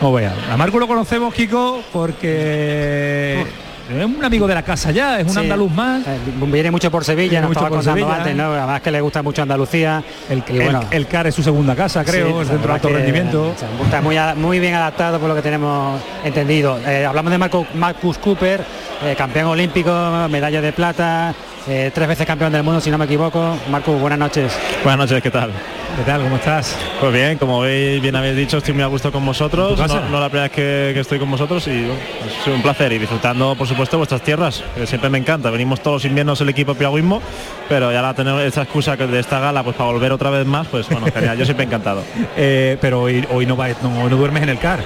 O 0.00 0.12
vea. 0.12 0.32
A 0.50 0.56
Marcus 0.56 0.80
lo 0.80 0.86
conocemos, 0.88 1.32
Kiko, 1.32 1.82
porque 1.92 3.44
es 3.88 4.04
un 4.04 4.24
amigo 4.24 4.46
de 4.46 4.54
la 4.54 4.62
casa 4.62 4.90
ya, 4.90 5.18
es 5.20 5.26
un 5.26 5.32
Sí. 5.32 5.38
andaluz 5.40 5.70
más. 5.72 6.06
Eh, 6.06 6.18
viene 6.46 6.70
mucho 6.70 6.90
por 6.90 7.04
Sevilla, 7.04 7.40
nos 7.40 7.50
mucho 7.50 7.60
estaba 7.60 7.76
contando 7.76 8.00
Sevilla. 8.00 8.16
antes, 8.18 8.36
¿no? 8.36 8.52
Además 8.52 8.80
que 8.80 8.90
le 8.90 9.00
gusta 9.00 9.22
mucho 9.22 9.42
Andalucía. 9.42 10.02
El, 10.28 10.42
bueno, 10.48 10.80
el, 10.90 10.96
el 10.98 11.06
CAR 11.06 11.26
es 11.28 11.34
su 11.34 11.42
segunda 11.42 11.74
casa, 11.74 12.04
creo, 12.04 12.26
Sí, 12.34 12.38
el 12.40 12.46
centro 12.46 12.68
de 12.68 12.74
alto 12.74 12.88
que, 12.88 12.94
rendimiento. 12.94 13.54
Está 13.84 14.00
muy, 14.00 14.16
muy 14.36 14.58
bien 14.60 14.74
adaptado 14.74 15.18
por 15.18 15.28
lo 15.28 15.34
que 15.34 15.42
tenemos 15.42 16.00
entendido. 16.24 16.78
Eh, 16.86 17.04
hablamos 17.06 17.30
de 17.32 17.38
Marco, 17.38 17.66
Marcus 17.74 18.18
Cooper, 18.18 18.62
eh, 19.04 19.14
campeón 19.16 19.46
olímpico, 19.48 19.90
medalla 20.30 20.60
de 20.60 20.72
plata, 20.72 21.34
eh, 21.68 21.90
tres 21.94 22.08
veces 22.08 22.26
campeón 22.26 22.52
del 22.52 22.62
mundo, 22.62 22.80
si 22.80 22.90
no 22.90 22.98
me 22.98 23.04
equivoco. 23.04 23.56
Marcus, 23.70 24.00
buenas 24.00 24.18
noches. 24.18 24.52
Buenas 24.82 24.98
noches, 25.08 25.22
¿qué 25.22 25.30
tal? 25.30 25.50
¿Qué 25.96 26.02
tal? 26.04 26.22
¿Cómo 26.22 26.36
estás? 26.36 26.74
Pues 27.00 27.12
bien, 27.12 27.36
como 27.36 27.60
veis, 27.60 28.00
bien 28.00 28.16
habéis 28.16 28.34
dicho, 28.36 28.56
estoy 28.58 28.72
muy 28.72 28.82
a 28.82 28.86
gusto 28.86 29.12
con 29.12 29.24
vosotros. 29.26 29.78
No, 29.78 30.00
no 30.08 30.20
la 30.20 30.28
primera 30.30 30.44
vez 30.44 30.52
que, 30.52 30.90
que 30.94 31.00
estoy 31.00 31.18
con 31.18 31.30
vosotros 31.30 31.66
y 31.68 31.70
bueno, 31.84 31.94
es 32.40 32.46
un 32.46 32.62
placer 32.62 32.92
y 32.92 32.98
disfrutando, 32.98 33.54
por 33.54 33.68
supuesto, 33.68 33.98
vuestras 33.98 34.22
tierras, 34.22 34.64
que 34.74 34.86
siempre 34.86 35.10
me 35.10 35.18
encanta. 35.18 35.50
Venimos 35.50 35.80
todos 35.82 35.96
los 35.96 36.04
inviernos 36.06 36.40
el 36.40 36.48
equipo 36.48 36.74
piragüismo, 36.74 37.20
pero 37.68 37.92
ya 37.92 38.00
la 38.00 38.14
tenemos 38.14 38.40
esta 38.42 38.62
excusa 38.62 38.96
que 38.96 39.06
de 39.06 39.20
esta 39.20 39.38
gala, 39.38 39.62
pues 39.62 39.76
para 39.76 39.90
volver 39.92 40.12
otra 40.12 40.30
vez 40.30 40.46
más, 40.46 40.66
pues 40.68 40.88
bueno, 40.88 41.06
genial, 41.12 41.36
yo 41.36 41.44
siempre 41.44 41.66
encantado. 41.66 42.02
Eh, 42.36 42.76
pero 42.80 43.02
hoy, 43.02 43.26
hoy 43.30 43.44
no, 43.46 43.56
va- 43.56 43.68
no, 43.82 44.02
hoy 44.02 44.10
no 44.10 44.16
duermes 44.16 44.42
en 44.42 44.48
el 44.48 44.58
CAR. 44.58 44.80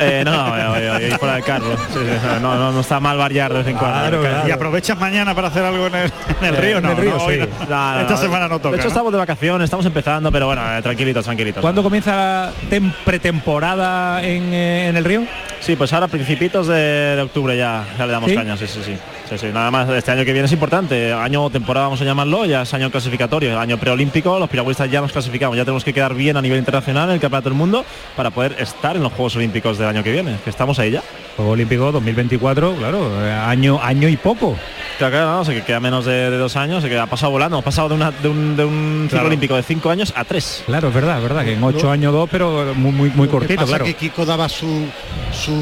Eh, 0.00 0.22
no, 0.24 0.44
hoy 0.52 1.10
fuera 1.18 1.34
del 1.34 1.44
carro. 1.44 1.76
Sí, 1.92 1.98
sí, 1.98 2.26
no, 2.42 2.56
no, 2.56 2.72
no 2.72 2.80
está 2.80 3.00
mal 3.00 3.16
variar 3.16 3.52
de 3.52 3.58
vez 3.58 3.68
en 3.68 3.76
cuando. 3.76 4.22
Y 4.46 4.50
aprovechas 4.50 4.98
mañana 4.98 5.34
para 5.34 5.48
hacer 5.48 5.64
algo 5.64 5.86
en 5.86 5.94
el, 5.94 6.12
en 6.40 6.46
el 6.46 6.54
Eh, 6.54 6.60
río, 6.60 6.76
en 6.78 6.82
no, 6.84 6.90
el 6.92 6.96
río, 6.96 7.18
sí. 7.20 7.38
Esta 7.40 8.16
semana 8.16 8.48
no 8.48 8.58
toca. 8.58 8.70
De 8.76 8.80
hecho, 8.80 8.88
estamos 8.88 9.12
de 9.12 9.18
vacaciones, 9.18 9.64
estamos 9.64 9.86
empezando, 9.86 10.30
pero 10.32 10.46
bueno, 10.46 10.62
eh, 10.76 10.82
tranquilitos, 10.82 11.24
tranquilitos. 11.24 11.60
¿Cuándo 11.60 11.82
comienza 11.82 12.14
la 12.14 12.52
tem- 12.70 12.92
pretemporada 13.04 14.22
en, 14.22 14.52
eh, 14.52 14.88
en 14.88 14.96
el 14.96 15.04
río? 15.04 15.22
Sí, 15.60 15.76
pues 15.76 15.92
ahora 15.92 16.08
principitos 16.08 16.66
de, 16.66 16.74
de 17.16 17.22
octubre 17.22 17.56
ya, 17.56 17.84
ya 17.98 18.06
le 18.06 18.12
damos 18.12 18.32
caña, 18.32 18.56
sí, 18.56 18.66
sí, 18.66 18.80
sí. 18.84 18.96
Sí, 19.28 19.38
sí, 19.38 19.46
Nada 19.54 19.70
más 19.70 19.88
este 19.88 20.10
año 20.10 20.22
que 20.24 20.32
viene 20.34 20.44
es 20.46 20.52
importante, 20.52 21.12
año 21.12 21.44
o 21.44 21.50
temporada 21.50 21.86
vamos 21.86 22.00
a 22.00 22.04
llamarlo, 22.04 22.44
ya 22.44 22.60
es 22.62 22.74
año 22.74 22.90
clasificatorio, 22.90 23.58
año 23.58 23.78
preolímpico, 23.78 24.38
los 24.38 24.50
piragüistas 24.50 24.90
ya 24.90 25.00
nos 25.00 25.12
clasificamos, 25.12 25.56
ya 25.56 25.64
tenemos 25.64 25.82
que 25.82 25.94
quedar 25.94 26.14
bien 26.14 26.36
a 26.36 26.42
nivel 26.42 26.58
internacional 26.58 27.08
en 27.08 27.14
el 27.14 27.20
Campeonato 27.20 27.48
del 27.48 27.56
Mundo 27.58 27.84
para 28.16 28.30
poder 28.30 28.56
estar 28.58 28.96
en 28.96 29.02
los 29.02 29.12
Juegos 29.12 29.34
Olímpicos 29.36 29.78
del 29.78 29.88
año 29.88 30.02
que 30.02 30.12
viene, 30.12 30.36
que 30.44 30.50
estamos 30.50 30.78
ahí 30.78 30.90
ya. 30.90 31.02
Juego 31.36 31.52
Olímpico 31.52 31.90
2024, 31.90 32.74
claro, 32.76 33.24
eh, 33.26 33.32
año, 33.32 33.80
año 33.82 34.08
y 34.08 34.16
poco. 34.18 34.56
Claro, 34.98 35.12
claro, 35.12 35.30
no, 35.32 35.40
o 35.40 35.44
sea, 35.44 35.54
que 35.54 35.62
queda 35.62 35.80
menos 35.80 36.04
de, 36.04 36.30
de 36.30 36.36
dos 36.36 36.54
años, 36.56 36.82
se 36.82 36.88
queda 36.90 37.04
ha 37.04 37.06
pasado 37.06 37.32
volando, 37.32 37.56
hemos 37.56 37.64
pasado 37.64 37.88
de, 37.88 37.94
una- 37.94 38.10
de 38.10 38.28
un, 38.28 38.56
de 38.56 38.64
un 38.64 39.08
ciclo 39.10 39.26
olímpico 39.26 39.56
de 39.56 39.62
cinco 39.62 39.88
años 39.90 40.12
a 40.14 40.24
tres. 40.24 40.62
Claro, 40.66 40.88
es 40.88 40.94
verdad, 40.94 41.16
es 41.16 41.22
verdad, 41.22 41.44
que 41.44 41.54
en 41.54 41.64
ocho 41.64 41.90
años 41.90 42.12
dos, 42.12 42.28
pero 42.30 42.74
muy, 42.76 42.92
muy, 42.92 43.10
muy 43.10 43.26
cortito, 43.28 43.56
pasa 43.62 43.68
claro. 43.68 43.84
que 43.86 43.94
Kiko 43.94 44.24
daba 44.26 44.48
su, 44.50 44.86
su 45.32 45.52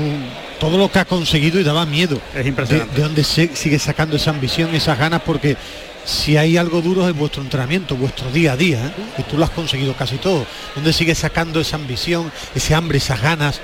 todo 0.62 0.78
lo 0.78 0.92
que 0.92 1.00
ha 1.00 1.04
conseguido 1.04 1.58
y 1.58 1.64
daba 1.64 1.84
miedo. 1.84 2.20
Es 2.36 2.44
De, 2.44 2.48
impresionante. 2.48 2.94
de 2.94 3.02
dónde 3.02 3.24
se, 3.24 3.50
sigue 3.56 3.80
sacando 3.80 4.14
esa 4.14 4.30
ambición, 4.30 4.72
esas 4.76 4.96
ganas, 4.96 5.20
porque 5.22 5.56
si 6.04 6.36
hay 6.36 6.56
algo 6.56 6.80
duro 6.80 7.08
es 7.08 7.16
vuestro 7.16 7.42
entrenamiento, 7.42 7.96
vuestro 7.96 8.30
día 8.30 8.52
a 8.52 8.56
día, 8.56 8.86
¿eh? 8.86 8.92
y 9.18 9.22
tú 9.24 9.36
lo 9.36 9.44
has 9.44 9.50
conseguido 9.50 9.94
casi 9.94 10.18
todo. 10.18 10.46
¿Dónde 10.76 10.92
sigue 10.92 11.16
sacando 11.16 11.60
esa 11.60 11.74
ambición, 11.74 12.30
ese 12.54 12.76
hambre, 12.76 12.98
esas 12.98 13.20
ganas? 13.20 13.60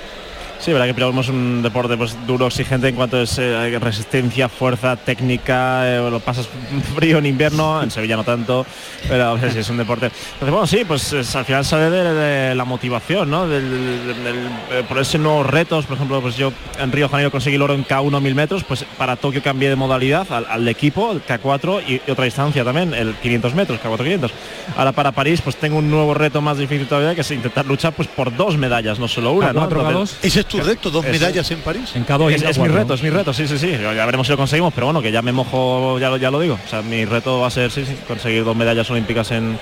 Sí, 0.60 0.72
verdad 0.72 0.86
que 0.86 0.94
piragüismo 0.94 1.20
es 1.20 1.28
un 1.28 1.62
deporte 1.62 1.96
pues 1.96 2.16
duro, 2.26 2.48
exigente 2.48 2.88
en 2.88 2.96
cuanto 2.96 3.22
es 3.22 3.38
eh, 3.38 3.78
resistencia, 3.80 4.48
fuerza, 4.48 4.96
técnica, 4.96 5.88
eh, 5.88 6.10
lo 6.10 6.18
pasas 6.18 6.48
frío 6.96 7.18
en 7.18 7.26
invierno, 7.26 7.80
en 7.80 7.90
Sevilla 7.92 8.16
no 8.16 8.24
tanto, 8.24 8.66
pero 9.08 9.38
sí, 9.38 9.58
es 9.60 9.70
un 9.70 9.76
deporte. 9.76 10.06
Entonces, 10.06 10.50
bueno, 10.50 10.66
sí, 10.66 10.82
pues 10.86 11.12
es- 11.12 11.36
al 11.36 11.44
final 11.44 11.64
sale 11.64 11.90
de, 11.90 12.12
de 12.12 12.54
la 12.56 12.64
motivación, 12.64 13.30
¿no? 13.30 13.46
Del, 13.46 13.70
del- 13.70 14.24
del, 14.24 14.36
eh, 14.72 14.84
ponerse 14.88 15.16
nuevos 15.16 15.46
retos, 15.46 15.86
por 15.86 15.94
ejemplo, 15.96 16.20
pues 16.20 16.36
yo 16.36 16.52
en 16.80 16.90
Río 16.90 17.08
Janeiro 17.08 17.30
conseguí 17.30 17.54
el 17.54 17.62
oro 17.62 17.74
en 17.74 17.86
K1 17.86 18.20
1000 18.20 18.34
metros, 18.34 18.64
pues 18.64 18.84
para 18.98 19.14
Tokio 19.14 19.40
cambié 19.42 19.68
de 19.68 19.76
modalidad 19.76 20.26
al, 20.32 20.44
al 20.50 20.64
de 20.64 20.72
equipo, 20.72 21.12
el 21.12 21.24
K4 21.24 21.82
y, 21.86 22.02
y 22.04 22.10
otra 22.10 22.24
distancia 22.24 22.64
también, 22.64 22.94
el 22.94 23.14
500 23.14 23.54
metros, 23.54 23.78
K4 23.80 23.98
500. 23.98 24.32
Ahora 24.76 24.90
para 24.90 25.12
París 25.12 25.40
pues 25.40 25.54
tengo 25.56 25.78
un 25.78 25.88
nuevo 25.88 26.14
reto 26.14 26.42
más 26.42 26.58
difícil 26.58 26.88
todavía, 26.88 27.14
que 27.14 27.20
es 27.20 27.30
intentar 27.30 27.64
luchar 27.64 27.92
pues 27.92 28.08
por 28.08 28.36
dos 28.36 28.56
medallas, 28.58 28.98
no 28.98 29.06
solo 29.06 29.30
una, 29.32 29.52
¿no? 29.52 29.68
K4, 29.68 29.86
Entonces- 29.88 30.18
Ese 30.22 30.40
es 30.40 30.47
tu 30.48 30.60
reto, 30.60 30.90
dos 30.90 31.04
medallas 31.04 31.50
en 31.50 31.60
París. 31.60 31.90
En 31.94 32.04
K2 32.06 32.30
y 32.30 32.34
es, 32.34 32.42
es 32.42 32.58
K4, 32.58 32.62
mi 32.62 32.68
reto, 32.68 32.94
es 32.94 33.02
mi 33.02 33.10
reto, 33.10 33.32
sí, 33.32 33.46
sí, 33.46 33.58
sí. 33.58 33.70
Ya 33.70 34.06
veremos 34.06 34.26
si 34.26 34.32
lo 34.32 34.36
conseguimos, 34.36 34.72
pero 34.74 34.86
bueno, 34.86 35.00
que 35.02 35.12
ya 35.12 35.22
me 35.22 35.32
mojo, 35.32 35.98
ya 35.98 36.08
lo, 36.10 36.16
ya 36.16 36.30
lo 36.30 36.40
digo. 36.40 36.58
O 36.64 36.68
sea, 36.68 36.82
mi 36.82 37.04
reto 37.04 37.40
va 37.40 37.46
a 37.48 37.50
ser, 37.50 37.70
sí, 37.70 37.84
sí, 37.86 37.96
conseguir 38.06 38.44
dos 38.44 38.56
medallas 38.56 38.90
olímpicas 38.90 39.30
en, 39.30 39.58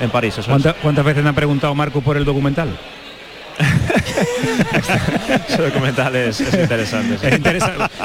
en 0.00 0.10
París. 0.10 0.32
Eso 0.34 0.40
es. 0.42 0.46
¿Cuánta- 0.48 0.74
¿Cuántas 0.74 1.04
veces 1.04 1.22
me 1.22 1.28
han 1.28 1.34
preguntado 1.34 1.74
Marcos 1.74 2.02
por 2.02 2.16
el 2.16 2.24
documental? 2.24 2.68
Ese 5.48 5.62
documental 5.62 6.14
es, 6.16 6.40
es 6.40 6.54
interesante. 6.54 7.18
sí. 7.18 7.42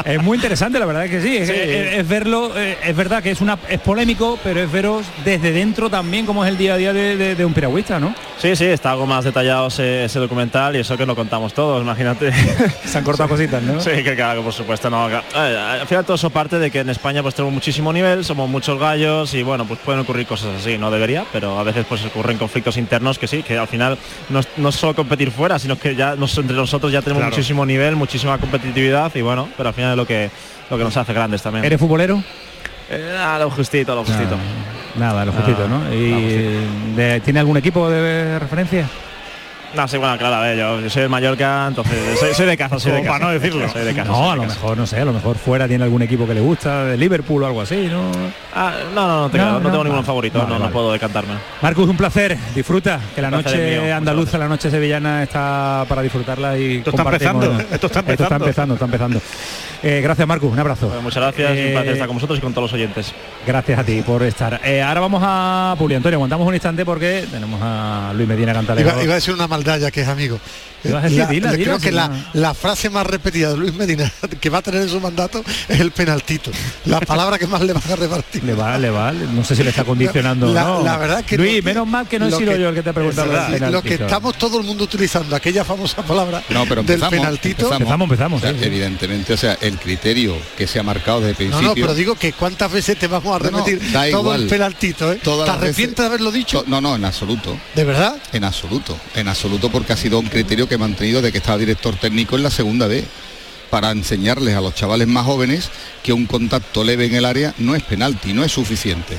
Es, 0.06 0.22
muy 0.22 0.38
interesante, 0.38 0.80
la 0.80 0.86
verdad 0.86 1.06
es 1.06 1.12
que 1.12 1.22
sí. 1.22 1.38
Es, 1.38 1.48
Sí. 1.48 1.54
es- 1.56 1.94
es 2.00 2.08
verlo, 2.08 2.52
eh, 2.58 2.78
es 2.84 2.96
verdad 2.96 3.22
que 3.22 3.32
es 3.32 3.42
una 3.42 3.58
es 3.70 3.80
polémico, 3.80 4.40
pero 4.44 4.62
es 4.62 4.72
veros 4.72 5.06
desde 5.24 5.52
dentro 5.52 5.90
también 5.90 6.26
como 6.26 6.44
es 6.46 6.50
el 6.52 6.58
día 6.58 6.74
a 6.74 6.78
día 6.78 6.94
de, 6.94 7.16
de- 7.18 7.36
de 7.36 7.46
un 7.46 7.54
piragüista, 7.54 8.00
¿no? 8.00 8.16
Sí, 8.38 8.56
sí, 8.56 8.66
está 8.66 8.92
algo 8.92 9.06
más 9.06 9.24
detallado 9.24 9.68
ese, 9.68 10.06
ese 10.06 10.20
documental 10.20 10.76
y 10.76 10.80
eso 10.80 10.98
que 10.98 11.06
lo 11.06 11.16
contamos 11.16 11.54
todos, 11.54 11.82
imagínate. 11.82 12.32
Se 12.86 12.98
han 12.98 13.04
cortado 13.04 13.30
cositas, 13.30 13.62
¿no? 13.62 13.80
Sí, 13.80 13.92
que 14.04 14.16
claro, 14.16 14.42
por 14.44 14.54
supuesto, 14.54 14.90
no. 14.90 15.08
claro. 15.08 15.24
Eh, 15.36 15.78
Al 15.82 15.88
final 15.88 16.04
todo 16.06 16.16
eso 16.16 16.30
parte 16.30 16.60
de 16.60 16.72
que 16.72 16.80
en 16.80 16.90
España 16.90 17.22
pues 17.22 17.36
tenemos 17.36 17.54
muchísimo 17.54 17.94
nivel, 17.94 18.26
somos 18.26 18.50
muchos 18.50 18.80
gallos 18.80 19.34
y 19.34 19.44
bueno, 19.44 19.66
pues 19.66 19.80
pueden 19.80 20.02
ocurrir 20.02 20.26
cosas 20.28 20.50
así, 20.60 20.78
no 20.78 20.92
debería, 20.92 21.26
pero 21.32 21.60
a 21.60 21.64
veces 21.64 21.86
pues 21.88 22.04
ocurren 22.06 22.38
conflictos 22.38 22.78
internos 22.78 23.18
que 23.20 23.28
sí, 23.28 23.44
que 23.44 23.58
al 23.58 23.68
final 23.68 23.98
no 24.30 24.40
es, 24.40 24.48
no 24.58 24.70
es 24.70 24.76
solo 24.76 24.96
competir 24.96 25.32
fuera, 25.32 25.60
sino 25.60 25.78
que 25.84 25.96
ya 25.96 26.16
nos, 26.16 26.36
entre 26.38 26.56
nosotros 26.56 26.92
ya 26.92 27.02
tenemos 27.02 27.20
Claro. 27.22 27.36
muchísimo 27.36 27.66
nivel, 27.66 27.96
muchísima 27.96 28.38
competitividad 28.40 29.14
y 29.16 29.22
bueno, 29.22 29.50
pero 29.56 29.70
al 29.70 29.76
final 29.76 29.92
es 29.92 29.98
lo 29.98 30.08
que 30.08 30.32
lo 30.70 30.78
que 30.78 30.84
nos 30.84 30.96
hace 30.98 31.14
grandes 31.14 31.44
también. 31.44 31.64
¿Eres 31.66 31.80
futbolero? 31.80 32.24
Eh, 32.90 33.16
ah, 33.20 33.38
lo 33.40 33.50
justito, 33.52 33.94
lo 33.94 34.04
justito. 34.04 34.36
Nada, 34.96 35.26
lo 35.26 35.32
No, 35.32 35.38
justito, 35.40 35.68
¿no? 35.68 35.80
no, 35.80 35.94
Y 35.94 36.66
de- 36.96 37.22
¿Tiene 37.24 37.40
algún 37.42 37.58
equipo 37.58 37.90
de 37.90 38.40
referencia? 38.40 38.88
No, 39.76 39.88
sí, 39.88 39.98
bueno, 39.98 40.18
claro, 40.20 40.36
a 40.36 40.42
ver, 40.42 40.56
yo, 40.58 40.80
yo 40.82 40.90
soy 40.90 41.02
del 41.02 41.10
Mallorca, 41.10 41.66
entonces 41.68 41.96
soy, 42.20 42.34
soy 42.36 42.46
de 42.46 42.56
casa, 42.58 42.80
soy 42.80 42.92
de 42.92 43.00
casa. 43.02 43.12
para 43.14 43.26
no 43.26 43.32
decirlo. 43.32 43.68
Soy 43.70 43.84
de 43.84 43.94
casa. 43.96 44.12
No, 44.12 44.18
soy 44.18 44.30
a 44.30 44.36
lo 44.36 44.42
casa. 44.44 44.56
mejor, 44.56 44.78
no 44.78 44.86
sé, 44.86 45.00
a 45.00 45.06
lo 45.06 45.14
mejor 45.14 45.36
fuera 45.38 45.68
tiene 45.68 45.84
algún 45.84 46.02
equipo 46.04 46.28
que 46.28 46.36
le 46.36 46.42
gusta, 46.42 46.86
de 46.86 46.98
Liverpool 46.98 47.42
o 47.42 47.48
algo 47.48 47.62
así, 47.62 47.88
¿no? 47.92 48.04
Ah, 48.56 48.74
no, 48.94 49.08
no, 49.08 49.22
no, 49.22 49.30
tengo, 49.32 49.46
No, 49.46 49.52
no, 49.54 49.60
no. 49.62 49.70
tengo 49.72 49.84
ninguno 49.84 50.04
favorito, 50.04 50.38
Vale, 50.40 50.50
no, 50.52 50.60
no 50.60 50.70
puedo 50.70 50.92
decantarme. 50.94 51.34
Marcus, 51.62 51.90
un 51.90 51.98
placer, 51.98 52.38
disfruta, 52.54 53.00
que 53.16 53.22
la 53.22 53.30
Placer 53.30 53.60
noche 53.60 53.82
mío, 53.82 53.96
andaluza, 53.96 54.38
la 54.38 54.48
noche 54.48 54.70
sevillana 54.70 55.24
está 55.24 55.86
para 55.90 56.02
disfrutarla 56.04 56.56
y 56.58 56.78
Esto 56.78 56.92
está 56.92 57.04
compartimos- 57.04 57.44
empezando, 57.44 57.74
esto 57.74 57.88
está 57.88 58.00
Esto 58.02 58.24
está 58.24 58.36
empezando, 58.36 58.74
está 58.76 58.86
empezando. 58.86 59.22
Eh, 59.86 60.00
gracias 60.02 60.26
Marcus, 60.26 60.50
un 60.52 60.58
abrazo. 60.60 60.88
Bueno, 60.88 61.02
muchas 61.02 61.22
gracias, 61.22 61.50
y 61.50 61.60
un 61.60 61.68
Eh, 61.68 61.72
placer 61.74 61.92
estar 61.94 62.08
con 62.08 62.16
vosotros 62.16 62.40
y 62.40 62.42
con 62.42 62.54
todos 62.54 62.72
los 62.72 62.74
oyentes. 62.74 63.14
Gracias 63.46 63.78
a 63.80 63.84
ti 63.84 64.02
por 64.02 64.24
estar. 64.24 64.62
Eh, 64.64 64.82
ahora 64.82 65.02
vamos 65.02 65.22
a 65.26 65.76
Publi 65.78 65.96
Antonio, 65.96 66.16
aguantamos 66.18 66.48
un 66.48 66.54
instante 66.54 66.86
porque 66.86 67.26
tenemos 67.30 67.60
a 67.62 68.14
Luis 68.16 68.28
Medina 68.28 68.54
Cantalero. 68.54 68.90
Iba, 68.92 69.04
iba 69.04 69.12
a 69.12 69.16
decir 69.16 69.34
una 69.34 69.48
maldad 69.48 69.80
ya 69.80 69.92
que 69.92 70.02
es 70.02 70.08
amigo. 70.08 70.40
La- 70.84 71.00
dila, 71.02 71.24
la- 71.24 71.30
dila, 71.30 71.54
creo 71.54 71.80
que 71.80 71.92
la, 71.94 72.54
frase 72.54 72.90
más 72.90 73.08
repetida 73.08 73.52
de 73.52 73.58
Luis 73.58 73.74
Medina 73.74 74.12
que 74.42 74.50
va 74.50 74.58
a 74.58 74.62
tener 74.62 74.82
en 74.82 74.90
su 74.90 75.00
mandato 75.00 75.42
es 75.70 75.80
el 75.80 75.92
penaltito. 75.92 76.52
La 76.86 77.00
palabra 77.00 77.38
que 77.38 77.48
más 77.48 77.62
le 77.62 77.72
van 77.74 77.84
a 77.90 77.96
repartir. 77.96 78.44
Le 78.44 78.54
va, 78.54 78.78
le 78.78 78.90
va, 78.90 79.12
no 79.14 79.44
sé 79.46 79.56
si 79.56 79.64
le 79.64 79.70
está 79.70 79.84
condicionando 79.86 80.54
La- 80.54 80.64
no. 80.64 80.84
la 80.84 80.98
verdad 80.98 81.24
que 81.24 81.38
Luis, 81.38 81.64
menos 81.64 81.88
mal 81.88 82.06
que 82.08 82.20
no 82.20 82.28
he 82.28 82.32
sido 82.32 82.52
que- 82.54 82.60
yo 82.60 82.70
el 82.70 82.76
que 82.76 82.84
te 82.84 82.90
ha 82.90 82.94
preguntado 82.94 83.28
lo 83.28 83.34
verdad, 83.34 83.50
del 83.60 83.72
lo 83.72 83.82
que 83.82 83.94
estamos 83.96 84.38
todo 84.38 84.60
el 84.60 84.66
mundo 84.66 84.84
utilizando, 84.86 85.36
aquella 85.36 85.64
famosa 85.64 86.02
palabra 86.04 86.42
No, 86.50 86.66
pero 86.68 86.84
del 86.84 87.00
penaltito. 87.02 87.72
Empezamos, 87.74 88.06
empezamos, 88.06 88.42
O 88.42 88.46
sea, 88.46 88.52
sí, 88.54 88.60
sí. 88.60 88.66
Evidentemente, 88.66 89.34
o 89.34 89.38
sea, 89.38 89.58
el 89.62 89.73
criterio 89.78 90.36
que 90.58 90.68
se 90.68 90.80
ha 90.80 90.84
marcado 90.84 91.22
desde 91.22 91.44
el 91.44 91.50
No, 91.52 91.58
principio. 91.58 91.82
no, 91.84 91.88
pero 91.88 91.96
digo 91.96 92.16
que 92.16 92.34
cuántas 92.34 92.72
veces 92.72 92.98
te 92.98 93.08
vamos 93.08 93.36
a 93.36 93.44
No, 93.44 93.52
no, 93.52 93.66
repetir 93.66 93.92
da 93.92 94.10
todo 94.12 94.34
el 94.36 94.48
penaltito, 94.48 95.12
¿eh? 95.12 95.20
Todas 95.24 95.46
¿Te 95.46 95.52
arrepientes 95.52 95.98
de 95.98 96.06
haberlo 96.06 96.32
dicho? 96.32 96.64
No, 96.68 96.82
no, 96.82 96.96
en 96.96 97.06
absoluto. 97.06 97.58
¿De 97.76 97.84
verdad? 97.84 98.16
En 98.32 98.44
absoluto, 98.44 98.98
en 99.16 99.28
absoluto, 99.28 99.70
porque 99.70 99.94
ha 99.94 99.98
sido 99.98 100.20
un 100.20 100.28
criterio 100.28 100.68
que 100.68 100.76
he 100.76 100.78
mantenido 100.78 101.22
de 101.22 101.32
que 101.32 101.38
estaba 101.40 101.58
director 101.58 101.96
técnico 101.96 102.36
en 102.36 102.44
la 102.44 102.52
segunda 102.52 102.88
B, 102.88 103.04
para 103.70 103.90
enseñarles 103.90 104.56
a 104.56 104.62
los 104.62 104.76
chavales 104.76 105.08
más 105.08 105.26
jóvenes 105.26 105.70
que 106.04 106.14
un 106.14 106.28
contacto 106.28 106.84
leve 106.84 107.06
en 107.06 107.16
el 107.16 107.26
área 107.26 107.56
no 107.58 107.74
es 107.76 107.82
penalti, 107.82 108.32
no 108.32 108.44
es 108.44 108.52
suficiente. 108.52 109.18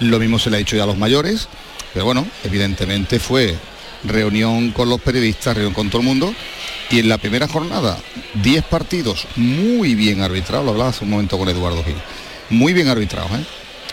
Lo 0.00 0.18
mismo 0.18 0.38
se 0.38 0.50
le 0.50 0.56
ha 0.56 0.58
dicho 0.58 0.76
ya 0.76 0.82
a 0.82 0.86
los 0.86 0.98
mayores, 0.98 1.48
pero 1.94 2.04
bueno, 2.04 2.26
evidentemente 2.44 3.18
fue 3.18 3.54
reunión 4.04 4.72
con 4.72 4.90
los 4.90 5.00
periodistas, 5.00 5.54
reunión 5.54 5.72
con 5.72 5.88
todo 5.88 6.02
el 6.02 6.06
mundo, 6.06 6.34
y 6.94 7.00
en 7.00 7.08
la 7.08 7.18
primera 7.18 7.48
jornada, 7.48 7.98
10 8.34 8.66
partidos 8.66 9.26
muy 9.34 9.96
bien 9.96 10.22
arbitrados, 10.22 10.64
lo 10.64 10.70
hablaba 10.70 10.90
hace 10.90 11.02
un 11.02 11.10
momento 11.10 11.36
con 11.36 11.48
Eduardo 11.48 11.82
Gil, 11.82 11.96
muy 12.50 12.72
bien 12.72 12.86
arbitrados, 12.86 13.32
¿eh? 13.32 13.44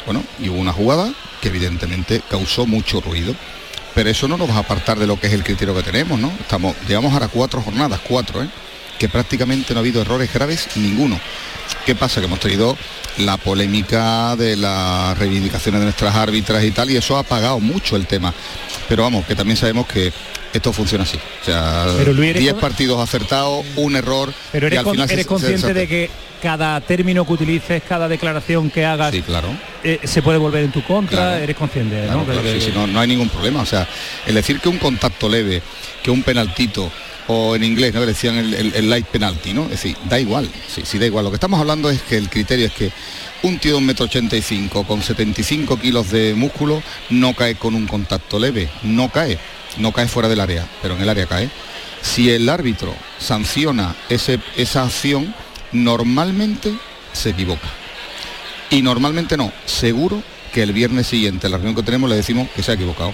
Bueno, 0.06 0.24
y 0.40 0.50
hubo 0.50 0.60
una 0.60 0.72
jugada 0.72 1.12
que 1.42 1.48
evidentemente 1.48 2.22
causó 2.30 2.68
mucho 2.68 3.02
ruido. 3.02 3.34
Pero 3.96 4.08
eso 4.12 4.28
no 4.28 4.38
nos 4.38 4.52
va 4.52 4.58
a 4.58 4.60
apartar 4.60 5.00
de 5.00 5.08
lo 5.08 5.20
que 5.20 5.26
es 5.26 5.34
el 5.34 5.44
criterio 5.44 5.76
que 5.76 5.82
tenemos, 5.82 6.20
¿no? 6.20 6.32
Estamos, 6.40 6.76
llevamos 6.88 7.12
ahora 7.12 7.28
cuatro 7.28 7.60
jornadas, 7.62 8.00
cuatro, 8.08 8.44
¿eh? 8.44 8.50
que 9.00 9.10
prácticamente 9.10 9.74
no 9.74 9.80
ha 9.80 9.82
habido 9.82 10.00
errores 10.00 10.32
graves 10.32 10.68
ninguno. 10.76 11.20
¿Qué 11.88 11.96
pasa? 11.96 12.22
Que 12.22 12.28
hemos 12.28 12.40
tenido 12.40 12.78
la 13.18 13.38
polémica 13.38 14.36
de 14.36 14.58
las 14.58 15.18
reivindicaciones 15.18 15.82
de 15.82 15.86
nuestras 15.86 16.16
árbitras 16.16 16.64
y 16.64 16.70
tal, 16.70 16.92
y 16.92 16.98
eso 16.98 17.18
ha 17.18 17.22
apagado 17.22 17.60
mucho 17.60 17.96
el 17.96 18.06
tema. 18.06 18.32
Pero 18.88 19.02
vamos, 19.02 19.26
que 19.26 19.36
también 19.36 19.58
sabemos 19.58 19.88
que 19.88 20.14
esto 20.54 20.74
funciona 20.74 21.04
así. 21.04 21.18
O 21.42 21.46
sea, 21.46 21.86
10 21.88 22.54
partidos 22.56 23.00
acertados, 23.02 23.66
un 23.76 23.96
error. 23.96 24.34
Pero 24.52 24.68
eres, 24.68 24.84
consciente 25.26 25.74
de 25.74 25.88
que 25.88 26.10
cada 26.42 26.82
término 26.82 27.26
que 27.26 27.34
utilices, 27.34 27.84
cada 27.88 28.08
declaración 28.08 28.70
que 28.70 28.86
hagas, 28.86 29.14
claro. 29.26 29.50
Eh, 29.84 30.00
se 30.04 30.22
puede 30.22 30.38
volver 30.38 30.64
en 30.64 30.72
tu 30.72 30.84
contra, 30.84 31.40
eres 31.40 31.56
consciente, 31.56 32.08
¿no? 32.08 32.26
no, 32.74 32.88
no 32.88 33.00
hay 33.00 33.08
ningún 33.08 33.30
problema. 33.30 33.62
O 33.62 33.66
sea, 33.66 33.88
el 34.26 34.36
decir 34.36 34.60
que 34.60 34.70
un 34.70 34.78
contacto 34.78 35.30
leve, 35.30 35.62
que 36.04 36.12
un 36.12 36.24
penaltito, 36.24 36.92
o 37.28 37.56
en 37.56 37.64
inglés, 37.64 37.94
¿no? 37.94 38.06
decían 38.06 38.38
el, 38.38 38.90
light 38.90 39.06
penalty, 39.06 39.54
¿no? 39.54 39.64
Es 39.66 39.72
decir, 39.72 39.96
da 40.10 40.20
igual, 40.20 40.50
sí, 40.68 40.82
sí 40.84 41.00
da 41.00 41.06
igual. 41.06 41.26
Lo 41.26 41.32
que 41.32 41.36
estamos 41.36 41.60
hablando 41.60 41.90
es 41.90 42.02
que 42.02 42.18
el 42.18 42.30
criterio 42.30 42.66
es 42.66 42.74
que 42.74 42.92
un 43.44 43.58
tío 43.60 43.72
de 43.72 43.78
un 43.78 43.86
metro 43.86 44.06
ochenta 44.06 44.36
y 44.36 44.42
cinco 44.42 44.84
con 44.84 45.02
75 45.02 45.80
kilos 45.80 46.12
de 46.12 46.34
músculo 46.36 46.82
no 47.10 47.34
cae 47.34 47.56
con 47.56 47.76
un 47.76 47.88
contacto 47.88 48.40
leve, 48.40 48.70
no 48.84 49.10
cae, 49.10 49.38
no 49.78 49.92
cae 49.92 50.08
fuera 50.08 50.30
del 50.30 50.40
área, 50.40 50.68
pero 50.82 50.96
en 50.96 51.02
el 51.02 51.10
área 51.10 51.26
cae. 51.26 51.50
Si 52.02 52.32
el 52.32 52.50
árbitro 52.50 52.96
sanciona 53.20 53.96
ese, 54.10 54.40
esa 54.56 54.84
acción, 54.84 55.34
normalmente 55.72 56.74
se 57.14 57.30
equivoca. 57.30 57.68
Y 58.70 58.82
normalmente 58.82 59.38
no, 59.38 59.52
seguro 59.66 60.24
que 60.54 60.64
el 60.64 60.74
viernes 60.74 61.08
siguiente, 61.08 61.50
la 61.50 61.58
reunión 61.58 61.76
que 61.76 61.84
tenemos, 61.84 62.10
le 62.10 62.16
decimos 62.16 62.50
que 62.56 62.64
se 62.64 62.72
ha 62.72 62.76
equivocado. 62.76 63.14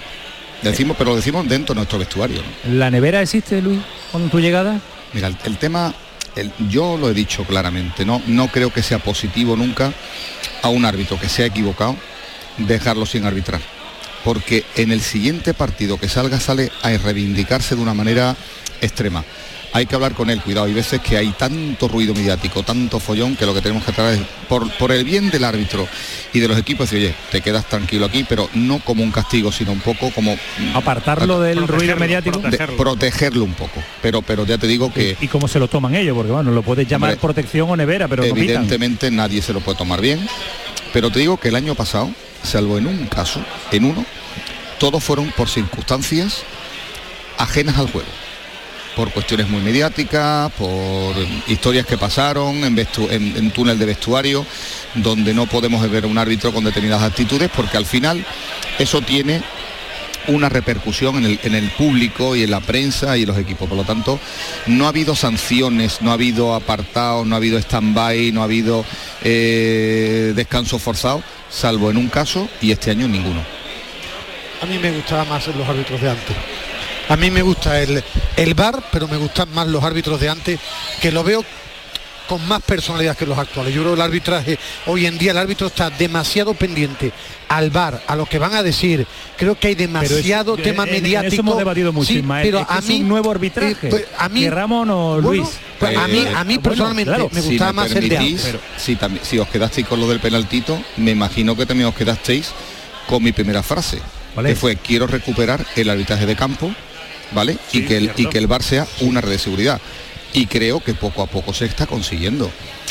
decimos, 0.62 0.96
pero 0.96 1.10
lo 1.10 1.16
decimos 1.16 1.48
dentro 1.48 1.74
de 1.74 1.78
nuestro 1.78 1.98
vestuario. 1.98 2.42
¿La 2.70 2.90
nevera 2.90 3.22
existe, 3.22 3.60
Luis, 3.62 3.80
con 4.10 4.28
tu 4.30 4.40
llegada? 4.40 4.80
Mira, 5.12 5.30
el, 5.44 5.58
tema, 5.58 5.94
yo 6.68 6.96
lo 6.96 7.10
he 7.10 7.14
dicho 7.14 7.44
claramente, 7.44 8.04
¿no? 8.04 8.22
no 8.26 8.48
creo 8.48 8.72
que 8.72 8.82
sea 8.82 8.98
positivo 8.98 9.56
nunca 9.56 9.92
a 10.62 10.68
un 10.68 10.84
árbitro 10.84 11.18
que 11.18 11.28
se 11.28 11.42
ha 11.42 11.46
equivocado 11.46 11.96
dejarlo 12.58 13.06
sin 13.06 13.24
arbitrar. 13.24 13.60
Porque 14.24 14.64
en 14.76 14.92
el 14.92 15.00
siguiente 15.00 15.54
partido 15.54 15.98
que 15.98 16.08
salga 16.08 16.40
sale 16.40 16.70
a 16.82 16.90
reivindicarse 16.96 17.76
de 17.76 17.82
una 17.82 17.94
manera 17.94 18.36
extrema 18.80 19.24
hay 19.72 19.86
que 19.86 19.94
hablar 19.94 20.14
con 20.14 20.30
él, 20.30 20.40
cuidado, 20.40 20.66
hay 20.66 20.72
veces 20.72 21.00
que 21.00 21.16
hay 21.16 21.30
tanto 21.32 21.88
ruido 21.88 22.14
mediático, 22.14 22.62
tanto 22.62 23.00
follón, 23.00 23.36
que 23.36 23.46
lo 23.46 23.54
que 23.54 23.60
tenemos 23.60 23.84
que 23.84 23.92
tratar 23.92 24.14
es, 24.14 24.20
por, 24.48 24.70
por 24.72 24.92
el 24.92 25.04
bien 25.04 25.30
del 25.30 25.44
árbitro 25.44 25.86
y 26.32 26.40
de 26.40 26.48
los 26.48 26.58
equipos, 26.58 26.90
decir, 26.90 27.06
oye, 27.06 27.14
te 27.30 27.40
quedas 27.40 27.68
tranquilo 27.68 28.06
aquí, 28.06 28.24
pero 28.28 28.48
no 28.54 28.78
como 28.80 29.02
un 29.02 29.10
castigo, 29.10 29.52
sino 29.52 29.72
un 29.72 29.80
poco 29.80 30.10
como... 30.10 30.34
Mm, 30.34 30.76
Apartarlo 30.76 31.40
del 31.40 31.68
ruido 31.68 31.96
mediático. 31.96 32.40
Protegerlo. 32.76 33.44
un 33.44 33.54
poco, 33.54 33.82
pero, 34.02 34.22
pero 34.22 34.46
ya 34.46 34.58
te 34.58 34.66
digo 34.66 34.92
que... 34.92 35.16
¿Y, 35.20 35.28
cómo 35.28 35.48
se 35.48 35.58
lo 35.58 35.68
toman 35.68 35.94
ellos? 35.94 36.16
Porque 36.16 36.32
bueno, 36.32 36.50
lo 36.50 36.62
puedes 36.62 36.88
llamar 36.88 37.16
protección 37.18 37.70
o 37.70 37.76
nevera, 37.76 38.08
pero 38.08 38.24
Evidentemente 38.24 39.10
nadie 39.10 39.42
se 39.42 39.52
lo 39.52 39.60
puede 39.60 39.78
tomar 39.78 40.00
bien, 40.00 40.26
pero 40.92 41.10
te 41.10 41.20
digo 41.20 41.36
que 41.36 41.48
el 41.48 41.56
año 41.56 41.74
pasado, 41.74 42.10
salvo 42.42 42.78
en 42.78 42.86
un 42.86 43.06
caso, 43.06 43.44
en 43.70 43.84
uno, 43.84 44.04
todos 44.78 45.02
fueron 45.02 45.30
por 45.32 45.48
circunstancias 45.48 46.42
ajenas 47.38 47.78
al 47.78 47.90
juego. 47.90 48.08
Por 48.96 49.12
cuestiones 49.12 49.48
muy 49.48 49.60
mediáticas, 49.60 50.50
por 50.52 51.14
historias 51.46 51.86
que 51.86 51.96
pasaron 51.96 52.64
en, 52.64 53.50
túnel 53.52 53.78
de 53.78 53.86
vestuario, 53.86 54.44
donde 54.94 55.34
no 55.34 55.46
podemos 55.46 55.88
ver 55.88 56.04
a 56.04 56.08
un 56.08 56.18
árbitro 56.18 56.52
con 56.52 56.64
determinadas 56.64 57.04
actitudes, 57.04 57.48
porque 57.54 57.76
al 57.76 57.86
final 57.86 58.24
eso 58.78 59.00
tiene 59.00 59.40
una 60.28 60.48
repercusión 60.48 61.24
en 61.24 61.54
el, 61.54 61.70
público 61.70 62.36
y 62.36 62.42
en 62.42 62.50
la 62.50 62.60
prensa 62.60 63.16
y 63.16 63.22
en 63.22 63.28
los 63.28 63.38
equipos. 63.38 63.68
Por 63.68 63.76
lo 63.76 63.84
tanto, 63.84 64.20
no 64.66 64.86
ha 64.86 64.88
habido 64.88 65.16
sanciones, 65.16 66.00
no 66.00 66.10
ha 66.10 66.14
habido 66.14 66.54
apartados, 66.54 67.26
no 67.26 67.34
ha 67.34 67.38
habido 67.38 67.58
stand-by, 67.58 68.32
no 68.32 68.42
ha 68.42 68.44
habido 68.44 68.84
eh, 69.22 70.32
descanso 70.34 70.78
forzado, 70.78 71.22
salvo 71.50 71.90
en 71.90 71.96
un 71.96 72.08
caso 72.08 72.48
y 72.60 72.70
este 72.70 72.90
año 72.90 73.08
ninguno. 73.08 73.42
A 74.62 74.66
mí 74.66 74.78
me 74.78 74.90
gustaba 74.90 75.24
más 75.24 75.46
los 75.48 75.68
árbitros 75.68 76.00
de 76.00 76.10
antes. 76.10 76.36
A 77.08 77.16
mí 77.16 77.30
me 77.30 77.42
gusta 77.42 77.80
el, 77.80 78.02
el 78.36 78.54
bar, 78.54 78.82
pero 78.92 79.08
me 79.08 79.16
gustan 79.16 79.50
más 79.54 79.66
los 79.66 79.82
árbitros 79.82 80.20
de 80.20 80.28
antes, 80.28 80.60
que 81.00 81.10
lo 81.10 81.24
veo 81.24 81.44
con 82.28 82.46
más 82.46 82.62
personalidad 82.62 83.16
que 83.16 83.26
los 83.26 83.38
actuales. 83.38 83.74
Yo 83.74 83.80
creo 83.80 83.94
que 83.94 84.00
el 84.00 84.06
arbitraje, 84.06 84.58
hoy 84.86 85.06
en 85.06 85.18
día 85.18 85.30
el 85.32 85.38
árbitro 85.38 85.66
está 85.66 85.90
demasiado 85.90 86.54
pendiente 86.54 87.12
al 87.48 87.70
bar, 87.70 88.02
a 88.06 88.14
lo 88.14 88.26
que 88.26 88.38
van 88.38 88.54
a 88.54 88.62
decir. 88.62 89.06
Creo 89.36 89.58
que 89.58 89.68
hay 89.68 89.74
demasiado 89.74 90.56
tema 90.56 90.84
mediático. 90.84 91.32
Eso 91.32 91.40
hemos 91.40 91.58
debatido 91.58 91.92
mucho, 91.92 92.12
pero 92.42 92.66
a 92.68 92.80
mí 92.82 93.00
un 93.00 93.08
nuevo 93.08 93.30
arbitraje. 93.30 93.88
Eh, 93.88 93.90
pues, 93.90 94.04
a 94.16 94.28
mí 94.28 94.48
Ramón 94.48 94.90
o 94.90 95.18
Luis. 95.18 95.48
Pues, 95.78 95.96
a 95.96 96.06
mí 96.06 96.24
a 96.34 96.44
mí 96.44 96.58
personalmente 96.58 97.28
me 97.32 97.40
gustaba 97.40 97.72
más 97.72 97.92
el 97.92 98.08
de 98.08 98.18
antes. 98.18 98.56
Si, 98.76 98.96
también, 98.96 99.24
si 99.24 99.38
os 99.38 99.48
quedasteis 99.48 99.86
con 99.86 99.98
lo 99.98 100.08
del 100.08 100.20
penaltito, 100.20 100.80
me 100.98 101.12
imagino 101.12 101.56
que 101.56 101.64
también 101.64 101.88
os 101.88 101.94
quedasteis 101.94 102.52
con 103.08 103.22
mi 103.22 103.32
primera 103.32 103.62
frase, 103.62 103.98
que 104.44 104.54
fue 104.54 104.76
quiero 104.76 105.06
recuperar 105.06 105.64
el 105.76 105.88
arbitraje 105.88 106.26
de 106.26 106.36
campo 106.36 106.70
¿vale? 107.32 107.56
y, 107.72 107.84
que 107.84 107.96
el, 107.96 108.12
y 108.16 108.26
que 108.26 108.38
el 108.38 108.46
bar 108.46 108.62
sea 108.62 108.86
una 109.00 109.20
red 109.20 109.30
de 109.30 109.38
seguridad. 109.38 109.80
Y 110.32 110.46
creo 110.46 110.80
que 110.80 110.94
poco 110.94 111.22
a 111.22 111.26
poco 111.26 111.52
se 111.54 111.64
está 111.64 111.86
consiguiendo. 111.86 112.50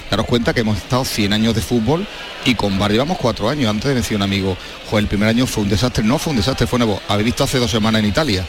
Daros 0.09 0.25
cuenta 0.25 0.53
que 0.53 0.61
hemos 0.61 0.77
estado 0.77 1.03
100 1.03 1.33
años 1.33 1.53
de 1.53 1.61
fútbol 1.61 2.07
y 2.45 2.55
con 2.55 2.79
VAR 2.79 2.91
llevamos 2.91 3.17
cuatro 3.17 3.49
años. 3.49 3.69
Antes 3.69 3.93
decía 3.93 4.15
un 4.15 4.23
amigo, 4.23 4.57
el 4.93 5.07
primer 5.07 5.27
año 5.27 5.45
fue 5.45 5.63
un 5.63 5.69
desastre. 5.69 6.03
No 6.03 6.17
fue 6.17 6.31
un 6.31 6.37
desastre, 6.37 6.65
fue 6.65 6.79
nuevo. 6.79 7.01
Habéis 7.09 7.25
visto 7.25 7.43
hace 7.43 7.59
dos 7.59 7.69
semanas 7.69 7.99
en 7.99 8.07
Italia, 8.07 8.45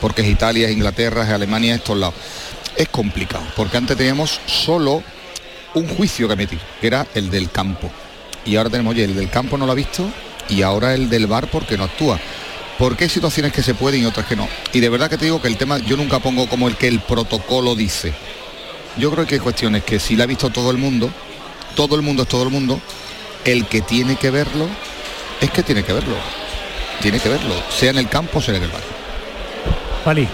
porque 0.00 0.22
es 0.22 0.28
Italia, 0.28 0.68
es 0.68 0.72
Inglaterra, 0.72 1.24
es 1.24 1.30
Alemania, 1.30 1.74
es 1.74 1.84
todos 1.84 2.00
lados. 2.00 2.14
Es 2.76 2.88
complicado, 2.88 3.44
porque 3.56 3.76
antes 3.76 3.96
teníamos 3.96 4.40
solo 4.46 5.02
un 5.74 5.88
juicio 5.88 6.26
que 6.28 6.34
emitir, 6.34 6.58
que 6.80 6.86
era 6.86 7.06
el 7.14 7.30
del 7.30 7.50
campo. 7.50 7.90
Y 8.44 8.56
ahora 8.56 8.70
tenemos, 8.70 8.92
oye, 8.92 9.04
el 9.04 9.14
del 9.14 9.28
campo 9.28 9.58
no 9.58 9.66
lo 9.66 9.72
ha 9.72 9.74
visto 9.74 10.08
y 10.48 10.62
ahora 10.62 10.94
el 10.94 11.10
del 11.10 11.26
VAR 11.26 11.48
porque 11.48 11.76
no 11.76 11.84
actúa 11.84 12.18
porque 12.78 13.04
hay 13.04 13.10
situaciones 13.10 13.52
que 13.52 13.62
se 13.62 13.74
pueden 13.74 14.02
y 14.02 14.06
otras 14.06 14.26
que 14.26 14.36
no. 14.36 14.48
Y 14.72 14.80
de 14.80 14.88
verdad 14.88 15.08
que 15.08 15.16
te 15.16 15.24
digo 15.24 15.40
que 15.40 15.48
el 15.48 15.56
tema 15.56 15.78
yo 15.78 15.96
nunca 15.96 16.18
pongo 16.18 16.48
como 16.48 16.68
el 16.68 16.76
que 16.76 16.88
el 16.88 17.00
protocolo 17.00 17.74
dice. 17.74 18.12
Yo 18.96 19.10
creo 19.10 19.26
que 19.26 19.36
hay 19.36 19.40
cuestiones 19.40 19.84
que 19.84 19.98
si 19.98 20.16
la 20.16 20.24
ha 20.24 20.26
visto 20.26 20.50
todo 20.50 20.70
el 20.70 20.78
mundo, 20.78 21.10
todo 21.74 21.96
el 21.96 22.02
mundo 22.02 22.22
es 22.22 22.28
todo 22.28 22.42
el 22.42 22.50
mundo, 22.50 22.80
el 23.44 23.66
que 23.66 23.80
tiene 23.82 24.16
que 24.16 24.30
verlo 24.30 24.68
es 25.40 25.50
que 25.50 25.62
tiene 25.62 25.82
que 25.82 25.92
verlo. 25.92 26.16
Tiene 27.00 27.20
que 27.20 27.28
verlo, 27.28 27.54
sea 27.70 27.90
en 27.90 27.98
el 27.98 28.08
campo, 28.08 28.40
sea 28.40 28.56
en 28.56 28.62
el 28.62 28.70
barrio. 28.70 28.88
Pali. 30.04 30.28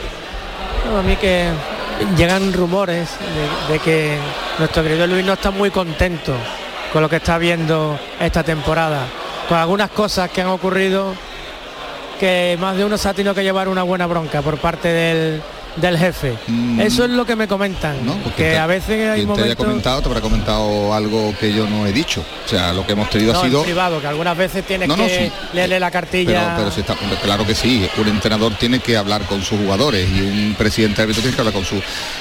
a 0.97 1.03
mí 1.03 1.17
que 1.17 1.49
llegan 2.17 2.53
rumores 2.53 3.09
de, 3.69 3.73
de 3.73 3.79
que 3.81 4.19
nuestro 4.59 4.83
querido 4.83 5.07
Luis 5.07 5.25
no 5.25 5.33
está 5.33 5.51
muy 5.51 5.71
contento 5.71 6.35
con 6.93 7.03
lo 7.03 7.09
que 7.09 7.17
está 7.17 7.39
viendo 7.39 7.99
esta 8.21 8.45
temporada. 8.45 9.07
Con 9.49 9.59
algunas 9.59 9.91
cosas 9.91 10.31
que 10.31 10.41
han 10.41 10.49
ocurrido 10.49 11.15
que 12.19 12.57
más 12.61 12.77
de 12.77 12.85
uno 12.85 12.97
se 12.99 13.09
ha 13.09 13.15
tenido 13.15 13.35
que 13.35 13.43
llevar 13.43 13.69
una 13.69 13.83
buena 13.83 14.07
bronca 14.07 14.43
por 14.43 14.59
parte 14.59 14.89
del, 14.89 15.43
del 15.77 15.99
jefe. 15.99 16.35
Mm. 16.47 16.81
Eso 16.81 17.05
es 17.05 17.11
lo 17.11 17.25
que 17.25 17.37
me 17.37 17.49
comentan. 17.49 17.97
que 18.37 18.59
a 18.59 18.67
veces 18.67 19.11
hay 19.11 19.27
momentos... 19.27 19.37
te 19.37 19.43
haya 19.45 19.57
comentado, 19.57 20.01
te 20.03 20.09
habrá 20.09 20.21
comentado 20.21 20.95
algo 20.95 21.35
que 21.39 21.53
yo 21.53 21.67
no 21.67 21.87
he 21.87 21.93
dicho. 21.93 22.25
O 22.45 22.49
sea, 22.49 22.73
lo 22.73 22.87
que 22.87 22.93
hemos 22.93 23.09
tenido 23.11 23.33
ha 23.33 23.43
sido... 23.43 23.63
privado, 23.63 24.01
que 24.01 24.07
algunas 24.07 24.37
veces 24.37 24.65
tienes 24.65 24.89
que 24.89 25.31
leerle 25.53 25.81
la 25.81 25.91
cartilla. 25.91 26.57
Pero, 26.57 26.69
está, 26.69 26.95
claro 27.23 27.47
que 27.47 27.55
sí, 27.55 27.89
un 27.99 28.09
entrenador 28.09 28.55
tiene 28.55 28.81
que 28.81 28.97
hablar 28.97 29.23
con 29.23 29.43
sus 29.43 29.59
jugadores 29.59 30.09
y 30.09 30.21
un 30.21 30.55
presidente 30.57 30.97
de 30.97 31.03
árbitro 31.05 31.23
tiene 31.23 31.35
que 31.35 31.41
hablar 31.41 31.55
con 31.55 31.65
su... 31.65 31.81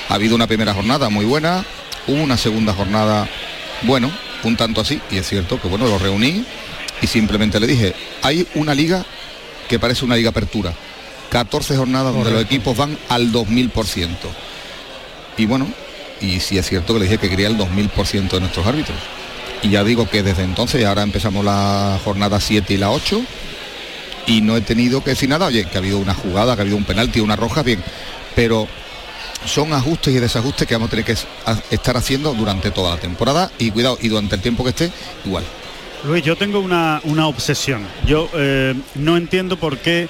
Ha 0.10 0.16
habido 0.16 0.36
una 0.36 0.48
primera 0.48 0.74
jornada 0.74 1.10
muy 1.10 1.26
buena, 1.26 1.64
hubo 2.08 2.22
una 2.22 2.38
segunda 2.38 2.74
jornada, 2.74 3.28
bueno, 3.84 4.12
un 4.44 4.56
tanto 4.56 4.82
así, 4.82 5.02
y 5.12 5.18
es 5.18 5.28
cierto 5.28 5.62
que 5.62 5.68
bueno, 5.68 5.88
lo 5.88 6.00
reuní 6.00 6.44
y 7.02 7.08
simplemente 7.08 7.60
le 7.60 7.68
dije, 7.68 7.96
hay 8.22 8.48
una 8.56 8.74
liga 8.74 9.04
que 9.72 9.80
parece 9.80 10.04
una 10.04 10.18
liga 10.18 10.32
apertura. 10.32 10.74
14 11.30 11.78
jornadas 11.78 12.14
donde 12.14 12.30
los 12.30 12.44
equipos 12.44 12.76
van 12.76 12.98
al 13.08 13.32
2000%. 13.32 14.10
Y 15.38 15.46
bueno, 15.46 15.66
y 16.20 16.42
sí 16.42 16.58
es 16.58 16.68
cierto 16.68 16.94
que 16.94 17.00
le 17.00 17.06
dije 17.06 17.18
que 17.18 17.30
quería 17.30 17.48
el 17.48 17.58
2000% 17.58 18.30
de 18.30 18.40
nuestros 18.42 18.68
árbitros. 18.68 18.98
Y 19.64 19.70
ya 19.70 19.86
digo 19.86 20.10
que 20.10 20.24
desde 20.24 20.44
entonces, 20.44 20.84
ahora 20.86 21.04
empezamos 21.04 21.46
la 21.46 21.98
jornada 22.04 22.42
7 22.42 22.74
y 22.74 22.78
la 22.78 22.92
8, 22.92 23.22
y 24.28 24.42
no 24.42 24.58
he 24.58 24.62
tenido 24.62 25.06
que 25.06 25.12
decir 25.12 25.30
nada, 25.30 25.46
oye, 25.46 25.64
que 25.64 25.78
ha 25.78 25.80
habido 25.80 26.00
una 26.00 26.14
jugada, 26.14 26.56
que 26.56 26.62
ha 26.62 26.64
habido 26.64 26.76
un 26.76 26.84
penalti, 26.84 27.22
una 27.22 27.38
roja, 27.38 27.64
bien, 27.64 27.82
pero 28.36 28.68
son 29.46 29.72
ajustes 29.72 30.14
y 30.14 30.20
desajustes 30.20 30.68
que 30.68 30.76
vamos 30.76 30.88
a 30.88 30.92
tener 30.92 31.06
que 31.06 31.16
estar 31.72 31.96
haciendo 31.96 32.34
durante 32.34 32.72
toda 32.72 32.96
la 32.96 33.00
temporada 33.00 33.50
y 33.58 33.72
cuidado, 33.72 33.98
y 34.02 34.10
durante 34.10 34.36
el 34.36 34.42
tiempo 34.42 34.66
que 34.66 34.72
esté, 34.72 34.92
igual. 35.24 35.46
Luis, 36.04 36.24
yo 36.24 36.36
tengo 36.36 36.60
una, 36.60 37.00
obsesión. 37.28 37.86
Yo 38.08 38.28
eh, 38.34 38.74
no 38.96 39.18
entiendo 39.18 39.58
por 39.58 39.78
qué 39.78 40.10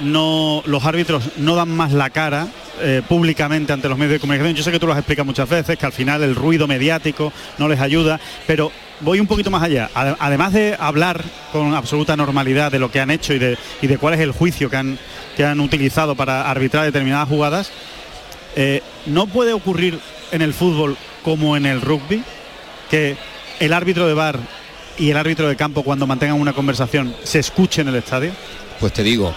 no, 0.00 0.62
los 0.66 0.84
árbitros 0.84 1.30
no 1.36 1.54
dan 1.54 1.70
más 1.70 1.92
la 1.92 2.10
cara 2.10 2.48
eh, 2.80 3.00
públicamente 3.08 3.72
ante 3.72 3.88
los 3.88 3.96
medios 3.96 4.14
de 4.14 4.20
comunicación. 4.20 4.56
Yo 4.56 4.64
sé 4.64 4.72
que 4.72 4.80
tú 4.80 4.86
lo 4.86 4.92
has 4.92 4.98
explicado 4.98 5.24
muchas 5.24 5.48
veces, 5.48 5.78
que 5.78 5.86
al 5.86 5.92
final 5.92 6.22
el 6.24 6.34
ruido 6.34 6.66
mediático 6.66 7.32
no 7.58 7.68
les 7.68 7.78
ayuda, 7.78 8.18
pero 8.48 8.72
voy 9.00 9.20
un 9.20 9.28
poquito 9.28 9.52
más 9.52 9.62
allá. 9.62 9.88
Además 9.94 10.52
de 10.52 10.76
hablar 10.78 11.22
con 11.52 11.74
absoluta 11.74 12.16
normalidad 12.16 12.72
de 12.72 12.80
lo 12.80 12.90
que 12.90 13.00
han 13.00 13.12
hecho 13.12 13.34
y 13.34 13.38
de, 13.38 13.56
y 13.82 13.86
de 13.86 13.98
cuál 13.98 14.14
es 14.14 14.20
el 14.20 14.32
juicio 14.32 14.68
que 14.68 14.76
han, 14.76 14.98
que 15.36 15.44
han 15.44 15.60
utilizado 15.60 16.16
para 16.16 16.50
arbitrar 16.50 16.84
determinadas 16.84 17.28
jugadas, 17.28 17.70
eh, 18.56 18.82
no 19.06 19.28
puede 19.28 19.52
ocurrir 19.52 20.00
en 20.32 20.42
el 20.42 20.54
fútbol 20.54 20.96
como 21.22 21.56
en 21.56 21.66
el 21.66 21.80
rugby? 21.80 22.24
Que 22.90 23.16
el 23.60 23.72
árbitro 23.72 24.06
de 24.08 24.14
bar 24.14 24.40
y 24.98 25.10
el 25.10 25.16
árbitro 25.16 25.48
de 25.48 25.56
campo 25.56 25.82
cuando 25.82 26.06
mantengan 26.06 26.40
una 26.40 26.52
conversación 26.52 27.14
se 27.22 27.38
escuche 27.38 27.82
en 27.82 27.88
el 27.88 27.96
estadio? 27.96 28.32
Pues 28.80 28.92
te 28.92 29.02
digo, 29.02 29.34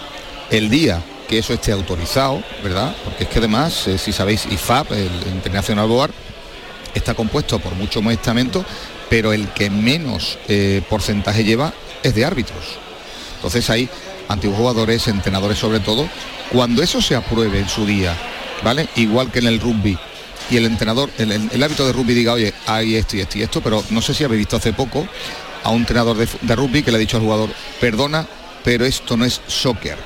el 0.50 0.68
día 0.68 1.02
que 1.28 1.38
eso 1.38 1.52
esté 1.52 1.72
autorizado, 1.72 2.42
¿verdad? 2.62 2.94
Porque 3.04 3.24
es 3.24 3.28
que 3.28 3.38
además, 3.38 3.86
eh, 3.86 3.98
si 3.98 4.12
sabéis, 4.12 4.46
IFAB, 4.46 4.92
el 4.92 5.32
Internacional 5.34 5.86
Board, 5.86 6.12
está 6.94 7.14
compuesto 7.14 7.58
por 7.58 7.74
muchos 7.74 8.02
más 8.02 8.16
pero 9.10 9.32
el 9.32 9.48
que 9.48 9.70
menos 9.70 10.38
eh, 10.48 10.82
porcentaje 10.88 11.44
lleva 11.44 11.72
es 12.02 12.14
de 12.14 12.24
árbitros. 12.24 12.78
Entonces 13.36 13.68
hay 13.70 13.88
antiguos 14.28 14.58
jugadores, 14.58 15.06
entrenadores 15.08 15.58
sobre 15.58 15.80
todo, 15.80 16.08
cuando 16.50 16.82
eso 16.82 17.00
se 17.00 17.14
apruebe 17.14 17.60
en 17.60 17.68
su 17.68 17.86
día, 17.86 18.14
¿vale? 18.64 18.88
Igual 18.96 19.30
que 19.30 19.38
en 19.38 19.46
el 19.46 19.60
rugby, 19.60 19.98
y 20.50 20.56
el 20.56 20.64
entrenador, 20.64 21.10
el, 21.18 21.30
el, 21.30 21.62
hábito 21.62 21.86
de 21.86 21.92
rugby 21.92 22.14
diga, 22.14 22.32
oye, 22.32 22.54
hay 22.66 22.96
esto 22.96 23.16
y 23.16 23.20
esto 23.20 23.38
y 23.38 23.42
esto, 23.42 23.60
pero 23.60 23.84
no 23.90 24.00
sé 24.00 24.14
si 24.14 24.24
habéis 24.24 24.40
visto 24.40 24.56
hace 24.56 24.72
poco 24.72 25.06
a 25.68 25.72
un 25.72 25.80
entrenador 25.82 26.16
de, 26.16 26.28
de 26.40 26.56
rugby 26.56 26.82
que 26.82 26.90
le 26.90 26.96
ha 26.96 27.00
dicho 27.00 27.16
al 27.18 27.22
jugador, 27.22 27.50
perdona, 27.80 28.26
pero 28.64 28.84
esto 28.84 29.16
no 29.16 29.24
es 29.24 29.40
soccer. 29.46 29.96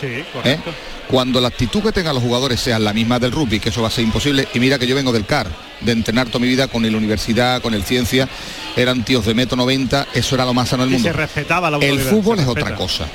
Sí, 0.00 0.06
¿Eh? 0.06 0.24
correcto. 0.32 0.70
Cuando 1.08 1.40
la 1.40 1.48
actitud 1.48 1.82
que 1.82 1.92
tengan 1.92 2.14
los 2.14 2.22
jugadores 2.24 2.58
sea 2.60 2.78
la 2.78 2.92
misma 2.94 3.18
del 3.18 3.32
rugby, 3.32 3.60
que 3.60 3.68
eso 3.68 3.82
va 3.82 3.88
a 3.88 3.90
ser 3.90 4.04
imposible, 4.04 4.48
y 4.54 4.58
mira 4.60 4.78
que 4.78 4.86
yo 4.86 4.94
vengo 4.94 5.12
del 5.12 5.26
CAR, 5.26 5.46
de 5.80 5.92
entrenar 5.92 6.28
toda 6.28 6.38
mi 6.40 6.48
vida 6.48 6.68
con 6.68 6.84
el 6.86 6.96
universidad, 6.96 7.60
con 7.60 7.74
el 7.74 7.84
ciencia, 7.84 8.28
eran 8.76 9.04
tíos 9.04 9.26
de 9.26 9.34
metro 9.34 9.56
90, 9.56 10.06
eso 10.14 10.34
era 10.34 10.46
lo 10.46 10.54
más 10.54 10.70
sano 10.70 10.84
del 10.84 10.92
Y 10.92 10.94
mundo. 10.94 11.08
se 11.08 11.12
respetaba 11.12 11.70
la 11.70 11.76
El 11.78 12.00
fútbol 12.00 12.38
es 12.40 12.46
otra 12.46 12.74
cosa, 12.74 13.06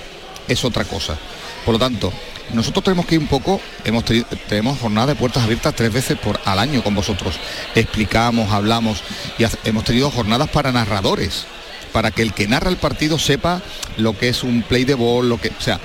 es 0.47 0.63
otra 0.63 0.83
cosa. 0.85 1.17
Por 1.65 1.73
lo 1.73 1.79
tanto, 1.79 2.13
nosotros 2.53 2.83
tenemos 2.83 3.05
que 3.07 3.15
ir 3.15 3.21
un 3.21 3.27
poco, 3.27 3.59
hemos 3.83 4.05
tenemos 4.47 4.79
jornada 4.79 5.07
de 5.07 5.15
puertas 5.15 5.43
abiertas 5.43 5.75
tres 5.75 5.91
veces 5.91 6.17
por 6.19 6.39
al 6.45 6.59
año 6.59 6.83
con 6.83 6.93
vosotros. 6.93 7.35
Explicamos, 7.73 8.51
hablamos 8.51 9.01
y 9.39 9.45
hemos 9.67 9.83
tenido 9.83 10.11
jornadas 10.11 10.49
para 10.49 10.71
narradores, 10.71 11.45
para 11.91 12.11
que 12.11 12.21
el 12.21 12.33
que 12.33 12.47
narra 12.47 12.69
el 12.69 12.77
partido 12.77 13.17
sepa 13.19 13.61
lo 13.97 14.17
que 14.17 14.29
es 14.29 14.43
un 14.43 14.61
play 14.63 14.83
de 14.85 14.95
ball, 14.95 15.27
lo 15.29 15.39
que, 15.39 15.49
o 15.49 15.61
sea, 15.61 15.79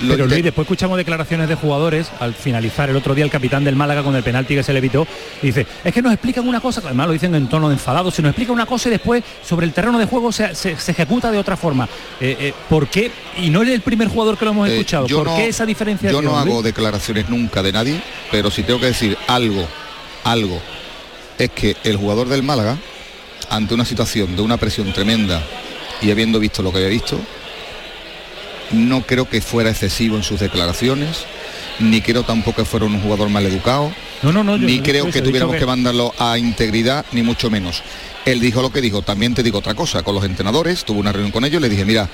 lo 0.00 0.14
Pero 0.14 0.26
Luis, 0.28 0.44
después 0.44 0.64
escuchamos 0.64 0.96
declaraciones 0.96 1.48
de 1.48 1.56
jugadores 1.56 2.08
al 2.20 2.32
finalizar 2.32 2.88
el 2.88 2.94
otro 2.94 3.16
día 3.16 3.24
el 3.24 3.32
capitán 3.32 3.64
del 3.64 3.74
Málaga 3.74 4.04
con 4.04 4.14
el 4.14 4.22
penalti 4.22 4.54
que 4.54 4.62
se 4.62 4.72
le 4.72 4.78
evitó. 4.78 5.08
Y 5.42 5.46
dice, 5.46 5.66
es 5.82 5.92
que 5.92 6.00
nos 6.00 6.12
explican 6.12 6.46
una 6.46 6.60
cosa, 6.60 6.80
además 6.84 7.08
lo 7.08 7.12
dicen 7.14 7.34
en 7.34 7.48
tono 7.48 7.68
de 7.68 7.74
enfadado, 7.74 8.12
se 8.12 8.22
nos 8.22 8.30
explica 8.30 8.52
una 8.52 8.64
cosa 8.64 8.88
y 8.88 8.92
después 8.92 9.24
sobre 9.44 9.66
el 9.66 9.72
terreno 9.72 9.98
de 9.98 10.04
juego 10.04 10.30
se, 10.30 10.54
se- 10.54 10.76
se 10.78 10.92
ejecuta 10.92 11.32
de 11.32 11.38
otra 11.38 11.56
forma. 11.56 11.88
Eh, 12.20 12.36
eh, 12.38 12.54
¿Por 12.68 12.86
qué? 12.86 13.10
Y 13.38 13.50
no 13.50 13.62
es 13.62 13.70
el 13.70 13.80
primer 13.80 14.06
jugador 14.06 14.38
que 14.38 14.44
lo 14.44 14.52
hemos 14.52 14.68
Eh, 14.68 14.74
escuchado. 14.74 15.08
¿Por 15.08 15.26
no- 15.26 15.34
qué 15.36 15.48
esa 15.48 15.66
diferencia? 15.66 16.12
Yo 16.12 16.22
no 16.22 16.38
hago 16.38 16.62
declaraciones 16.62 17.28
nunca 17.28 17.60
de 17.64 17.72
nadie, 17.72 18.00
pero 18.30 18.52
si 18.52 18.62
tengo 18.62 18.78
que 18.78 18.86
decir 18.86 19.18
algo, 19.26 19.66
algo, 20.22 20.60
es 21.38 21.50
que 21.50 21.76
el 21.82 21.96
jugador 21.96 22.28
del 22.28 22.44
Málaga, 22.44 22.76
ante 23.50 23.74
una 23.74 23.84
situación 23.84 24.36
de 24.36 24.42
una 24.42 24.56
presión 24.56 24.92
tremenda 24.92 25.42
y 26.00 26.10
habiendo 26.10 26.38
visto 26.38 26.62
lo 26.62 26.70
que 26.70 26.78
había 26.78 26.90
visto, 26.90 27.18
no 28.70 29.02
creo 29.02 29.28
que 29.28 29.40
fuera 29.40 29.70
excesivo 29.70 30.16
en 30.16 30.22
sus 30.22 30.40
declaraciones, 30.40 31.24
ni 31.78 32.00
creo 32.00 32.22
tampoco 32.22 32.62
que 32.62 32.64
fuera 32.64 32.86
un 32.86 33.00
jugador 33.00 33.28
mal 33.30 33.46
educado, 33.46 33.92
No, 34.22 34.32
no, 34.32 34.42
no, 34.44 34.56
yo 34.56 34.66
ni 34.66 34.80
creo 34.80 35.10
que 35.10 35.22
tuviéramos 35.22 35.54
dicho 35.54 35.64
que 35.64 35.66
mandarlo 35.66 36.12
a 36.18 36.38
integridad, 36.38 37.06
ni 37.12 37.22
mucho 37.22 37.50
menos. 37.50 37.82
Él 38.24 38.40
dijo 38.40 38.60
lo 38.60 38.70
que 38.70 38.80
dijo, 38.80 39.02
también 39.02 39.34
te 39.34 39.42
digo 39.42 39.58
otra 39.58 39.74
cosa, 39.74 40.02
con 40.02 40.14
los 40.14 40.24
entrenadores, 40.24 40.84
tuve 40.84 40.98
una 40.98 41.12
reunión 41.12 41.32
con 41.32 41.44
ellos, 41.44 41.62
le 41.62 41.68
dije, 41.68 41.84
mira, 41.84 42.08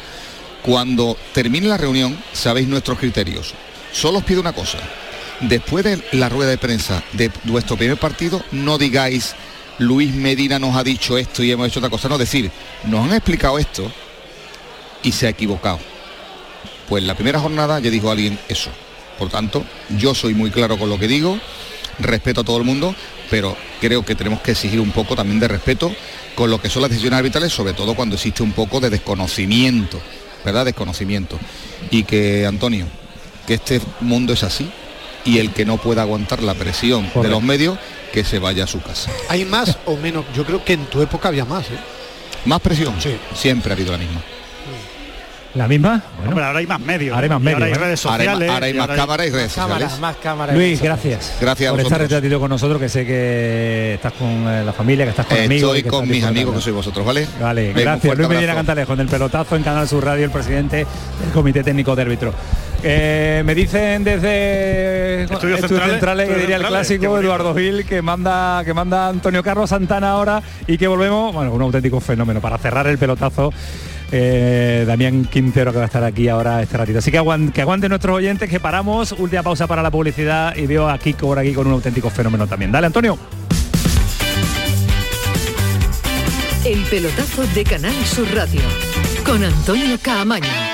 cuando 0.63 1.17
termine 1.33 1.67
la 1.67 1.77
reunión, 1.77 2.17
sabéis 2.33 2.69
nuestros 2.69 2.99
criterios. 2.99 3.55
Solo 3.93 4.19
os 4.19 4.25
pido 4.25 4.41
una 4.41 4.53
cosa, 4.53 4.79
después 5.41 5.85
de 5.85 6.03
la 6.13 6.29
rueda 6.29 6.51
de 6.51 6.59
prensa 6.59 7.03
de 7.13 7.31
vuestro 7.45 7.77
primer 7.77 7.97
partido, 7.97 8.45
no 8.53 8.79
digáis, 8.79 9.35
Luis 9.79 10.15
Medina 10.15 10.59
nos 10.59 10.77
ha 10.77 10.85
dicho 10.85 11.19
esto 11.19 11.43
y 11.43 11.51
hemos 11.51 11.69
hecho 11.69 11.81
otra 11.81 11.91
cosa, 11.91 12.09
no, 12.09 12.19
decir, 12.19 12.51
nos 12.85 13.05
han 13.05 13.15
explicado 13.15 13.59
esto 13.59 13.91
y 15.03 15.13
se 15.13 15.27
ha 15.27 15.31
equivocado. 15.31 15.79
Pues 16.89 17.03
la 17.03 17.15
primera 17.15 17.41
jornada 17.41 17.81
ya 17.81 17.91
dijo 17.91 18.11
alguien 18.11 18.39
eso. 18.49 18.71
Por 19.19 19.31
tanto, 19.31 19.65
yo 19.97 20.15
soy 20.15 20.35
muy 20.35 20.51
claro 20.51 20.79
con 20.79 20.89
lo 20.89 20.99
que 20.99 21.09
digo, 21.09 21.39
respeto 21.99 22.43
a 22.43 22.45
todo 22.45 22.59
el 22.59 22.65
mundo, 22.65 22.95
pero 23.31 23.57
creo 23.81 24.05
que 24.05 24.15
tenemos 24.15 24.41
que 24.41 24.53
exigir 24.53 24.81
un 24.81 24.91
poco 24.91 25.17
también 25.17 25.41
de 25.41 25.49
respeto 25.49 25.95
con 26.35 26.51
lo 26.51 26.61
que 26.61 26.69
son 26.69 26.83
las 26.83 26.91
decisiones 26.91 27.19
arbitrales, 27.19 27.53
sobre 27.53 27.75
todo 27.75 27.95
cuando 27.95 28.17
existe 28.17 28.43
un 28.43 28.53
poco 28.53 28.81
de 28.81 28.91
desconocimiento, 28.91 30.01
¿verdad? 30.45 30.65
Desconocimiento. 30.65 31.39
Y 31.91 32.05
que, 32.05 32.45
Antonio, 32.47 32.87
que 33.47 33.55
este 33.55 33.81
mundo 34.01 34.33
es 34.33 34.43
así 34.43 34.69
y 35.25 35.39
el 35.39 35.51
que 35.53 35.65
no 35.65 35.77
pueda 35.79 36.03
aguantar 36.03 36.43
la 36.43 36.55
presión 36.55 37.11
de 37.15 37.29
los 37.29 37.43
medios, 37.43 37.79
que 38.13 38.25
se 38.25 38.39
vaya 38.39 38.65
a 38.65 38.67
su 38.67 38.81
casa. 38.81 39.11
¿Hay 39.29 39.45
más 39.45 39.77
o 39.87 39.97
menos? 39.97 40.25
Yo 40.35 40.45
creo 40.45 40.65
que 40.65 40.75
en 40.75 40.85
tu 40.87 41.03
época 41.03 41.29
había 41.29 41.45
más, 41.45 41.67
¿eh? 41.67 41.79
¿Más 42.45 42.61
presión? 42.61 42.95
Sí. 43.01 43.17
Siempre 43.35 43.73
ha 43.73 43.75
habido 43.75 43.93
la 43.93 43.99
misma. 43.99 44.21
¿La 45.55 45.69
misma? 45.69 46.03
Bueno, 46.17 46.31
Hombre, 46.33 46.45
ahora 46.47 46.59
hay 46.59 46.67
más 46.67 46.81
medios. 46.81 47.15
Ahora 47.15 47.25
hay 47.27 47.31
más 47.31 47.43
Y 47.43 47.47
ahora 47.47 47.61
medios, 47.61 47.79
hay 47.79 47.85
redes 47.85 48.07
Ahora 48.07 48.23
hay 48.23 48.27
sociales. 48.29 48.51
ahora 48.51 48.67
hay 48.67 48.73
y 48.73 48.77
más 48.77 48.89
cámaras 48.89 49.27
y 49.27 49.31
redes 49.31 49.53
sociales. 49.53 49.73
Cámaras, 49.75 50.01
más 50.01 50.17
cámaras. 50.17 50.57
Luis, 50.57 50.83
gracias. 50.83 51.33
Gracias 51.41 51.69
a 51.69 51.71
por 51.73 51.81
estar 51.81 51.99
vosotros. 51.99 52.03
este 52.03 52.15
ratito 52.17 52.41
con 52.41 52.51
nosotros, 52.51 52.81
que 52.81 52.89
sé 52.89 53.07
que 53.07 53.95
estás 53.95 54.13
con 54.15 54.29
eh, 54.49 54.65
la 54.65 54.73
familia, 54.73 55.05
que 55.05 55.11
estás 55.11 55.27
con 55.27 55.39
amigos. 55.39 55.77
Estoy 55.77 55.83
que 55.85 55.89
con 55.89 56.09
mis 56.09 56.25
amigos 56.25 56.57
que 56.57 56.61
sois 56.61 56.75
vosotros, 56.75 57.07
¿vale? 57.07 57.29
Vale, 57.41 57.73
gracias. 57.73 58.17
Luis 58.19 58.29
Medina. 58.29 58.55
Cantalejo, 58.55 58.95
en 58.95 59.01
el 59.01 59.07
pelotazo 59.09 59.55
en 59.55 59.63
Canal 59.63 59.89
Sur 59.89 60.05
Radio, 60.05 60.25
el 60.25 60.33
presidente 60.33 60.79
del 60.79 61.31
Comité 61.33 61.63
Técnico 61.63 61.95
de 61.95 62.03
Árbitros. 62.03 62.35
Eh, 62.87 63.43
me 63.47 63.55
dicen 63.55 64.05
desde 64.05 65.23
Estudios 65.23 65.43
Estudios 65.43 65.61
Centrales, 65.61 65.91
Centrales, 65.95 66.29
que 66.29 66.35
diría 66.37 66.57
el 66.57 66.67
clásico. 66.67 67.19
Eduardo 67.19 67.55
Gil, 67.55 67.87
que 67.87 68.03
manda, 68.03 68.63
que 68.63 68.75
manda 68.75 69.09
Antonio 69.09 69.43
Carlos 69.43 69.71
Santana 69.71 70.11
ahora 70.11 70.43
y 70.67 70.77
que 70.77 70.87
volvemos, 70.87 71.33
bueno, 71.35 71.53
un 71.53 71.63
auténtico 71.63 71.99
fenómeno 72.01 72.43
para 72.43 72.59
cerrar 72.59 72.87
el 72.87 72.99
pelotazo. 72.99 73.53
eh, 74.13 74.85
Damián 74.87 75.25
Quintero 75.25 75.73
que 75.73 75.79
va 75.79 75.85
a 75.85 75.87
estar 75.87 76.05
aquí 76.05 76.29
ahora 76.29 76.61
este 76.63 76.77
ratito. 76.77 76.99
Así 76.99 77.11
que, 77.11 77.19
aguan- 77.19 77.51
que 77.53 77.63
aguanten 77.63 77.89
nuestros 77.89 78.15
oyentes, 78.17 78.49
que 78.51 78.61
paramos, 78.61 79.13
última 79.13 79.43
pausa 79.43 79.67
para 79.67 79.83
la 79.83 79.91
publicidad 79.91 80.55
y 80.55 80.67
veo 80.67 80.89
a 80.89 80.99
Kiko 80.99 81.27
por 81.27 81.39
aquí 81.39 81.53
con 81.55 81.67
un 81.67 81.73
auténtico 81.73 82.11
fenómeno 82.11 82.47
también. 82.47 82.71
Dale, 82.71 82.87
Antonio. 82.89 83.19
El 86.67 86.81
pelotazo 86.85 87.43
de 87.55 87.65
Canal 87.65 87.95
Sur 88.05 88.27
Radio 88.35 88.61
con 89.25 89.43
Antonio 89.43 89.99
Caamaño. 90.03 90.74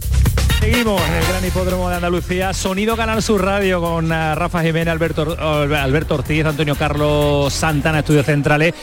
Seguimos 0.61 1.01
en 1.01 1.13
el 1.15 1.25
Gran 1.25 1.43
Hipódromo 1.43 1.89
de 1.89 1.95
Andalucía, 1.95 2.53
Sonido 2.53 2.95
Canal 2.95 3.23
Sur 3.23 3.43
Radio 3.43 3.81
con 3.81 4.11
uh, 4.11 4.35
Rafa 4.35 4.61
Jiménez, 4.61 4.89
Alberto, 4.89 5.23
uh, 5.23 5.73
Alberto 5.73 6.13
Ortiz, 6.13 6.45
Antonio 6.45 6.75
Carlos 6.75 7.51
Santana, 7.51 7.99
Estudios 7.99 8.27
Centrales. 8.27 8.73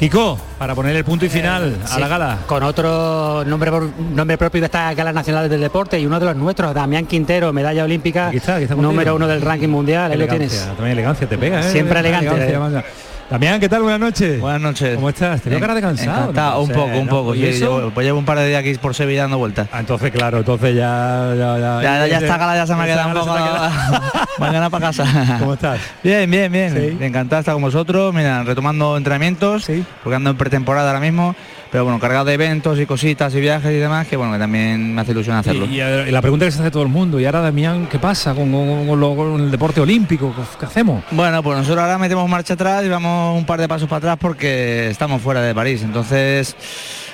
Kiko, 0.00 0.38
para 0.58 0.74
poner 0.74 0.94
el 0.96 1.04
punto 1.04 1.26
y 1.26 1.28
final 1.28 1.72
Eh, 1.72 1.84
a 1.84 1.88
sí, 1.88 2.00
la 2.00 2.08
gala. 2.08 2.38
Con 2.46 2.62
otro 2.64 3.44
nombre, 3.44 3.70
nombre 4.14 4.36
propio 4.36 4.60
de 4.60 4.66
estas 4.66 4.94
galas 4.96 5.14
nacionales 5.14 5.48
del 5.48 5.60
deporte 5.60 5.98
y 5.98 6.06
uno 6.06 6.18
de 6.18 6.26
los 6.26 6.36
nuestros, 6.36 6.74
Damián 6.74 7.06
Quintero, 7.06 7.52
medalla 7.52 7.84
olímpica, 7.84 8.32
número 8.76 9.14
uno 9.14 9.28
del 9.28 9.40
ranking 9.40 9.68
mundial. 9.68 10.10
Ahí 10.10 10.18
lo 10.18 10.26
tienes. 10.26 10.66
También 10.66 10.90
elegancia 10.90 11.28
te 11.28 11.38
pega, 11.38 11.60
¿eh? 11.60 11.70
Siempre 11.70 12.00
elegante, 12.00 12.26
Elegancia, 12.26 12.80
eh. 12.80 12.84
Damián, 13.30 13.60
¿qué 13.60 13.68
tal? 13.68 13.82
Buenas 13.82 14.00
noches. 14.00 14.40
Buenas 14.40 14.60
noches. 14.62 14.94
¿Cómo 14.94 15.10
estás? 15.10 15.42
Te 15.42 15.50
veo 15.50 15.60
cara 15.60 15.74
de 15.74 15.82
cansado. 15.82 16.20
Encantado, 16.22 16.54
¿no? 16.54 16.60
un 16.62 16.68
poco, 16.70 16.98
un 16.98 17.04
¿no? 17.06 17.10
poco. 17.10 17.34
¿Y 17.34 17.52
Sí, 17.52 17.60
llevo, 17.60 17.90
pues 17.90 18.06
llevo 18.06 18.18
un 18.18 18.24
par 18.24 18.38
de 18.38 18.48
días 18.48 18.60
aquí 18.60 18.72
por 18.76 18.94
Sevilla 18.94 19.22
dando 19.22 19.36
vueltas. 19.36 19.68
Ah, 19.70 19.80
entonces, 19.80 20.10
claro, 20.10 20.38
entonces 20.38 20.74
ya... 20.74 21.34
Ya, 21.36 21.58
ya, 21.58 21.82
Ya, 21.82 22.06
ya 22.06 22.18
esta 22.20 22.38
gala 22.38 22.56
ya 22.56 22.66
se 22.66 22.74
me 22.74 22.84
ha 22.84 22.86
quedado 22.86 23.08
un 23.08 23.14
poco... 23.14 23.36
Mañana 24.38 24.70
para 24.70 24.86
casa. 24.86 25.36
¿Cómo 25.40 25.54
estás? 25.54 25.78
Bien, 26.02 26.30
bien, 26.30 26.50
bien. 26.50 26.96
Encantado 27.02 27.36
de 27.36 27.40
estar 27.40 27.52
con 27.54 27.62
vosotros. 27.62 28.14
Mira, 28.14 28.44
retomando 28.44 28.96
entrenamientos, 28.96 29.66
porque 30.02 30.16
ando 30.16 30.30
en 30.30 30.36
pretemporada 30.38 30.88
ahora 30.88 31.00
mismo. 31.00 31.36
Pero 31.70 31.84
bueno, 31.84 31.98
cargado 32.00 32.24
de 32.24 32.34
eventos 32.34 32.78
y 32.80 32.86
cositas 32.86 33.34
y 33.34 33.40
viajes 33.40 33.70
y 33.70 33.74
demás, 33.76 34.06
que 34.06 34.16
bueno, 34.16 34.32
que 34.32 34.38
también 34.38 34.94
me 34.94 35.00
hace 35.02 35.12
ilusión 35.12 35.36
hacerlo. 35.36 35.66
Y, 35.66 35.80
y 35.80 36.10
la 36.10 36.22
pregunta 36.22 36.46
que 36.46 36.50
se 36.50 36.60
hace 36.60 36.70
todo 36.70 36.82
el 36.82 36.88
mundo, 36.88 37.20
y 37.20 37.26
ahora 37.26 37.40
Damián, 37.42 37.86
¿qué 37.90 37.98
pasa 37.98 38.34
con, 38.34 38.50
con- 38.50 38.86
con 38.86 38.98
lo- 39.00 39.14
con 39.16 39.40
el 39.40 39.50
deporte 39.50 39.80
olímpico? 39.80 40.34
¿Qué 40.58 40.64
hacemos? 40.66 41.04
Bueno, 41.10 41.42
pues 41.42 41.58
nosotros 41.58 41.82
ahora 41.82 41.98
metemos 41.98 42.28
marcha 42.28 42.54
atrás 42.54 42.84
y 42.84 42.88
vamos 42.88 43.38
un 43.38 43.44
par 43.44 43.60
de 43.60 43.68
pasos 43.68 43.88
para 43.88 43.98
atrás 43.98 44.16
porque 44.20 44.88
estamos 44.88 45.20
fuera 45.20 45.42
de 45.42 45.54
París. 45.54 45.82
Entonces 45.82 46.56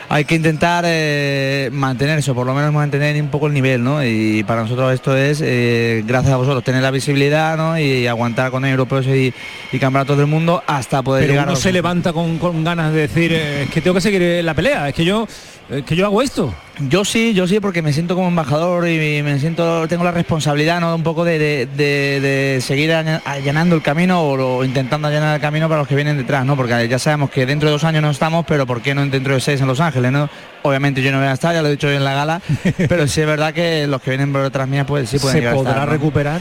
hay 0.09 0.25
que 0.25 0.35
intentar 0.35 0.85
eh, 0.87 1.71
mantener 1.73 2.19
eso, 2.19 2.35
por 2.35 2.47
lo 2.47 2.55
menos 2.55 2.73
mantener 2.73 3.21
un 3.21 3.29
poco 3.29 3.47
el 3.47 3.55
nivel, 3.55 3.83
¿no? 3.83 4.05
Y 4.05 4.45
para 4.45 4.63
nosotros 4.63 4.93
esto 4.93 5.17
es, 5.17 5.41
eh, 5.43 6.03
gracias 6.07 6.33
a 6.35 6.37
vosotros, 6.37 6.63
tener 6.63 6.83
la 6.83 6.91
visibilidad, 6.91 7.57
¿no? 7.57 7.79
Y 7.79 8.07
aguantar 8.07 8.51
con 8.51 8.65
europeos 8.65 9.07
y, 9.07 9.33
y 9.73 9.79
campeonatos 9.79 10.17
del 10.19 10.27
mundo 10.27 10.63
hasta 10.67 11.03
poder 11.03 11.23
Pero 11.23 11.33
llegar 11.33 11.45
a 11.45 11.49
uno 11.49 11.53
los- 11.55 11.63
se 11.63 11.73
levanta 11.73 12.13
con, 12.13 12.39
con 12.39 12.63
ganas 12.65 12.93
de 12.93 13.01
decir, 13.01 13.33
eh, 13.33 13.63
es 13.65 13.71
que 13.71 13.81
tengo 13.81 13.95
que 13.95 14.01
seguir 14.01 14.45
la 14.45 14.55
pelea, 14.55 14.89
es 14.89 14.95
que 14.95 15.05
yo, 15.05 15.27
es 15.71 15.85
que 15.85 15.97
yo 15.97 16.07
hago 16.07 16.23
esto. 16.23 16.55
Yo 16.89 17.05
sí, 17.05 17.35
yo 17.35 17.47
sí, 17.47 17.61
porque 17.61 17.83
me 17.83 17.93
siento 17.93 18.17
como 18.17 18.27
embajador 18.27 18.89
y 18.89 19.23
me 19.23 19.39
siento, 19.39 19.87
tengo 19.87 20.03
la 20.03 20.11
responsabilidad, 20.11 20.81
¿no? 20.81 20.93
Un 20.97 21.05
poco 21.05 21.25
de, 21.25 21.39
de- 21.39 21.67
de- 21.67 22.21
de 22.21 22.61
seguir 22.61 22.93
allanando 22.93 23.77
el 23.77 23.83
camino 23.83 24.21
o, 24.23 24.57
o 24.59 24.65
intentando 24.65 25.07
allanar 25.07 25.37
el 25.37 25.41
camino 25.41 25.69
para 25.69 25.83
los 25.83 25.89
que 25.89 25.95
vienen 25.95 26.17
detrás, 26.17 26.45
¿no? 26.45 26.57
Porque 26.57 26.89
ya 26.89 26.99
sabemos 26.99 27.31
que 27.31 27.47
dentro 27.47 27.69
de 27.69 27.75
dos 27.75 27.85
años 27.85 28.03
no 28.03 28.11
estamos, 28.11 28.45
pero 28.49 28.67
¿por 28.67 28.83
qué 28.83 28.93
no 28.93 29.07
dentro 29.07 29.35
de 29.35 29.41
seis 29.41 29.61
en 29.61 29.69
Los 29.69 29.79
Ángeles, 29.79 30.11
¿no? 30.11 30.29
Obviamente 30.63 31.01
yo 31.01 31.13
no 31.13 31.19
voy 31.19 31.29
a 31.29 31.33
estar, 31.35 31.55
ya 31.55 31.63
lo 31.63 31.69
he 31.69 31.73
dicho 31.73 31.87
hoy 31.87 31.95
en 31.95 32.03
la 32.05 32.15
gala, 32.15 32.41
pero 32.89 33.07
sí 33.07 33.21
es 33.21 33.27
verdad 33.29 33.55
que 33.55 33.87
los 33.87 34.03
que 34.03 34.11
vienen 34.11 34.33
por 34.33 34.43
detrás 34.43 34.67
mías 34.67 34.85
pues 34.85 35.09
sí 35.09 35.21
pueden 35.21 35.43
¿Se 35.43 35.49
a 35.49 35.53
podrá 35.53 35.71
estar, 35.75 35.87
¿no? 35.87 35.93
recuperar? 35.93 36.41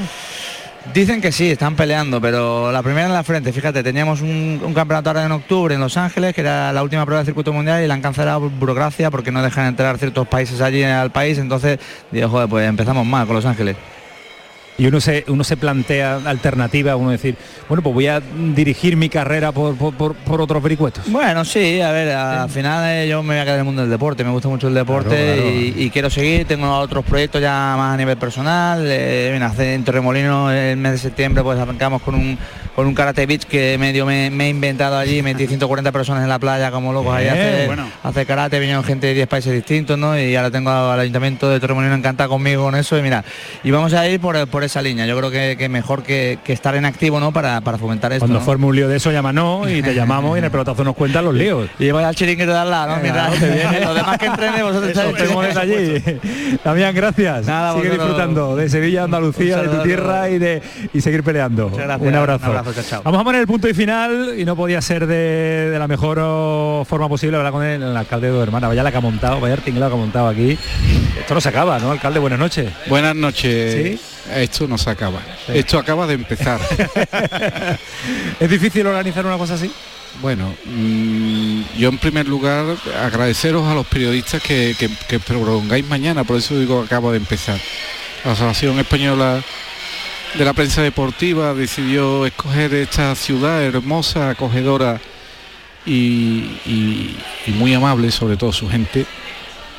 Dicen 0.91 1.21
que 1.21 1.31
sí, 1.31 1.49
están 1.49 1.77
peleando, 1.77 2.19
pero 2.19 2.69
la 2.71 2.83
primera 2.83 3.07
en 3.07 3.13
la 3.13 3.23
frente, 3.23 3.53
fíjate, 3.53 3.83
teníamos 3.83 4.21
un, 4.21 4.59
campeonato 4.75 5.09
ahora 5.09 5.23
en 5.25 5.31
octubre 5.31 5.73
en 5.73 5.79
Los 5.79 5.95
Ángeles, 5.95 6.35
que 6.35 6.41
era 6.41 6.73
la 6.73 6.83
última 6.83 7.05
prueba 7.05 7.19
del 7.19 7.25
circuito 7.25 7.53
mundial 7.53 7.83
y 7.83 7.87
la 7.87 7.93
han 7.93 8.01
cancelado 8.01 8.41
por 8.41 8.49
burocracia 8.51 9.09
porque 9.09 9.31
no 9.31 9.41
dejan 9.41 9.67
entrar 9.67 9.97
ciertos 9.97 10.27
países 10.27 10.59
allí 10.59 10.83
al 10.83 11.11
país, 11.11 11.37
entonces 11.37 11.79
digo, 12.11 12.27
joder, 12.27 12.49
pues 12.49 12.67
empezamos 12.67 13.05
mal 13.05 13.25
con 13.25 13.37
Los 13.37 13.45
Ángeles. 13.45 13.77
Y 14.77 14.87
uno 14.87 14.99
se, 14.99 15.23
uno 15.27 15.43
se 15.43 15.55
plantea 15.55 16.15
alternativas, 16.25 16.95
uno 16.97 17.11
decir, 17.11 17.35
bueno, 17.69 17.83
pues 17.83 17.93
voy 17.93 18.07
a 18.07 18.19
dirigir 18.55 18.97
mi 18.97 19.07
carrera 19.07 19.51
por, 19.51 19.75
por, 19.75 19.93
por- 19.93 20.15
por 20.15 20.41
otros 20.41 20.63
vericuetos. 20.63 21.03
Bueno, 21.11 21.45
sí, 21.45 21.79
a 21.79 21.91
ver, 21.91 22.09
al 22.11 22.49
final 22.49 22.83
eh, 22.89 23.07
yo 23.07 23.21
me 23.21 23.35
voy 23.35 23.41
a 23.41 23.43
quedar 23.43 23.55
en 23.55 23.59
el 23.59 23.65
mundo 23.65 23.81
del 23.83 23.91
deporte, 23.91 24.23
me 24.23 24.31
gusta 24.31 24.47
mucho 24.49 24.67
el 24.67 24.73
deporte 24.73 25.09
Claro, 25.15 25.41
claro. 25.43 25.49
Y, 25.51 25.73
y 25.77 25.89
quiero 25.91 26.09
seguir, 26.09 26.45
tengo 26.45 26.71
otros 26.75 27.05
proyectos 27.05 27.39
ya 27.41 27.75
más 27.77 27.93
a 27.93 27.97
nivel 27.97 28.17
personal, 28.17 28.83
eh, 28.87 29.29
mira, 29.31 29.45
hace 29.47 29.75
en 29.75 29.83
Torremolino 29.83 30.51
el 30.51 30.77
mes 30.77 30.93
de 30.93 30.97
septiembre 30.97 31.43
pues 31.43 31.59
arrancamos 31.59 32.01
con 32.01 32.15
un 32.15 32.37
con 32.75 32.87
un 32.87 32.95
karate 32.95 33.27
beach 33.27 33.43
que 33.43 33.77
medio 33.77 34.03
me, 34.03 34.31
me 34.31 34.47
he 34.47 34.49
inventado 34.49 34.97
allí, 34.97 35.21
metí 35.21 35.45
140 35.47 35.91
personas 35.91 36.23
en 36.23 36.29
la 36.29 36.39
playa 36.39 36.71
como 36.71 36.91
locos 36.91 37.15
ahí 37.15 37.27
bueno. 37.67 37.87
hacer 38.01 38.25
karate, 38.25 38.57
vinieron 38.59 38.83
gente 38.83 39.05
de 39.05 39.13
10 39.13 39.27
países 39.27 39.53
distintos, 39.53 39.99
¿no? 39.99 40.17
Y 40.17 40.35
ahora 40.35 40.49
tengo 40.49 40.71
al 40.71 40.99
ayuntamiento 40.99 41.47
de 41.49 41.59
Torremolino 41.59 41.93
encantado 41.93 42.31
conmigo 42.31 42.63
con 42.63 42.73
eso 42.73 42.97
y 42.97 43.03
mira, 43.03 43.23
y 43.63 43.69
vamos 43.69 43.93
a 43.93 44.07
ir 44.07 44.19
por, 44.19 44.47
por 44.47 44.62
esa 44.63 44.81
línea, 44.81 45.05
yo 45.05 45.17
creo 45.17 45.31
que, 45.31 45.55
que 45.57 45.69
mejor 45.69 46.03
que, 46.03 46.39
que 46.43 46.53
estar 46.53 46.75
en 46.75 46.85
activo, 46.85 47.19
¿no? 47.19 47.31
Para, 47.31 47.61
para 47.61 47.77
fomentar 47.77 48.11
esto. 48.13 48.21
Cuando 48.25 48.39
¿no? 48.39 48.45
forme 48.45 48.65
un 48.65 48.75
lío 48.75 48.87
de 48.87 48.97
eso, 48.97 49.11
llámanos 49.11 49.69
y 49.69 49.81
te 49.81 49.93
llamamos 49.93 50.35
y 50.35 50.39
en 50.39 50.45
el 50.45 50.51
pelotazo 50.51 50.83
nos 50.83 50.95
cuentan 50.95 51.25
los 51.25 51.33
líos. 51.35 51.69
Y 51.79 51.91
voy 51.91 52.03
al 52.03 52.15
chiringuito 52.15 52.51
de 52.51 52.57
al 52.57 52.69
lado, 52.69 52.97
¿no? 52.97 53.03
Los 53.83 53.95
demás 53.95 54.17
que 54.17 54.25
entrenen, 54.25 54.63
vosotros 54.63 54.89
estáis 54.95 55.57
allí. 55.57 56.03
Damián, 56.63 56.93
gracias. 56.95 57.45
Nada, 57.45 57.73
Sigue 57.73 57.89
vosotros- 57.89 58.07
disfrutando 58.07 58.55
de 58.55 58.69
Sevilla, 58.69 59.03
Andalucía, 59.03 59.57
de 59.61 59.69
tu 59.69 59.83
tierra 59.83 60.29
y 60.29 60.39
de 60.39 60.61
y 60.93 61.01
seguir 61.01 61.23
peleando. 61.23 61.69
gracias. 61.69 62.01
Un 62.01 62.15
abrazo. 62.15 62.45
Un 62.49 62.57
abrazo, 62.57 62.73
chao, 62.73 62.83
chao. 62.89 63.01
Vamos 63.03 63.21
a 63.21 63.23
poner 63.23 63.41
el 63.41 63.47
punto 63.47 63.67
y 63.67 63.73
final 63.73 64.33
y 64.37 64.45
no 64.45 64.55
podía 64.55 64.81
ser 64.81 65.05
de, 65.07 65.69
de 65.71 65.79
la 65.79 65.87
mejor 65.87 66.19
oh, 66.21 66.85
forma 66.87 67.09
posible 67.09 67.37
hablar 67.37 67.51
con 67.51 67.63
el, 67.63 67.81
el 67.81 67.97
alcalde 67.97 68.31
de 68.31 68.39
Hermana. 68.41 68.67
Vaya 68.67 68.83
la 68.83 68.91
que 68.91 68.97
ha 68.97 69.01
montado, 69.01 69.39
vaya 69.39 69.55
el 69.55 69.61
tinglado 69.61 69.91
que 69.91 69.97
ha 69.97 69.99
montado 69.99 70.27
aquí. 70.27 70.57
Esto 71.19 71.33
no 71.33 71.41
se 71.41 71.49
acaba, 71.49 71.79
¿no, 71.79 71.91
alcalde? 71.91 72.19
Buenas 72.19 72.39
noches. 72.39 72.69
Buenas 72.87 73.15
noches. 73.15 74.12
Esto 74.35 74.67
no 74.67 74.77
se 74.77 74.89
acaba. 74.89 75.19
Esto 75.47 75.77
acaba 75.77 76.07
de 76.07 76.13
empezar. 76.13 76.59
¿Es 78.39 78.49
difícil 78.49 78.85
organizar 78.87 79.25
una 79.25 79.37
cosa 79.37 79.55
así? 79.55 79.71
Bueno, 80.21 80.53
mm, 80.65 81.61
yo 81.77 81.89
en 81.89 81.97
primer 81.97 82.27
lugar 82.27 82.65
agradeceros 83.03 83.67
a 83.67 83.73
los 83.73 83.85
periodistas 83.87 84.41
que, 84.41 84.75
que, 84.77 84.89
que 85.07 85.19
prolongáis 85.19 85.85
mañana, 85.87 86.23
por 86.23 86.37
eso 86.37 86.57
digo 86.59 86.81
acaba 86.81 87.11
de 87.11 87.17
empezar. 87.17 87.59
La 88.23 88.31
Asociación 88.33 88.79
Española 88.79 89.41
de 90.37 90.45
la 90.45 90.53
Prensa 90.53 90.81
Deportiva 90.81 91.53
decidió 91.53 92.25
escoger 92.25 92.73
esta 92.75 93.13
ciudad 93.15 93.61
hermosa, 93.63 94.29
acogedora 94.29 95.01
y, 95.85 96.57
y- 96.65 97.17
y 97.47 97.51
muy 97.51 97.73
amable, 97.73 98.09
sobre 98.11 98.37
todo 98.37 98.51
su 98.53 98.69
gente. 98.69 99.05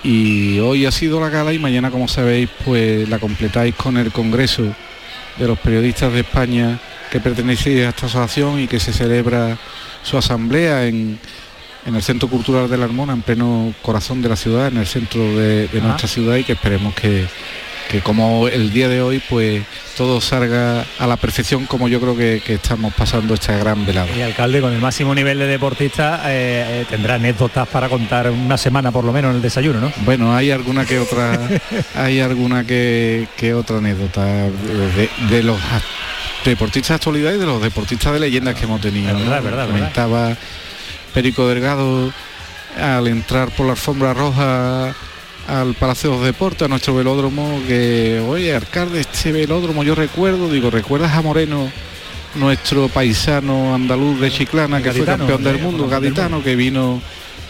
Y 0.04 0.58
hoy 0.60 0.84
ha 0.86 0.92
sido 0.92 1.18
la 1.18 1.30
gala 1.30 1.52
y 1.52 1.58
mañana, 1.58 1.90
como 1.90 2.08
sabéis, 2.08 2.48
pues 2.64 3.08
la 3.08 3.18
completáis 3.18 3.74
con 3.74 3.96
el 3.96 4.12
Congreso 4.12 4.62
de 5.38 5.46
los 5.48 5.58
Periodistas 5.58 6.12
de 6.12 6.20
España 6.20 6.78
que 7.10 7.20
pertenece 7.20 7.86
a 7.86 7.88
esta 7.88 8.06
asociación 8.06 8.60
y 8.60 8.66
que 8.66 8.78
se 8.80 8.92
celebra 8.92 9.56
su 10.02 10.18
asamblea 10.18 10.86
en, 10.86 11.18
en 11.86 11.94
el 11.96 12.02
Centro 12.02 12.28
Cultural 12.28 12.68
de 12.68 12.76
la 12.76 12.84
Armona, 12.84 13.14
en 13.14 13.22
pleno 13.22 13.72
corazón 13.82 14.20
de 14.20 14.28
la 14.28 14.36
ciudad, 14.36 14.68
en 14.68 14.76
el 14.76 14.86
centro 14.86 15.20
de, 15.38 15.68
de 15.68 15.80
Ah. 15.80 15.84
nuestra 15.84 16.06
ciudad 16.08 16.36
y 16.36 16.44
que 16.44 16.52
esperemos 16.52 16.94
que, 16.94 17.26
que 17.90 18.00
como 18.00 18.48
el 18.48 18.72
día 18.72 18.88
de 18.88 19.02
hoy 19.02 19.22
pues 19.28 19.62
todo 19.96 20.20
salga 20.20 20.84
a 20.98 21.06
la 21.06 21.16
perfección 21.16 21.66
como 21.66 21.88
yo 21.88 22.00
creo 22.00 22.16
que, 22.16 22.42
que 22.44 22.54
estamos 22.54 22.92
pasando 22.94 23.34
esta 23.34 23.56
gran 23.56 23.86
velada. 23.86 24.08
Y 24.16 24.22
alcalde, 24.22 24.60
con 24.60 24.72
el 24.72 24.80
máximo 24.80 25.14
nivel 25.14 25.38
de 25.38 25.46
deportista, 25.46 26.22
eh, 26.26 26.80
eh, 26.82 26.86
tendrá 26.88 27.14
anécdotas 27.14 27.68
para 27.68 27.88
contar 27.88 28.30
una 28.30 28.58
semana 28.58 28.90
por 28.90 29.04
lo 29.04 29.12
menos 29.12 29.30
en 29.30 29.36
el 29.36 29.42
desayuno, 29.42 29.80
¿no? 29.80 29.92
Bueno, 30.04 30.34
hay 30.34 30.50
alguna 30.50 30.84
que 30.84 30.98
otra, 30.98 31.38
hay 31.94 32.20
alguna 32.20 32.64
que, 32.64 33.28
que 33.36 33.54
otra 33.54 33.78
anécdota 33.78 34.24
de, 34.24 35.08
de 35.30 35.42
los 35.42 35.58
deportistas 36.44 36.88
de 36.90 36.94
actualidad 36.94 37.32
y 37.32 37.38
de 37.38 37.46
los 37.46 37.62
deportistas 37.62 38.12
de 38.12 38.20
leyendas 38.20 38.54
que 38.54 38.64
hemos 38.64 38.80
tenido. 38.80 39.10
Es 39.10 39.18
verdad, 39.18 39.38
¿no? 39.38 39.44
verdad, 39.44 39.66
Comentaba 39.66 40.36
Perico 41.12 41.48
Delgado 41.48 42.12
al 42.80 43.06
entrar 43.06 43.50
por 43.50 43.66
la 43.66 43.72
alfombra 43.72 44.14
roja 44.14 44.94
al 45.48 45.74
Palacio 45.74 46.18
de 46.20 46.26
Deportes, 46.26 46.62
a 46.62 46.68
nuestro 46.68 46.94
velódromo, 46.94 47.60
que, 47.66 48.22
oye, 48.26 48.54
alcalde, 48.54 49.00
este 49.00 49.32
velódromo, 49.32 49.82
yo 49.84 49.94
recuerdo, 49.94 50.50
digo, 50.50 50.70
¿recuerdas 50.70 51.12
a 51.12 51.22
Moreno, 51.22 51.70
nuestro 52.34 52.88
paisano 52.88 53.74
andaluz 53.74 54.20
de 54.20 54.30
Chiclana, 54.30 54.78
que 54.78 54.90
fue 54.90 55.00
Gaditano, 55.00 55.18
campeón 55.26 55.44
del 55.44 55.56
de- 55.58 55.62
mundo, 55.62 55.88
gaditano, 55.88 56.42
que 56.42 56.56
vino 56.56 57.00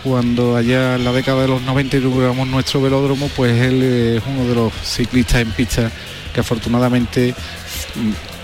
cuando 0.02 0.56
allá 0.56 0.96
en 0.96 1.04
la 1.04 1.12
década 1.12 1.42
de 1.42 1.48
los 1.48 1.62
90 1.62 1.96
inauguramos 1.96 2.46
nuestro 2.48 2.82
velódromo, 2.82 3.30
pues 3.34 3.58
él 3.60 3.82
es 3.82 4.22
uno 4.26 4.46
de 4.46 4.54
los 4.54 4.72
ciclistas 4.84 5.40
en 5.40 5.50
pista 5.52 5.90
que 6.34 6.40
afortunadamente 6.40 7.34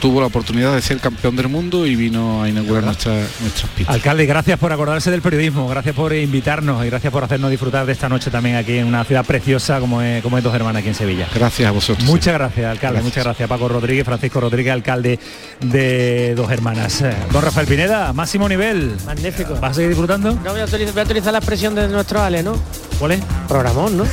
tuvo 0.00 0.20
la 0.20 0.26
oportunidad 0.26 0.74
de 0.74 0.82
ser 0.82 0.98
campeón 0.98 1.36
del 1.36 1.48
mundo 1.48 1.86
y 1.86 1.94
vino 1.94 2.42
a 2.42 2.48
inaugurar 2.48 2.84
nuestra, 2.84 3.12
nuestras 3.40 3.70
pistas. 3.76 3.94
Alcalde, 3.94 4.26
gracias 4.26 4.58
por 4.58 4.72
acordarse 4.72 5.10
del 5.10 5.22
periodismo, 5.22 5.68
gracias 5.68 5.94
por 5.94 6.12
invitarnos 6.14 6.84
y 6.84 6.88
gracias 6.88 7.12
por 7.12 7.22
hacernos 7.22 7.50
disfrutar 7.50 7.86
de 7.86 7.92
esta 7.92 8.08
noche 8.08 8.30
también 8.30 8.56
aquí 8.56 8.78
en 8.78 8.86
una 8.86 9.04
ciudad 9.04 9.24
preciosa 9.24 9.78
como 9.78 10.02
es, 10.02 10.22
como 10.22 10.38
es 10.38 10.44
Dos 10.44 10.54
Hermanas 10.54 10.80
aquí 10.80 10.88
en 10.88 10.94
Sevilla. 10.94 11.28
Gracias 11.34 11.68
a 11.68 11.72
vosotros. 11.72 12.06
Muchas 12.06 12.34
gracias, 12.34 12.70
alcalde, 12.70 13.02
muchas 13.02 13.24
gracias 13.24 13.48
Paco 13.48 13.68
Rodríguez, 13.68 14.04
Francisco 14.04 14.40
Rodríguez, 14.40 14.72
alcalde 14.72 15.18
de 15.60 16.34
Dos 16.34 16.50
Hermanas. 16.50 17.04
Don 17.30 17.42
Rafael 17.42 17.66
Pineda, 17.66 18.12
máximo 18.12 18.48
nivel. 18.48 18.96
Magnífico. 19.04 19.54
¿Vas 19.60 19.72
a 19.72 19.74
seguir 19.74 19.90
disfrutando? 19.90 20.32
No 20.32 20.52
voy 20.52 20.60
a 20.60 20.64
utilizar, 20.64 20.94
voy 20.94 21.02
a 21.02 21.04
utilizar 21.04 21.32
la 21.32 21.38
expresión 21.38 21.74
de 21.74 21.88
nuestro 21.88 22.20
Ale, 22.22 22.42
¿no? 22.42 22.54
¿Cuál 23.00 23.12
es? 23.12 23.20
Programón, 23.48 23.96
¿no? 23.96 24.04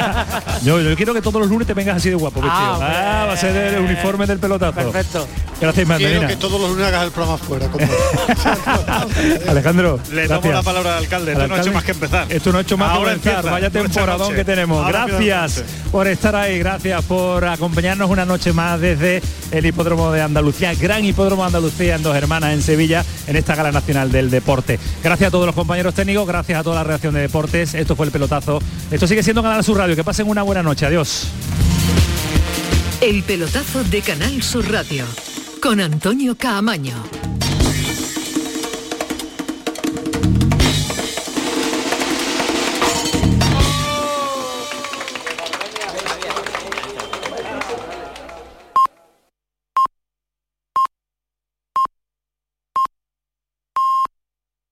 yo, 0.62 0.80
yo, 0.80 0.96
quiero 0.96 1.12
que 1.12 1.20
todos 1.20 1.38
los 1.38 1.50
lunes 1.50 1.66
te 1.66 1.74
vengas 1.74 1.98
así 1.98 2.08
de 2.08 2.14
guapo, 2.14 2.40
ah, 2.42 2.78
ah, 2.80 3.26
va 3.26 3.32
a 3.34 3.36
ser 3.36 3.54
el 3.74 3.82
uniforme 3.82 4.26
del 4.26 4.38
pelotazo. 4.38 4.72
Perfecto. 4.72 5.28
Gracias, 5.62 5.86
Quiero 5.96 6.26
que 6.26 6.36
todos 6.36 6.60
los 6.60 6.70
lunes 6.70 6.88
hagas 6.88 7.04
el 7.04 7.12
programa 7.12 7.38
fuera. 7.38 7.70
Alejandro. 9.48 10.00
Le 10.12 10.26
damos 10.26 10.44
la 10.46 10.62
palabra 10.64 10.96
al 10.96 11.04
alcalde. 11.04 11.32
Esto 11.32 11.46
no 11.46 11.54
ha 11.54 11.60
hecho 11.60 11.72
más 11.72 11.84
que 11.84 11.92
empezar. 11.92 12.26
Esto 12.32 12.50
no 12.50 12.58
ha 12.58 12.60
hecho 12.62 12.76
más 12.76 12.98
que 12.98 13.12
empezar. 13.12 13.44
Vaya 13.44 13.70
temporadón 13.70 14.34
que 14.34 14.44
tenemos. 14.44 14.84
gracias 14.88 15.62
por 15.92 16.08
estar 16.08 16.34
ahí. 16.34 16.58
Gracias 16.58 17.04
por 17.04 17.44
acompañarnos 17.44 18.10
una 18.10 18.24
noche 18.24 18.52
más 18.52 18.80
desde 18.80 19.22
el 19.52 19.64
hipódromo 19.64 20.10
de 20.10 20.20
Andalucía, 20.20 20.74
gran 20.74 21.04
hipódromo 21.04 21.42
de 21.42 21.46
Andalucía 21.46 21.94
en 21.94 22.02
Dos 22.02 22.16
Hermanas 22.16 22.54
en 22.54 22.62
Sevilla, 22.62 23.04
en 23.28 23.36
esta 23.36 23.54
gala 23.54 23.70
nacional 23.70 24.10
del 24.10 24.30
deporte. 24.30 24.80
Gracias 25.04 25.28
a 25.28 25.30
todos 25.30 25.46
los 25.46 25.54
compañeros 25.54 25.94
técnicos, 25.94 26.26
gracias 26.26 26.58
a 26.58 26.64
toda 26.64 26.74
la 26.76 26.84
reacción 26.84 27.14
de 27.14 27.20
deportes. 27.20 27.74
Esto 27.74 27.94
fue 27.94 28.06
el 28.06 28.12
pelotazo. 28.12 28.58
Esto 28.90 29.06
sigue 29.06 29.22
siendo 29.22 29.44
Canal 29.44 29.62
Sur 29.62 29.78
Radio. 29.78 29.94
Que 29.94 30.02
pasen 30.02 30.28
una 30.28 30.42
buena 30.42 30.64
noche. 30.64 30.86
Adiós. 30.86 31.28
El 33.00 33.22
pelotazo 33.22 33.84
de 33.84 34.00
Canal 34.00 34.42
Sur 34.42 34.68
Radio 34.68 35.04
con 35.62 35.80
Antonio 35.80 36.34
Caamaño. 36.34 37.21